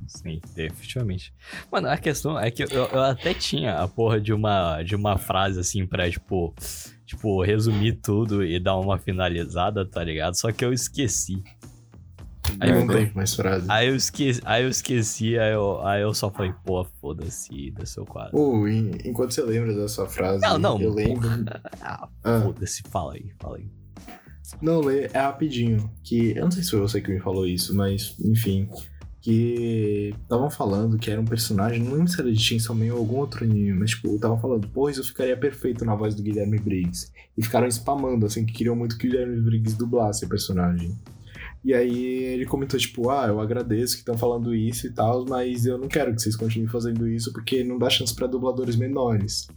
Sim, 0.07 0.41
definitivamente. 0.55 1.33
Mano, 1.71 1.89
a 1.89 1.97
questão 1.97 2.39
é 2.39 2.49
que 2.49 2.63
eu, 2.63 2.67
eu 2.69 3.03
até 3.03 3.33
tinha 3.33 3.77
a 3.79 3.87
porra 3.87 4.19
de 4.19 4.33
uma, 4.33 4.81
de 4.81 4.95
uma 4.95 5.17
frase 5.17 5.59
assim 5.59 5.85
pra, 5.85 6.09
tipo. 6.09 6.53
tipo, 7.05 7.41
resumir 7.43 7.93
tudo 8.01 8.43
e 8.43 8.59
dar 8.59 8.77
uma 8.77 8.97
finalizada, 8.97 9.85
tá 9.85 10.03
ligado? 10.03 10.35
Só 10.35 10.51
que 10.51 10.65
eu 10.65 10.73
esqueci. 10.73 11.43
Aí, 12.59 12.71
não 12.71 12.91
eu, 12.93 13.09
mais 13.13 13.33
frase. 13.35 13.65
aí 13.69 13.87
eu 13.89 13.95
esqueci, 13.95 14.41
aí 14.45 14.63
eu 14.63 14.69
esqueci, 14.69 15.37
aí 15.37 15.53
eu, 15.53 15.85
aí 15.85 16.01
eu 16.01 16.13
só 16.13 16.29
falei, 16.31 16.53
pô, 16.65 16.85
foda-se 17.01 17.71
do 17.71 17.85
seu 17.85 18.05
quadro. 18.05 18.37
Ô, 18.37 18.67
en- 18.67 18.91
enquanto 19.03 19.33
você 19.33 19.41
lembra 19.41 19.73
da 19.75 19.87
sua 19.87 20.07
frase, 20.07 20.41
Não, 20.41 20.57
não, 20.57 20.79
eu 20.81 20.93
lembro. 20.93 21.27
Ah, 21.81 22.07
Ah. 22.23 22.41
foda-se, 22.41 22.81
fala 22.89 23.13
aí, 23.13 23.31
fala 23.39 23.57
aí. 23.57 23.67
Não, 24.61 24.79
lê, 24.79 25.09
é 25.11 25.19
rapidinho. 25.19 25.89
Que 26.03 26.31
eu 26.37 26.43
não 26.43 26.51
sei 26.51 26.63
se 26.63 26.71
foi 26.71 26.79
você 26.79 27.01
que 27.01 27.11
me 27.11 27.19
falou 27.19 27.47
isso, 27.47 27.75
mas 27.75 28.15
enfim. 28.23 28.69
Que 29.21 30.13
estavam 30.21 30.51
falando 30.51 30.99
que 30.99 31.09
era 31.09 31.19
um 31.19 31.25
personagem, 31.25 31.81
não 31.81 31.93
lembro 31.93 32.07
se 32.11 32.21
era 32.21 32.31
de 32.31 32.39
Chainsaw 32.39 32.75
Man 32.75 32.93
ou 32.93 32.99
algum 32.99 33.15
outro 33.17 33.43
anime, 33.43 33.73
mas 33.73 33.89
tipo, 33.89 34.13
estavam 34.13 34.39
falando, 34.39 34.67
pô, 34.67 34.87
isso 34.87 35.03
ficaria 35.03 35.35
perfeito 35.35 35.83
na 35.83 35.95
voz 35.95 36.13
do 36.13 36.21
Guilherme 36.21 36.59
Briggs. 36.59 37.11
E 37.35 37.43
ficaram 37.43 37.67
spamando, 37.67 38.27
assim, 38.27 38.45
que 38.45 38.53
queriam 38.53 38.75
muito 38.75 38.97
que 38.99 39.07
o 39.07 39.09
Guilherme 39.11 39.41
Briggs 39.41 39.75
dublasse 39.75 40.25
o 40.25 40.29
personagem. 40.29 40.95
E 41.65 41.73
aí 41.73 42.23
ele 42.23 42.45
comentou, 42.45 42.79
tipo, 42.79 43.09
ah, 43.09 43.25
eu 43.27 43.39
agradeço 43.41 43.95
que 43.95 44.01
estão 44.01 44.15
falando 44.17 44.53
isso 44.53 44.85
e 44.85 44.91
tal, 44.91 45.25
mas 45.27 45.65
eu 45.65 45.79
não 45.79 45.87
quero 45.87 46.13
que 46.13 46.21
vocês 46.21 46.35
continuem 46.35 46.69
fazendo 46.69 47.07
isso 47.09 47.33
porque 47.33 47.63
não 47.63 47.79
dá 47.79 47.89
chance 47.89 48.13
pra 48.13 48.27
dubladores 48.27 48.75
menores. 48.75 49.47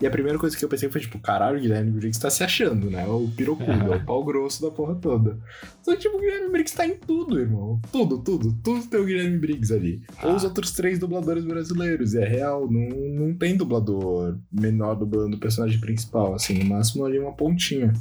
E 0.00 0.06
a 0.06 0.10
primeira 0.10 0.36
coisa 0.36 0.56
que 0.56 0.64
eu 0.64 0.68
pensei 0.68 0.90
foi, 0.90 1.00
tipo, 1.00 1.16
caralho, 1.20 1.58
o 1.58 1.60
Guilherme 1.60 1.92
Briggs 1.92 2.18
tá 2.20 2.28
se 2.28 2.42
achando, 2.42 2.90
né? 2.90 3.06
O 3.06 3.28
pirocudo, 3.36 3.70
é 3.92 3.96
o 3.98 4.02
pau 4.04 4.24
grosso 4.24 4.60
da 4.60 4.68
porra 4.72 4.96
toda. 4.96 5.38
Só 5.80 5.92
que, 5.94 6.00
tipo, 6.00 6.16
o 6.16 6.20
Guilherme 6.20 6.50
Briggs 6.50 6.74
tá 6.76 6.84
em 6.84 6.96
tudo, 6.96 7.38
irmão. 7.38 7.80
Tudo, 7.92 8.18
tudo. 8.18 8.52
Tudo 8.64 8.84
tem 8.88 8.98
o 8.98 9.04
Guilherme 9.04 9.38
Briggs 9.38 9.72
ali. 9.72 10.02
Ou 10.24 10.34
os 10.34 10.42
Ah. 10.42 10.48
outros 10.48 10.72
três 10.72 10.98
dubladores 10.98 11.44
brasileiros. 11.44 12.14
E 12.14 12.18
é 12.18 12.26
real, 12.26 12.68
não, 12.68 12.88
não 13.28 13.34
tem 13.34 13.56
dublador 13.56 14.36
menor 14.50 14.96
dublando 14.96 15.36
o 15.36 15.40
personagem 15.40 15.78
principal, 15.78 16.34
assim. 16.34 16.58
No 16.58 16.64
máximo 16.64 17.04
ali 17.04 17.20
uma 17.20 17.32
pontinha. 17.36 17.92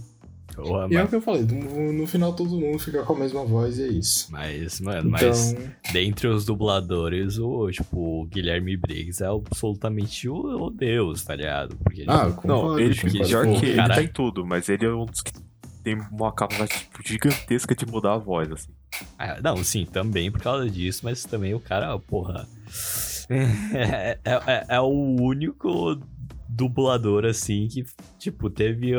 Porra, 0.55 0.87
E 0.91 0.95
é 0.95 1.03
o 1.03 1.07
que 1.07 1.15
eu 1.15 1.21
falei, 1.21 1.43
no, 1.43 1.93
no 1.93 2.05
final 2.07 2.33
todo 2.33 2.49
mundo 2.59 2.77
fica 2.79 3.03
com 3.03 3.13
a 3.13 3.19
mesma 3.19 3.43
voz 3.45 3.77
e 3.77 3.83
é 3.83 3.87
isso. 3.87 4.27
mas, 4.31 4.79
mano, 4.81 5.09
Então, 5.15 5.29
mas 5.29 5.55
dentre 5.93 6.27
os 6.27 6.45
dubladores, 6.45 7.37
o, 7.37 7.69
tipo, 7.71 8.21
o 8.21 8.25
Guilherme 8.25 8.75
Briggs 8.77 9.23
é 9.23 9.27
absolutamente 9.27 10.27
o, 10.29 10.35
o 10.65 10.69
deus, 10.69 11.23
tá 11.23 11.35
ligado? 11.35 11.75
Porque, 11.77 12.03
ah, 12.07 12.25
tipo, 12.27 12.41
concordo, 12.41 12.47
Não, 12.69 12.79
ele, 12.79 12.95
concordo. 12.95 13.27
pior 13.27 13.45
Pô, 13.47 13.59
que 13.59 13.65
ele 13.65 13.75
caralho. 13.75 13.93
tá 13.95 14.03
em 14.03 14.07
tudo, 14.13 14.45
mas 14.45 14.69
ele 14.69 14.85
é 14.85 14.93
um 14.93 15.05
dos 15.05 15.21
que 15.21 15.31
tem 15.83 15.95
uma 16.11 16.31
capacidade 16.31 16.71
tipo, 16.79 16.99
gigantesca 17.07 17.73
de 17.75 17.85
mudar 17.87 18.13
a 18.13 18.17
voz, 18.17 18.51
assim. 18.51 18.71
Ah, 19.17 19.39
não, 19.41 19.63
sim, 19.63 19.85
também 19.85 20.29
por 20.31 20.41
causa 20.41 20.69
disso, 20.69 21.01
mas 21.03 21.23
também 21.23 21.53
o 21.55 21.59
cara, 21.59 21.97
porra. 21.99 22.47
É, 23.73 24.17
é- 24.25 24.41
é- 24.47 24.65
é 24.75 24.79
o 24.81 24.87
único 25.21 25.97
dublador, 26.49 27.25
assim, 27.25 27.67
que, 27.69 27.85
tipo, 28.19 28.49
teve 28.49 28.91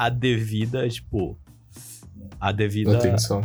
a 0.00 0.08
devida, 0.08 0.88
tipo. 0.88 1.38
A 2.40 2.52
devida. 2.52 2.96
atenção. 2.96 3.42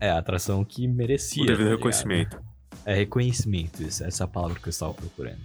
É, 0.00 0.10
a 0.10 0.18
atração 0.18 0.64
que 0.64 0.86
merecia. 0.88 1.42
O 1.42 1.46
tá 1.46 1.52
devido 1.52 1.64
ligado? 1.66 1.76
reconhecimento. 1.78 2.40
É 2.84 2.94
reconhecimento, 2.94 3.82
isso, 3.82 4.02
essa 4.04 4.22
é 4.22 4.26
a 4.26 4.28
palavra 4.28 4.58
que 4.58 4.66
eu 4.68 4.70
estava 4.70 4.94
procurando. 4.94 5.38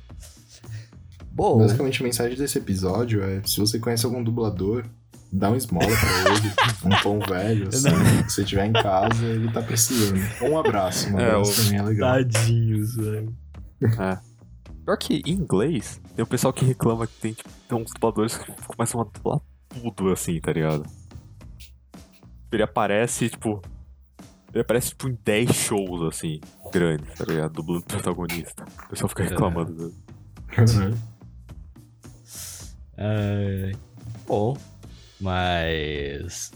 Bom, 1.31 1.57
Basicamente, 1.57 2.01
a 2.01 2.05
mensagem 2.05 2.37
desse 2.37 2.57
episódio 2.57 3.21
é: 3.23 3.41
se 3.45 3.59
você 3.59 3.79
conhece 3.79 4.05
algum 4.05 4.23
dublador, 4.23 4.85
dá 5.31 5.49
um 5.51 5.55
esmola 5.55 5.85
pra 5.87 6.35
ele, 6.35 6.53
um 6.95 7.01
tom 7.01 7.19
velho, 7.19 7.67
assim, 7.67 7.89
se 8.29 8.35
você 8.35 8.43
tiver 8.45 8.65
em 8.67 8.73
casa, 8.73 9.25
ele 9.25 9.51
tá 9.51 9.61
precisando. 9.61 10.19
Um 10.43 10.57
abraço, 10.57 11.09
um 11.09 11.19
É, 11.19 11.31
abraço 11.31 11.51
o- 11.61 11.63
também 11.65 11.79
é 11.79 11.83
legal. 11.83 12.13
tadinhos, 12.13 12.95
velho. 12.95 13.35
Pior 14.85 14.97
que 14.97 15.21
em 15.25 15.31
inglês, 15.33 15.99
tem 16.15 16.23
o 16.23 16.27
pessoal 16.27 16.53
que 16.53 16.63
reclama 16.65 17.07
que 17.07 17.13
tem, 17.19 17.33
tipo, 17.33 17.49
tem 17.67 17.77
uns 17.77 17.91
dubladores 17.91 18.37
que 18.37 18.51
começam 18.67 19.01
a 19.01 19.03
dublar 19.05 19.39
tudo, 19.73 20.11
assim, 20.11 20.39
tá 20.39 20.51
ligado? 20.51 20.85
Ele 22.51 22.63
aparece, 22.63 23.29
tipo. 23.29 23.61
Ele 24.53 24.61
aparece, 24.61 24.89
tipo, 24.89 25.09
em 25.09 25.17
10 25.23 25.55
shows, 25.55 26.01
assim, 26.03 26.39
grandes, 26.71 27.17
tá 27.17 27.25
ligado? 27.25 27.53
Dublando 27.53 27.81
o 27.81 27.85
protagonista. 27.85 28.63
O 28.85 28.89
pessoal 28.89 29.09
fica 29.09 29.23
reclamando. 29.23 29.93
É, 32.95 33.71
bom, 34.27 34.55
mas 35.19 36.51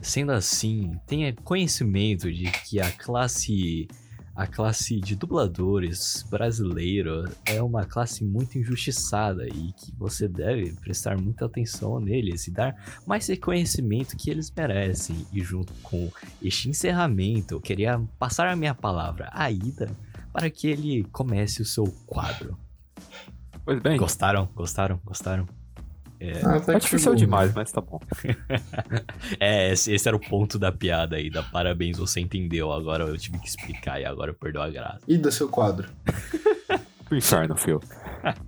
sendo 0.00 0.32
assim, 0.32 0.96
tenha 1.06 1.32
conhecimento 1.32 2.30
de 2.32 2.44
que 2.44 2.80
a 2.80 2.90
classe 2.90 3.88
a 4.34 4.46
classe 4.46 4.98
de 4.98 5.14
dubladores 5.14 6.24
brasileiro 6.30 7.24
é 7.44 7.62
uma 7.62 7.84
classe 7.84 8.24
muito 8.24 8.58
injustiçada 8.58 9.46
e 9.46 9.72
que 9.72 9.94
você 9.96 10.26
deve 10.26 10.72
prestar 10.74 11.18
muita 11.18 11.44
atenção 11.44 12.00
neles 12.00 12.46
e 12.46 12.50
dar 12.50 12.74
mais 13.06 13.26
reconhecimento 13.26 14.16
que 14.16 14.30
eles 14.30 14.50
merecem. 14.50 15.26
E 15.32 15.42
junto 15.42 15.72
com 15.82 16.10
este 16.40 16.68
encerramento, 16.68 17.54
eu 17.54 17.60
queria 17.60 18.00
passar 18.18 18.48
a 18.48 18.56
minha 18.56 18.74
palavra 18.74 19.28
a 19.32 19.50
Ida 19.50 19.90
para 20.32 20.48
que 20.48 20.66
ele 20.66 21.04
comece 21.12 21.60
o 21.60 21.66
seu 21.66 21.84
quadro. 22.06 22.56
Pois 23.64 23.80
bem, 23.80 23.98
Gostaram? 23.98 24.48
Gostaram? 24.54 24.98
Gostaram? 25.04 25.61
Ah, 26.44 26.60
tá 26.60 26.72
é 26.72 26.74
que 26.76 26.82
difícil 26.82 27.10
foi 27.10 27.12
bom, 27.12 27.18
demais, 27.18 27.52
mas 27.54 27.72
tá 27.72 27.80
bom. 27.80 28.00
É, 29.40 29.72
esse, 29.72 29.92
esse 29.92 30.06
era 30.06 30.16
o 30.16 30.20
ponto 30.20 30.58
da 30.58 30.70
piada 30.70 31.16
aí, 31.16 31.30
da 31.30 31.42
parabéns, 31.42 31.98
você 31.98 32.20
entendeu. 32.20 32.72
Agora 32.72 33.04
eu 33.04 33.18
tive 33.18 33.38
que 33.38 33.48
explicar 33.48 34.00
e 34.00 34.04
agora 34.04 34.32
perdeu 34.32 34.62
a 34.62 34.70
graça. 34.70 35.00
E 35.08 35.18
da 35.18 35.30
seu 35.30 35.48
quadro? 35.48 35.88
Pro 37.06 37.16
inferno, 37.16 37.56
fio. 37.56 37.80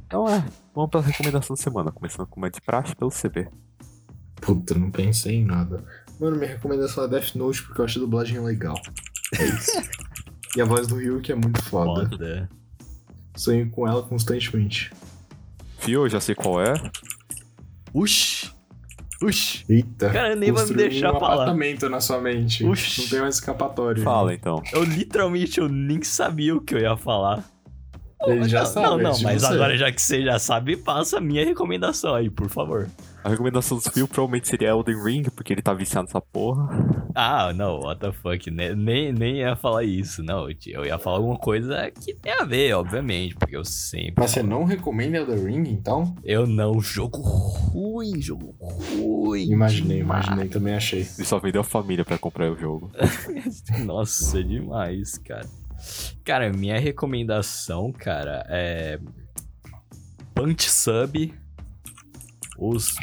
Então 0.06 0.28
é, 0.28 0.44
vamos 0.74 0.90
pra 0.90 1.00
recomendação 1.00 1.56
da 1.56 1.62
semana, 1.62 1.90
começando 1.90 2.26
com 2.26 2.40
uma 2.40 2.50
de 2.50 2.60
praxe 2.60 2.94
pelo 2.94 3.10
CB. 3.10 3.48
Puta, 4.36 4.74
não 4.74 4.90
pensei 4.90 5.36
em 5.36 5.44
nada. 5.44 5.84
Mano, 6.20 6.36
minha 6.36 6.50
recomendação 6.50 7.04
é 7.04 7.08
Death 7.08 7.34
Note 7.34 7.62
porque 7.62 7.80
eu 7.80 7.84
acho 7.84 7.98
a 7.98 8.02
dublagem 8.02 8.38
legal. 8.40 8.80
É 9.38 9.44
isso. 9.44 9.72
e 10.56 10.60
a 10.60 10.64
voz 10.64 10.86
do 10.86 10.96
Ryuk 10.96 11.30
é 11.32 11.34
muito 11.34 11.62
foda. 11.62 12.08
Foda. 12.08 12.48
Sonho 13.36 13.68
com 13.70 13.88
ela 13.88 14.02
constantemente. 14.02 14.92
Fio, 15.78 16.04
eu 16.04 16.08
já 16.08 16.20
sei 16.20 16.34
qual 16.34 16.62
é. 16.62 16.74
Uxi! 17.94 18.50
Uxi! 19.22 19.64
Eita. 19.68 20.10
Cara, 20.10 20.34
nem 20.34 20.50
vai 20.50 20.66
me 20.66 20.74
deixar 20.74 21.14
um 21.14 21.20
falar. 21.20 21.34
apartamento 21.34 21.88
na 21.88 22.00
sua 22.00 22.20
mente. 22.20 22.64
Oxi. 22.66 23.02
Não 23.02 23.08
tem 23.08 23.20
mais 23.20 23.36
escapatória. 23.36 24.02
Fala 24.02 24.34
então. 24.34 24.60
Eu 24.72 24.82
literalmente 24.82 25.60
eu 25.60 25.68
nem 25.68 26.02
sabia 26.02 26.56
o 26.56 26.60
que 26.60 26.74
eu 26.74 26.80
ia 26.80 26.96
falar. 26.96 27.44
Ele 28.26 28.48
já 28.48 28.60
não, 28.60 28.66
sabe. 28.66 28.86
Não, 28.86 28.98
não, 28.98 29.12
de 29.12 29.22
mas 29.24 29.42
você. 29.42 29.52
agora 29.52 29.76
já 29.76 29.92
que 29.92 30.02
você 30.02 30.22
já 30.22 30.38
sabe, 30.38 30.76
passa 30.76 31.18
a 31.18 31.20
minha 31.20 31.44
recomendação 31.44 32.14
aí, 32.14 32.28
por 32.28 32.48
favor. 32.48 32.88
A 33.24 33.30
recomendação 33.30 33.78
do 33.78 33.90
Fio 33.90 34.06
provavelmente 34.06 34.48
seria 34.48 34.68
Elden 34.68 35.02
Ring, 35.02 35.22
porque 35.34 35.54
ele 35.54 35.62
tá 35.62 35.72
viciado 35.72 36.04
nessa 36.04 36.20
porra. 36.20 36.68
Ah, 37.14 37.54
não, 37.54 37.80
what 37.80 37.98
the 37.98 38.12
fuck, 38.12 38.50
né? 38.50 38.74
nem, 38.74 39.14
nem 39.14 39.38
ia 39.38 39.56
falar 39.56 39.82
isso, 39.82 40.22
não. 40.22 40.46
Eu 40.66 40.84
ia 40.84 40.98
falar 40.98 41.16
alguma 41.16 41.38
coisa 41.38 41.90
que 41.90 42.12
tem 42.12 42.30
a 42.30 42.44
ver, 42.44 42.74
obviamente, 42.74 43.34
porque 43.34 43.56
eu 43.56 43.64
sempre. 43.64 44.16
Mas 44.18 44.30
você 44.30 44.42
não 44.42 44.64
recomenda 44.64 45.16
Elden 45.16 45.42
Ring, 45.42 45.70
então? 45.70 46.14
Eu 46.22 46.46
não, 46.46 46.82
jogo 46.82 47.16
ruim, 47.16 48.20
jogo 48.20 48.54
ruim. 48.60 49.50
Imaginei, 49.50 49.98
demais. 49.98 50.26
imaginei, 50.26 50.50
também 50.50 50.74
achei. 50.74 51.00
Ele 51.00 51.24
só 51.24 51.38
vendeu 51.38 51.62
a 51.62 51.64
família 51.64 52.04
pra 52.04 52.18
comprar 52.18 52.52
o 52.52 52.58
jogo. 52.58 52.92
Nossa, 53.86 54.44
demais, 54.44 55.16
cara. 55.16 55.48
Cara, 56.22 56.52
minha 56.52 56.78
recomendação, 56.78 57.90
cara, 57.90 58.44
é. 58.50 59.00
Punch 60.34 60.70
Sub. 60.70 61.32
Os, 62.58 62.94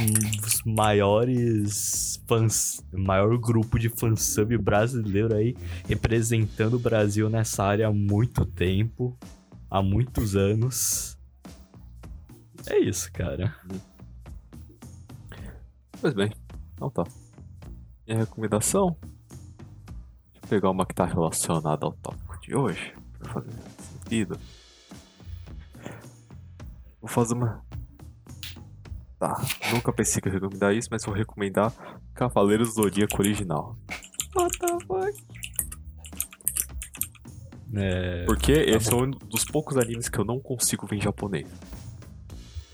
os 0.46 0.64
maiores 0.66 2.22
fãs. 2.28 2.84
Maior 2.94 3.38
grupo 3.38 3.78
de 3.78 3.90
fansub 3.90 4.58
brasileiro 4.58 5.36
aí. 5.36 5.56
Representando 5.88 6.76
o 6.76 6.80
Brasil 6.80 7.30
nessa 7.30 7.64
área 7.64 7.88
há 7.88 7.94
muito 7.94 8.46
tempo. 8.46 9.18
Há 9.70 9.82
muitos 9.82 10.36
anos. 10.36 11.18
É 12.68 12.78
isso, 12.78 13.12
cara. 13.12 13.56
Pois 16.00 16.14
bem, 16.14 16.32
então 16.74 16.90
tá. 16.90 17.04
Minha 18.08 18.20
recomendação. 18.20 18.98
Deixa 19.00 20.44
eu 20.44 20.50
pegar 20.50 20.70
uma 20.72 20.86
que 20.86 20.96
tá 20.96 21.06
relacionada 21.06 21.86
ao 21.86 21.94
tópico 21.94 22.40
de 22.42 22.56
hoje, 22.56 22.94
pra 23.20 23.34
fazer 23.34 23.52
sentido. 23.80 24.40
Vou 27.00 27.08
fazer 27.08 27.34
uma. 27.36 27.64
Tá, 29.22 29.40
nunca 29.72 29.94
pensei 29.94 30.20
que 30.20 30.28
eu 30.30 30.34
ia 30.34 30.40
recomendar 30.40 30.74
isso, 30.74 30.88
mas 30.90 31.06
vou 31.06 31.14
recomendar 31.14 31.72
Cavaleiros 32.16 32.70
do 32.74 32.82
Zodíaco 32.82 33.22
original. 33.22 33.78
What 34.36 34.58
the 34.58 34.68
fuck? 34.88 35.24
É... 37.76 38.26
Porque 38.26 38.52
esse 38.52 38.92
é 38.92 38.96
um 38.96 39.12
dos 39.12 39.46
poucos 39.46 39.78
animes 39.78 40.10
que 40.10 40.18
eu 40.18 40.26
não 40.26 40.40
consigo 40.40 40.88
ver 40.88 40.96
em 40.96 41.02
japonês. 41.02 41.48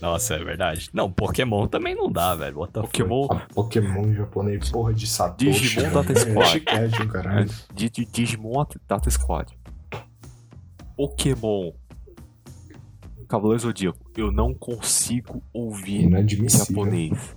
Nossa, 0.00 0.36
é 0.36 0.38
verdade. 0.42 0.88
Não, 0.94 1.12
Pokémon 1.12 1.66
também 1.66 1.94
não 1.94 2.10
dá, 2.10 2.34
velho. 2.34 2.60
What 2.60 2.72
the 2.72 2.80
fuck? 2.80 2.92
Pokémon, 2.98 3.26
A 3.30 3.36
Pokémon 3.52 4.14
japonês, 4.14 4.70
porra 4.70 4.94
de 4.94 5.06
Satoshi. 5.06 5.50
Digimon 5.50 5.82
velho. 5.82 5.94
Data 5.94 6.12
É 6.12 6.16
Squad. 6.16 7.66
Di- 7.74 8.06
Digimon 8.10 8.64
Data 8.88 9.10
Squad. 9.10 9.52
Pokémon. 10.96 11.72
Cavaleiro 13.28 13.60
Zodíaco. 13.60 14.10
Eu 14.16 14.32
não 14.32 14.54
consigo 14.54 15.42
ouvir 15.52 16.08
japonês. 16.48 17.36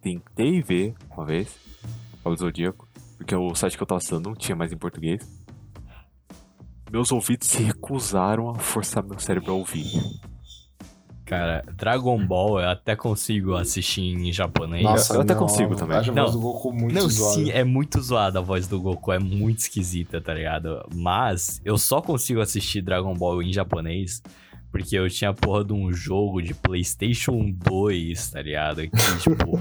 tentei 0.00 0.60
ver 0.60 0.94
uma 1.10 1.24
vez, 1.24 1.56
Cavaleiro 2.18 2.44
Zodíaco, 2.44 2.88
porque 3.16 3.34
o 3.34 3.54
site 3.54 3.76
que 3.76 3.82
eu 3.82 3.86
tava 3.86 3.98
assinando 3.98 4.28
não 4.28 4.36
tinha 4.36 4.54
mais 4.54 4.70
em 4.70 4.76
português. 4.76 5.26
Meus 6.90 7.10
ouvidos 7.10 7.48
se 7.48 7.62
recusaram 7.62 8.50
a 8.50 8.54
forçar 8.56 9.02
meu 9.02 9.18
cérebro 9.18 9.52
a 9.52 9.54
ouvir. 9.54 9.86
Cara, 11.32 11.64
Dragon 11.76 12.26
Ball 12.26 12.60
eu 12.60 12.68
até 12.68 12.94
consigo 12.94 13.54
assistir 13.54 14.02
em 14.02 14.32
japonês. 14.32 14.82
Nossa, 14.82 15.14
eu 15.14 15.20
até 15.20 15.34
não, 15.34 15.40
consigo 15.40 15.74
também. 15.74 15.96
Acho 15.96 16.10
a 16.10 16.14
Não. 16.14 16.22
voz 16.24 16.34
do 16.34 16.40
Goku 16.40 16.72
muito 16.72 16.94
Não, 16.94 17.08
zoada. 17.08 17.34
sim, 17.34 17.50
é 17.50 17.64
muito 17.64 18.00
zoada 18.00 18.38
a 18.38 18.42
voz 18.42 18.66
do 18.66 18.80
Goku, 18.80 19.12
é 19.12 19.18
muito 19.18 19.58
esquisita, 19.58 20.20
tá 20.20 20.34
ligado? 20.34 20.86
Mas 20.94 21.60
eu 21.64 21.78
só 21.78 22.00
consigo 22.00 22.40
assistir 22.40 22.82
Dragon 22.82 23.14
Ball 23.14 23.42
em 23.42 23.52
japonês 23.52 24.22
porque 24.72 24.96
eu 24.96 25.08
tinha 25.10 25.30
a 25.30 25.34
porra 25.34 25.62
de 25.62 25.74
um 25.74 25.92
jogo 25.92 26.40
de 26.40 26.54
PlayStation 26.54 27.50
2, 27.50 28.30
tá 28.30 28.40
ligado? 28.40 28.82
Que, 28.82 28.90
tipo. 29.20 29.60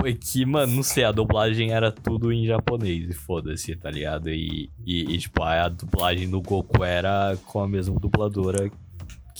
Foi 0.00 0.14
que, 0.14 0.46
mano, 0.46 0.76
não 0.76 0.82
sei, 0.82 1.04
a 1.04 1.12
dublagem 1.12 1.72
era 1.72 1.92
tudo 1.92 2.32
em 2.32 2.46
japonês, 2.46 3.10
e 3.10 3.12
foda-se, 3.12 3.76
tá 3.76 3.90
ligado? 3.90 4.30
E, 4.30 4.70
e, 4.86 5.14
e, 5.14 5.18
tipo, 5.18 5.42
a 5.42 5.68
dublagem 5.68 6.30
do 6.30 6.40
Goku 6.40 6.82
era 6.82 7.36
com 7.44 7.60
a 7.60 7.68
mesma 7.68 8.00
dubladora 8.00 8.70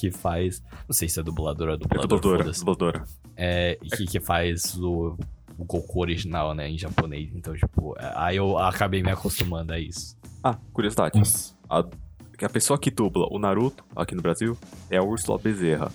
que 0.00 0.10
faz. 0.10 0.62
Não 0.88 0.94
sei 0.94 1.08
se 1.08 1.20
é 1.20 1.22
dubladora 1.22 1.72
ou 1.72 1.76
É 1.76 1.78
dublador, 1.78 2.08
dubladora, 2.08 2.38
foda-se. 2.44 2.60
dubladora. 2.60 3.04
É, 3.36 3.78
que, 3.96 4.06
que 4.06 4.20
faz 4.20 4.76
o, 4.78 5.16
o 5.58 5.64
Goku 5.64 6.00
original, 6.00 6.54
né, 6.54 6.68
em 6.68 6.78
japonês. 6.78 7.30
Então, 7.34 7.54
tipo, 7.54 7.94
é, 7.98 8.12
aí 8.16 8.36
eu 8.36 8.56
acabei 8.58 9.02
me 9.02 9.10
acostumando 9.10 9.72
a 9.72 9.78
isso. 9.78 10.16
Ah, 10.42 10.56
curiosidade. 10.72 11.18
Nossa. 11.18 11.54
A, 11.68 11.84
que 12.36 12.44
a 12.44 12.48
pessoa 12.48 12.78
que 12.78 12.90
dubla 12.90 13.26
o 13.30 13.38
Naruto, 13.38 13.84
aqui 13.94 14.14
no 14.14 14.22
Brasil, 14.22 14.56
é 14.88 14.96
a 14.96 15.02
Úrsula 15.02 15.38
Bezerra. 15.38 15.92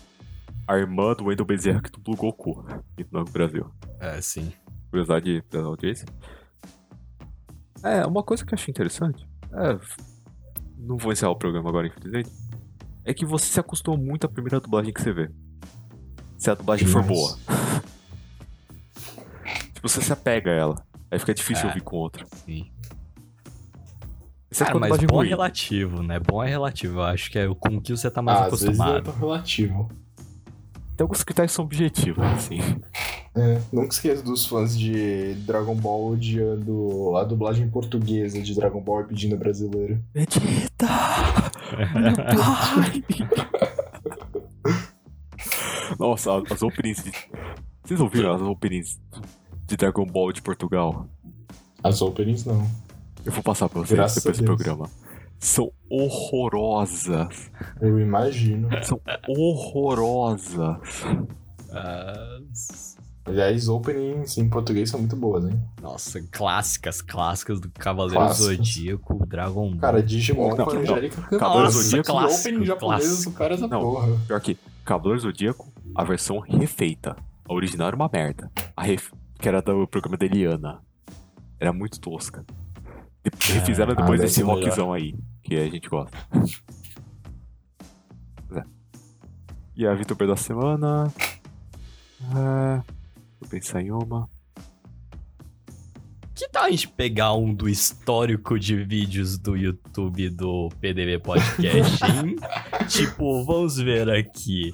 A 0.68 0.78
irmã 0.78 1.14
do 1.14 1.26
Wendel 1.26 1.46
Bezerra 1.46 1.82
que 1.82 1.90
dubla 1.92 2.14
o 2.14 2.18
Goku 2.18 2.64
aqui 2.94 3.08
no 3.12 3.26
Brasil. 3.26 3.66
É, 4.00 4.22
sim. 4.22 4.52
Curiosidade 4.92 5.44
da 5.52 5.62
audiência. 5.62 6.06
É, 7.84 8.06
uma 8.06 8.24
coisa 8.24 8.46
que 8.46 8.54
eu 8.54 8.56
achei 8.56 8.72
interessante. 8.72 9.28
É, 9.52 9.80
não 10.78 10.98
vou 10.98 11.12
encerrar 11.12 11.32
o 11.32 11.36
programa 11.36 11.70
agora, 11.70 11.88
infelizmente. 11.88 12.30
É 13.06 13.14
que 13.14 13.26
você 13.26 13.46
se 13.46 13.60
acostuma 13.60 13.96
muito 13.96 14.26
à 14.26 14.30
primeira 14.30 14.60
dublagem 14.60 14.92
que 14.94 15.02
você 15.02 15.14
vê. 15.14 15.30
Se 16.38 16.50
a 16.50 16.56
dublagem 16.56 16.88
for 16.88 17.04
boa. 17.04 17.38
tipo, 19.74 19.88
você 19.88 20.02
se 20.02 20.12
apega 20.12 20.52
a 20.52 20.54
ela. 20.56 20.86
Aí 21.12 21.20
fica 21.20 21.34
difícil 21.34 21.66
É. 21.66 21.68
ouvir 21.68 21.82
com 21.82 21.98
outra. 21.98 22.26
sim. 22.46 22.72
Exceto 24.52 24.68
Cara, 24.72 24.80
com 24.80 24.86
a 24.86 24.90
mas 24.90 25.04
bom 25.04 25.16
é 25.16 25.18
ruim. 25.18 25.28
relativo, 25.30 26.02
né? 26.04 26.18
Bom 26.20 26.42
é 26.42 26.48
relativo. 26.50 27.00
Eu 27.00 27.04
acho 27.04 27.30
que 27.30 27.38
é 27.38 27.48
com 27.48 27.76
o 27.78 27.82
que 27.82 27.92
você 27.92 28.10
tá 28.10 28.22
mais 28.22 28.38
Ah, 28.40 28.46
às 28.46 28.52
vezes 28.52 28.64
é 28.66 28.68
acostumado. 28.84 29.12
relativo. 29.20 29.90
Tem 30.96 31.04
alguns 31.04 31.24
critérios 31.24 31.52
que 31.52 31.56
são 31.56 31.66
objetivos, 31.66 32.24
assim. 32.24 32.60
É, 33.36 33.60
nunca 33.72 33.90
esqueço 33.90 34.24
dos 34.24 34.46
fãs 34.46 34.78
de 34.78 35.34
Dragon 35.46 35.76
Ball 35.76 36.12
odiando 36.14 37.18
a 37.18 37.24
dublagem 37.26 37.70
portuguesa 37.70 38.42
de 38.42 38.56
Dragon 38.56 38.80
Ball 38.80 39.02
e 39.02 39.04
pedindo 39.06 39.36
brasileira. 39.36 40.02
Vegeta! 40.14 40.88
Meu 41.94 42.16
pai! 42.24 43.04
Nossa, 46.00 46.42
as 46.50 46.62
openings 46.62 47.04
de... 47.04 47.12
Vocês 47.84 48.00
ouviram 48.00 48.34
as 48.34 48.42
openings 48.42 48.98
de 49.68 49.76
Dragon 49.76 50.06
Ball 50.06 50.32
de 50.32 50.42
Portugal? 50.42 51.08
As 51.84 52.02
openings 52.02 52.46
não. 52.46 52.66
Eu 53.26 53.32
vou 53.34 53.44
passar 53.44 53.68
pra 53.68 53.82
vocês 53.82 53.98
Graças 53.98 54.24
depois 54.24 54.38
do 54.38 54.46
programa. 54.46 54.90
São 55.40 55.72
horrorosas. 55.90 57.52
Eu 57.82 58.00
imagino. 58.00 58.70
São 58.84 59.00
horrorosas. 59.28 60.78
Ah, 61.72 62.40
Aliás, 63.28 63.68
openings 63.68 64.38
em 64.38 64.48
português 64.48 64.88
são 64.92 65.00
muito 65.00 65.16
boas, 65.16 65.46
hein? 65.46 65.60
nossa, 65.82 66.22
clássicas, 66.32 67.02
clássicas 67.02 67.60
do 67.60 67.72
Cavaleiro 67.72 68.20
Clássicas. 68.24 68.58
Zodíaco, 68.58 69.26
Dragon 69.26 69.72
Ball. 69.72 69.80
Cara, 69.80 70.04
Digimon 70.04 70.56
Não, 70.56 70.64
com. 70.66 70.72
Angélica 70.78 71.22
Cavaleiro. 71.24 71.72
Zodíaco, 71.72 72.12
clássico, 72.12 72.50
opening 72.50 72.66
japonês 72.66 73.04
clássico. 73.08 73.32
do 73.32 73.36
cara 73.38 73.54
essa 73.56 73.68
Não. 73.68 73.82
porra. 73.82 74.20
Pior 74.28 74.40
que 74.42 74.56
Cavaleiro 74.86 75.20
Zodíaco, 75.22 75.74
a 75.96 76.04
versão 76.04 76.38
refeita. 76.40 77.16
A 77.50 77.54
original 77.54 77.88
era 77.88 77.96
uma 77.96 78.10
merda. 78.12 78.52
A 78.78 78.84
ref... 78.84 79.12
Que 79.40 79.48
era 79.50 79.60
do 79.62 79.88
programa 79.88 80.18
da 80.18 80.26
Eliana. 80.26 80.80
Era 81.60 81.74
muito 81.74 82.00
tosca. 82.00 82.46
Refizeram 83.54 83.94
ah, 83.94 83.96
depois 83.96 84.20
deve 84.20 84.30
desse 84.30 84.44
melhor. 84.44 84.64
rockzão 84.64 84.94
aí, 84.94 85.16
que 85.44 85.56
a 85.56 85.70
gente 85.70 85.90
gosta. 85.90 86.18
É. 88.56 88.64
E 89.76 89.88
a 89.88 89.94
VTuber 89.94 90.28
da 90.28 90.36
semana. 90.36 91.12
É... 92.22 92.82
Vou 93.40 93.50
pensar 93.50 93.82
em 93.82 93.92
uma. 93.92 94.30
Que 96.34 96.50
tal 96.50 96.66
a 96.66 96.70
gente 96.70 96.90
pegar 96.90 97.34
um 97.34 97.54
do 97.54 97.70
histórico 97.70 98.60
de 98.60 98.76
vídeos 98.84 99.38
do 99.38 99.56
YouTube 99.56 100.30
do 100.30 100.70
PDV 100.82 101.20
Podcast, 101.20 102.04
hein? 102.12 102.36
tipo, 102.90 103.44
vamos 103.46 103.78
ver 103.78 104.10
aqui. 104.10 104.74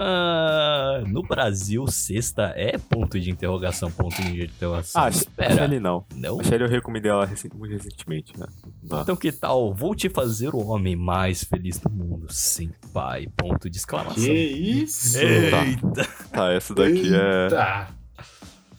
Ah, 0.00 1.02
no 1.08 1.22
Brasil, 1.24 1.84
sexta 1.88 2.52
é 2.54 2.78
ponto 2.78 3.18
de 3.18 3.32
interrogação, 3.32 3.90
ponto 3.90 4.14
de 4.22 4.44
interrogação. 4.44 5.02
Ah, 5.02 5.08
espera. 5.08 5.54
Shelly 5.56 5.80
não. 5.80 6.06
Não? 6.14 6.38
A 6.40 6.44
Shelly 6.44 6.62
eu 6.62 6.70
recomendei 6.70 7.10
ela 7.10 7.26
muito 7.26 7.72
recentemente, 7.72 8.38
né? 8.38 8.46
Não. 8.80 9.02
Então 9.02 9.16
que 9.16 9.32
tal? 9.32 9.74
Vou 9.74 9.96
te 9.96 10.08
fazer 10.08 10.54
o 10.54 10.64
homem 10.68 10.94
mais 10.94 11.42
feliz 11.42 11.78
do 11.80 11.90
mundo. 11.90 12.32
Sim, 12.32 12.70
pai. 12.92 13.26
Ponto 13.36 13.68
de 13.68 13.76
exclamação. 13.76 14.22
Que 14.22 14.32
isso? 14.32 15.18
Eita! 15.18 16.04
Tá, 16.30 16.52
essa 16.52 16.72
daqui 16.72 17.12
é. 17.12 17.42
Eita. 17.44 17.88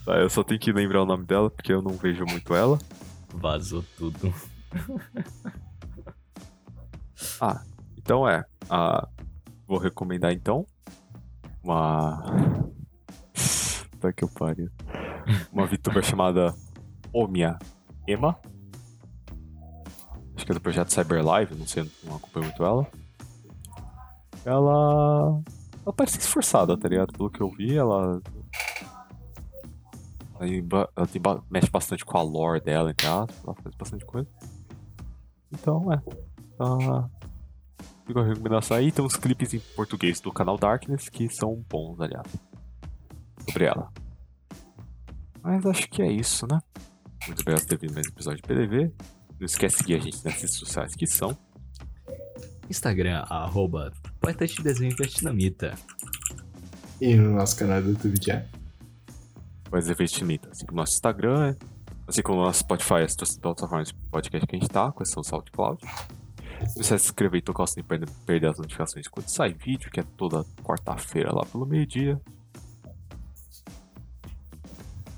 Tá, 0.05 0.19
eu 0.19 0.29
só 0.29 0.41
tenho 0.41 0.59
que 0.59 0.71
lembrar 0.71 1.03
o 1.03 1.05
nome 1.05 1.25
dela, 1.25 1.49
porque 1.49 1.73
eu 1.73 1.81
não 1.81 1.97
vejo 1.97 2.23
muito 2.25 2.55
ela. 2.55 2.79
Vazou 3.33 3.83
tudo. 3.97 4.33
Ah, 7.41 7.61
então 7.97 8.25
é. 8.25 8.45
Ah, 8.69 9.05
vou 9.67 9.77
recomendar 9.77 10.31
então. 10.31 10.65
Uma. 11.69 12.23
Tá 13.99 14.11
que 14.11 14.23
eu 14.23 14.29
pariu. 14.29 14.71
Uma 15.53 15.67
VTuber 15.67 16.01
chamada 16.01 16.55
Omia 17.13 17.59
Ema. 18.07 18.39
Acho 20.35 20.45
que 20.45 20.51
é 20.51 20.55
do 20.55 20.61
projeto 20.61 20.91
Cyber 20.91 21.23
Live, 21.23 21.53
não 21.53 21.67
sei, 21.67 21.87
não 22.03 22.15
acompanho 22.15 22.45
muito 22.45 22.63
ela. 22.63 22.87
Ela. 24.43 25.43
Ela 25.85 25.93
parece 25.93 26.17
esforçada, 26.17 26.75
tá 26.75 26.87
ligado? 26.87 27.13
Pelo 27.13 27.29
que 27.29 27.41
eu 27.41 27.51
vi, 27.51 27.77
ela. 27.77 28.19
Ela, 30.39 30.89
ela 30.95 31.07
tem 31.07 31.21
mexe 31.51 31.69
bastante 31.69 32.03
com 32.03 32.17
a 32.17 32.23
lore 32.23 32.61
dela, 32.61 32.89
entre 32.89 33.05
aspas. 33.05 33.43
Ela 33.45 33.55
faz 33.61 33.75
bastante 33.75 34.05
coisa. 34.05 34.27
Então, 35.51 35.93
é. 35.93 36.01
Tá. 36.57 37.09
Fica 38.09 38.21
a 38.21 38.25
recomendação 38.25 38.75
aí. 38.75 38.91
Tem 38.91 39.05
uns 39.05 39.15
clipes 39.15 39.53
em 39.53 39.59
português 39.75 40.19
do 40.19 40.33
canal 40.33 40.57
Darkness 40.57 41.09
que 41.09 41.29
são 41.29 41.63
bons, 41.69 42.01
aliás. 42.01 42.25
Sobre 43.47 43.65
ela. 43.65 43.93
Mas 45.43 45.63
acho 45.63 45.87
que 45.87 46.01
é 46.01 46.11
isso, 46.11 46.47
né? 46.47 46.59
Muito 47.27 47.41
obrigado 47.41 47.61
por 47.61 47.67
ter 47.67 47.77
vindo 47.77 47.93
mais 47.93 48.07
um 48.07 48.09
episódio 48.09 48.41
de 48.41 48.47
PDV. 48.47 48.91
Não 49.39 49.45
esquece 49.45 49.75
de 49.75 49.81
seguir 49.83 49.93
a 49.93 49.99
gente 49.99 50.25
nas 50.25 50.33
redes 50.33 50.55
sociais 50.55 50.95
que 50.95 51.05
são. 51.05 51.37
Instagram, 52.67 53.23
arroba 53.29 53.93
de 54.23 54.63
desenho 54.63 54.95
vietnamita. 54.97 55.75
E 56.99 57.13
no 57.13 57.35
nosso 57.35 57.57
canal 57.57 57.79
do 57.79 57.89
YouTube 57.89 58.19
que 58.19 58.31
é? 58.31 58.47
Mas 59.71 59.87
Vestimita. 59.87 60.49
Assim 60.49 60.65
como 60.65 60.79
o 60.79 60.81
nosso 60.81 60.93
Instagram, 60.93 61.55
assim 62.07 62.23
como 62.23 62.39
o 62.39 62.43
nosso 62.43 62.61
Spotify, 62.61 63.03
as 63.03 63.15
plataformas 63.37 63.89
de 63.89 63.93
podcast 64.09 64.47
que 64.47 64.55
a 64.55 64.59
gente 64.59 64.69
tá, 64.71 64.91
com 64.91 65.03
exceção 65.03 65.21
do 65.21 65.27
SoundCloud. 65.27 65.79
Se 66.67 66.93
inscrever 66.93 67.39
e 67.39 67.41
tocar 67.41 67.63
o 67.63 67.67
sininho 67.67 67.87
pra 67.87 67.97
não 67.97 68.07
perder 68.25 68.47
as 68.47 68.57
notificações 68.57 69.07
quando 69.07 69.27
sai 69.27 69.53
vídeo, 69.53 69.91
que 69.91 69.99
é 69.99 70.03
toda 70.17 70.45
quarta-feira 70.63 71.33
lá 71.33 71.45
pelo 71.45 71.65
meio-dia. 71.65 72.19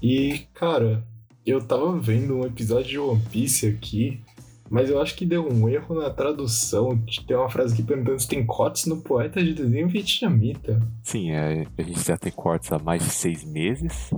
E, 0.02 0.48
cara, 0.54 1.06
eu 1.46 1.62
tava 1.62 1.98
vendo 2.00 2.38
um 2.38 2.46
episódio 2.46 2.90
de 2.90 3.00
One 3.00 3.22
Piece 3.32 3.68
aqui, 3.68 4.22
mas 4.70 4.90
eu 4.90 5.02
acho 5.02 5.16
que 5.16 5.26
deu 5.26 5.48
um 5.48 5.70
erro 5.70 5.96
na 5.96 6.10
tradução. 6.10 6.98
Tem 7.28 7.36
uma 7.36 7.50
frase 7.50 7.74
aqui 7.74 7.84
perguntando 7.84 8.20
se 8.20 8.28
tem 8.28 8.46
cortes 8.46 8.86
no 8.86 9.02
poeta 9.02 9.44
de 9.44 9.54
desenho 9.54 9.88
vietnamita. 9.88 10.80
Sim, 11.04 11.32
é, 11.32 11.68
a 11.78 11.82
gente 11.82 12.08
já 12.08 12.18
tem 12.18 12.32
cortes 12.32 12.72
há 12.72 12.80
mais 12.80 13.04
de 13.04 13.10
seis 13.10 13.44
meses. 13.44 14.12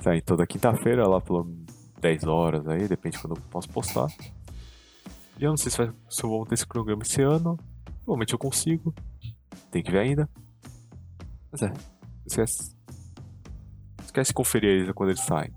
Sai 0.00 0.20
toda 0.20 0.46
quinta-feira, 0.46 1.06
lá 1.06 1.20
pelas 1.20 1.46
10 2.00 2.24
horas 2.24 2.68
aí, 2.68 2.86
depende 2.86 3.16
de 3.16 3.22
quando 3.22 3.36
eu 3.36 3.42
posso 3.50 3.68
postar. 3.68 4.06
Eu 5.40 5.50
não 5.50 5.56
sei 5.56 5.70
se, 5.70 5.78
vai, 5.78 5.90
se 6.08 6.22
eu 6.24 6.30
vou 6.30 6.44
ter 6.46 6.54
esse 6.54 6.66
programa 6.66 7.02
esse 7.02 7.20
ano. 7.22 7.58
Provavelmente 8.04 8.32
eu 8.32 8.38
consigo. 8.38 8.94
Tem 9.70 9.82
que 9.82 9.90
ver 9.90 9.98
ainda. 9.98 10.28
Mas 11.52 11.62
é, 11.62 11.72
esquece. 12.26 12.74
Esquece 14.04 14.28
de 14.30 14.34
conferir 14.34 14.70
eles 14.70 14.92
quando 14.92 15.10
eles 15.10 15.20
saem. 15.22 15.50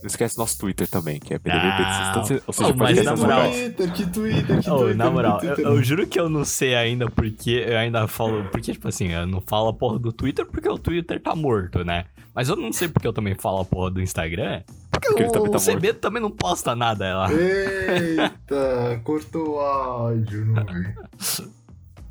Não 0.00 0.06
esquece 0.06 0.38
nosso 0.38 0.56
Twitter 0.56 0.88
também, 0.88 1.20
que 1.20 1.34
é 1.34 1.38
PDB 1.38 1.58
Ah, 1.62 2.14
Ou 2.16 2.24
seja, 2.24 2.42
ou 2.46 2.52
seja 2.54 2.70
oh, 2.72 2.76
mas 2.76 3.04
na 3.04 3.14
moral-. 3.16 3.50
Twitter, 3.50 3.92
que 3.92 4.06
Twitter, 4.10 4.62
que 4.62 4.70
Oh, 4.70 4.78
Twitter. 4.78 4.96
na 4.96 5.10
moral, 5.10 5.34
eu, 5.34 5.54
Twitter. 5.54 5.66
eu 5.66 5.82
juro 5.82 6.06
que 6.06 6.18
eu 6.18 6.30
não 6.30 6.42
sei 6.42 6.74
ainda 6.74 7.10
porque 7.10 7.50
eu 7.68 7.76
ainda 7.76 8.08
falo. 8.08 8.44
Porque, 8.44 8.72
tipo 8.72 8.88
assim, 8.88 9.08
eu 9.08 9.26
não 9.26 9.42
falo 9.42 9.68
a 9.68 9.74
porra 9.74 9.98
do 9.98 10.10
Twitter 10.10 10.46
porque 10.46 10.68
o 10.70 10.78
Twitter 10.78 11.20
tá 11.22 11.36
morto, 11.36 11.84
né? 11.84 12.06
Mas 12.34 12.48
eu 12.48 12.56
não 12.56 12.72
sei 12.72 12.88
porque 12.88 13.06
eu 13.06 13.12
também 13.12 13.34
falo 13.34 13.60
a 13.60 13.64
porra 13.66 13.90
do 13.90 14.00
Instagram. 14.00 14.62
Porque, 14.90 15.08
Porque 15.08 15.22
ele 15.22 15.28
o, 15.28 15.32
também 15.32 15.50
tá 15.50 15.58
o 15.58 15.60
CB 15.60 15.94
também 15.94 16.20
não 16.22 16.30
posta 16.30 16.74
nada 16.74 17.16
lá. 17.16 17.28
Eita, 17.32 19.00
cortou 19.04 19.56
o 19.56 19.60
áudio, 19.60 20.44
não 20.44 20.64
vi. 20.64 21.50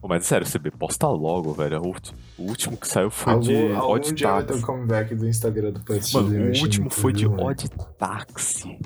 Pô, 0.02 0.08
mas 0.08 0.26
sério, 0.26 0.48
CB, 0.50 0.72
posta 0.72 1.08
logo, 1.08 1.54
velho. 1.54 1.82
O, 1.82 2.44
último 2.44 2.78
que 2.78 2.88
saiu 2.88 3.12
foi 3.12 3.34
Algum, 3.34 3.44
de 3.44 3.74
algum 3.74 3.94
Odd 3.94 4.14
dia 4.14 4.32
vai 4.32 4.42
ter 4.42 4.48
Taxi. 4.48 4.64
o 4.64 4.66
comeback 4.66 5.16
do 5.16 5.28
Instagram 5.28 5.72
do 5.72 5.82
Mano, 6.14 6.46
o 6.46 6.62
último 6.62 6.90
foi 6.90 7.12
de. 7.12 7.28
Odd 7.28 7.70
Taxi. 7.98 8.80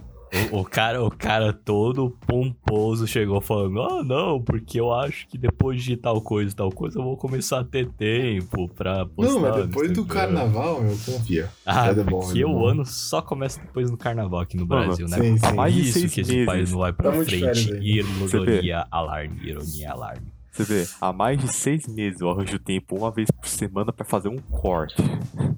O, 0.52 0.62
o 0.62 0.64
cara, 0.66 1.04
o 1.04 1.12
cara 1.12 1.54
todo 1.54 2.10
pomposo 2.26 3.06
chegou 3.08 3.40
falando: 3.40 3.82
Ah, 3.82 4.04
não, 4.04 4.42
porque 4.42 4.80
eu 4.80 4.92
acho 4.92 5.28
que 5.28 5.38
depois 5.38 5.84
de 5.84 5.96
tal 5.96 6.20
coisa 6.22 6.52
e 6.52 6.56
tal 6.56 6.72
coisa 6.72 7.00
eu 7.00 7.04
vou 7.04 7.16
começar 7.16 7.60
a 7.60 7.64
ter 7.64 7.88
tempo 7.92 8.68
pra 8.70 9.06
postar. 9.06 9.34
Não, 9.34 9.40
mas 9.42 9.68
depois 9.68 9.92
do 9.92 10.02
Instagram." 10.02 10.34
carnaval, 10.34 10.82
meu, 10.82 10.98
confia. 11.06 11.50
Ah, 11.66 11.94
dar 11.94 12.04
bom, 12.04 12.20
porque 12.20 12.42
dar 12.42 12.48
o 12.50 12.66
ano 12.66 12.86
só 12.86 13.22
começa 13.22 13.60
depois 13.60 13.92
do 13.92 13.98
carnaval 13.98 14.40
aqui 14.42 14.58
no 14.58 14.66
Brasil, 14.66 15.08
né? 15.08 15.18
sim, 15.18 15.38
Por 15.38 15.50
sim. 15.50 15.56
Mais 15.56 15.76
isso 15.76 16.10
que 16.10 16.22
esse 16.22 16.32
meses. 16.32 16.46
país 16.46 16.72
não 16.72 16.80
vai 16.80 16.94
pra 16.94 17.12
de 17.12 17.26
frente. 17.26 17.72
Ironia, 17.82 18.88
alarme, 18.90 19.40
ironia, 19.44 19.92
alarme. 19.92 20.33
Você 20.54 20.64
vê, 20.64 20.88
há 21.02 21.12
mais 21.12 21.40
de 21.40 21.52
seis 21.52 21.88
meses 21.88 22.22
eu 22.22 22.30
arranjo 22.30 22.60
tempo 22.60 22.96
uma 22.96 23.10
vez 23.10 23.28
por 23.32 23.48
semana 23.48 23.92
pra 23.92 24.06
fazer 24.06 24.30
um 24.30 24.38
corte. 24.38 25.02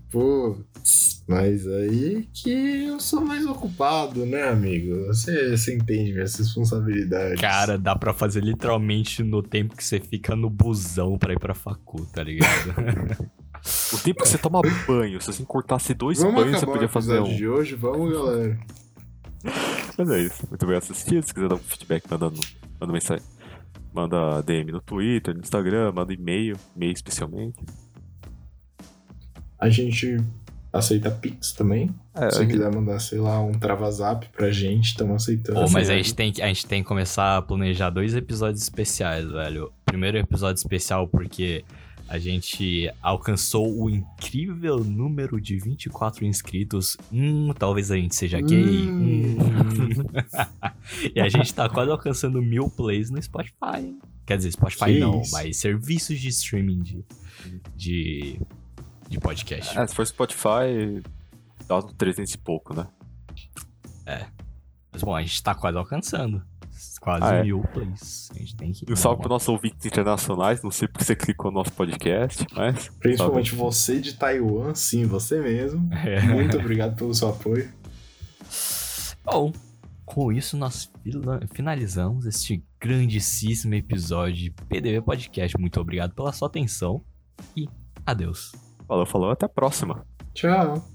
Pô, 0.09 0.55
mas 1.27 1.67
aí 1.67 2.19
é 2.19 2.23
que 2.33 2.85
eu 2.85 2.97
sou 3.01 3.19
mais 3.19 3.45
ocupado, 3.45 4.25
né, 4.25 4.47
amigo? 4.47 5.05
Você, 5.07 5.49
você 5.57 5.75
entende 5.75 6.13
minhas 6.13 6.33
responsabilidades. 6.35 7.41
Cara, 7.41 7.77
dá 7.77 7.93
pra 7.93 8.13
fazer 8.13 8.41
literalmente 8.41 9.21
no 9.21 9.43
tempo 9.43 9.75
que 9.75 9.83
você 9.83 9.99
fica 9.99 10.33
no 10.33 10.49
busão 10.49 11.17
pra 11.17 11.33
ir 11.33 11.39
pra 11.39 11.53
facu, 11.53 12.05
tá 12.07 12.23
ligado? 12.23 13.27
O 13.91 13.97
tempo 13.97 14.21
que 14.21 14.29
você 14.29 14.37
toma 14.37 14.61
banho, 14.85 15.19
se 15.19 15.33
você 15.33 15.43
cortasse 15.43 15.91
dois 15.95 16.19
vamos 16.19 16.35
banhos, 16.35 16.59
você 16.59 16.67
podia 16.67 16.85
o 16.85 16.89
fazer 16.89 17.13
episódio 17.13 17.33
um. 17.33 17.37
de 17.37 17.47
hoje? 17.47 17.75
Vamos, 17.75 18.13
galera. 18.13 18.59
Mas 19.97 20.09
é 20.11 20.19
isso. 20.21 20.47
Muito 20.47 20.67
bem 20.67 20.77
assistido. 20.77 21.25
Se 21.25 21.33
quiser 21.33 21.49
dar 21.49 21.55
um 21.55 21.59
feedback, 21.59 22.03
manda, 22.07 22.31
manda 22.79 22.93
mensagem. 22.93 23.25
Manda 23.95 24.41
DM 24.41 24.73
no 24.73 24.81
Twitter, 24.81 25.33
no 25.33 25.39
Instagram, 25.39 25.93
manda 25.93 26.13
e-mail, 26.13 26.57
e-mail 26.75 26.91
especialmente. 26.91 27.57
A 29.57 29.69
gente 29.69 30.17
aceita 30.73 31.09
Pix 31.09 31.53
também. 31.53 31.89
É, 32.13 32.29
Se 32.29 32.39
você 32.39 32.45
quiser 32.45 32.69
mandar, 32.73 32.99
sei 32.99 33.19
lá, 33.19 33.39
um 33.41 33.53
travazap 33.53 34.27
pra 34.35 34.51
gente, 34.51 34.87
estamos 34.87 35.23
aceitando. 35.23 35.61
Pô, 35.61 35.69
mas 35.71 35.89
a 35.89 35.95
gente, 35.95 36.13
tem 36.13 36.33
que, 36.33 36.41
a 36.41 36.47
gente 36.47 36.65
tem 36.65 36.83
que 36.83 36.87
começar 36.87 37.37
a 37.37 37.41
planejar 37.41 37.89
dois 37.89 38.13
episódios 38.13 38.61
especiais, 38.61 39.31
velho. 39.31 39.71
Primeiro 39.85 40.17
episódio 40.17 40.59
especial 40.59 41.07
porque 41.07 41.63
a 42.07 42.19
gente 42.19 42.91
alcançou 43.01 43.81
o 43.81 43.89
incrível 43.89 44.83
número 44.83 45.41
de 45.41 45.57
24 45.57 46.25
inscritos. 46.25 46.97
Hum, 47.11 47.51
talvez 47.57 47.91
a 47.91 47.95
gente 47.95 48.15
seja 48.15 48.39
gay. 48.39 48.87
Hum. 48.87 49.37
Hum. 49.37 49.87
e 51.15 51.19
a 51.19 51.27
gente 51.27 51.53
tá 51.53 51.67
quase 51.67 51.91
alcançando 51.91 52.41
mil 52.41 52.69
plays 52.69 53.09
no 53.09 53.21
Spotify. 53.21 53.77
hein? 53.77 53.99
Quer 54.25 54.37
dizer, 54.37 54.51
Spotify 54.51 54.85
Que 54.85 54.99
não, 54.99 55.21
isso? 55.21 55.31
mas 55.31 55.57
serviços 55.57 56.19
de 56.19 56.29
streaming 56.29 56.81
de, 56.81 57.05
de, 57.75 58.41
de 59.07 59.19
podcast. 59.19 59.77
É, 59.77 59.85
se 59.85 59.93
for 59.93 60.05
Spotify, 60.05 61.03
dá 61.67 61.77
uns 61.77 61.93
300 61.93 62.33
e 62.33 62.37
pouco, 62.37 62.73
né? 62.73 62.87
Mas 64.95 65.03
bom, 65.03 65.13
a 65.13 65.21
gente 65.21 65.43
tá 65.43 65.53
quase 65.53 65.77
alcançando. 65.77 66.41
Quase 66.99 67.23
Ah, 67.23 67.35
é? 67.35 67.43
mil 67.43 67.61
plays. 67.73 68.29
A 68.35 68.39
gente 68.39 68.55
tem 68.55 68.71
que. 68.71 68.85
E 68.89 68.93
um 68.93 68.95
salve 68.95 69.19
para 69.21 69.29
nossos 69.29 69.47
ouvintes 69.49 69.85
internacionais. 69.85 70.61
Não 70.63 70.71
sei 70.71 70.87
porque 70.87 71.03
você 71.03 71.15
clicou 71.15 71.51
no 71.51 71.57
nosso 71.59 71.71
podcast, 71.73 72.45
mas. 72.53 72.89
Principalmente 72.99 73.53
você 73.55 73.99
de 73.99 74.13
Taiwan, 74.13 74.73
sim, 74.75 75.05
você 75.05 75.39
mesmo. 75.41 75.89
É. 76.05 76.21
Muito 76.21 76.57
obrigado 76.57 76.95
pelo 76.95 77.13
seu 77.13 77.29
apoio. 77.29 77.71
Bom, 79.23 79.51
com 80.05 80.31
isso 80.31 80.55
nós 80.55 80.91
finalizamos 81.53 82.25
este 82.25 82.63
grandíssimo 82.79 83.73
episódio 83.73 84.35
de 84.35 84.51
PDV 84.69 85.01
Podcast. 85.01 85.57
Muito 85.59 85.79
obrigado 85.79 86.13
pela 86.13 86.31
sua 86.31 86.47
atenção 86.47 87.03
e 87.57 87.67
adeus. 88.05 88.51
Falou, 88.87 89.05
falou. 89.05 89.31
Até 89.31 89.45
a 89.45 89.49
próxima. 89.49 90.05
Tchau. 90.33 90.94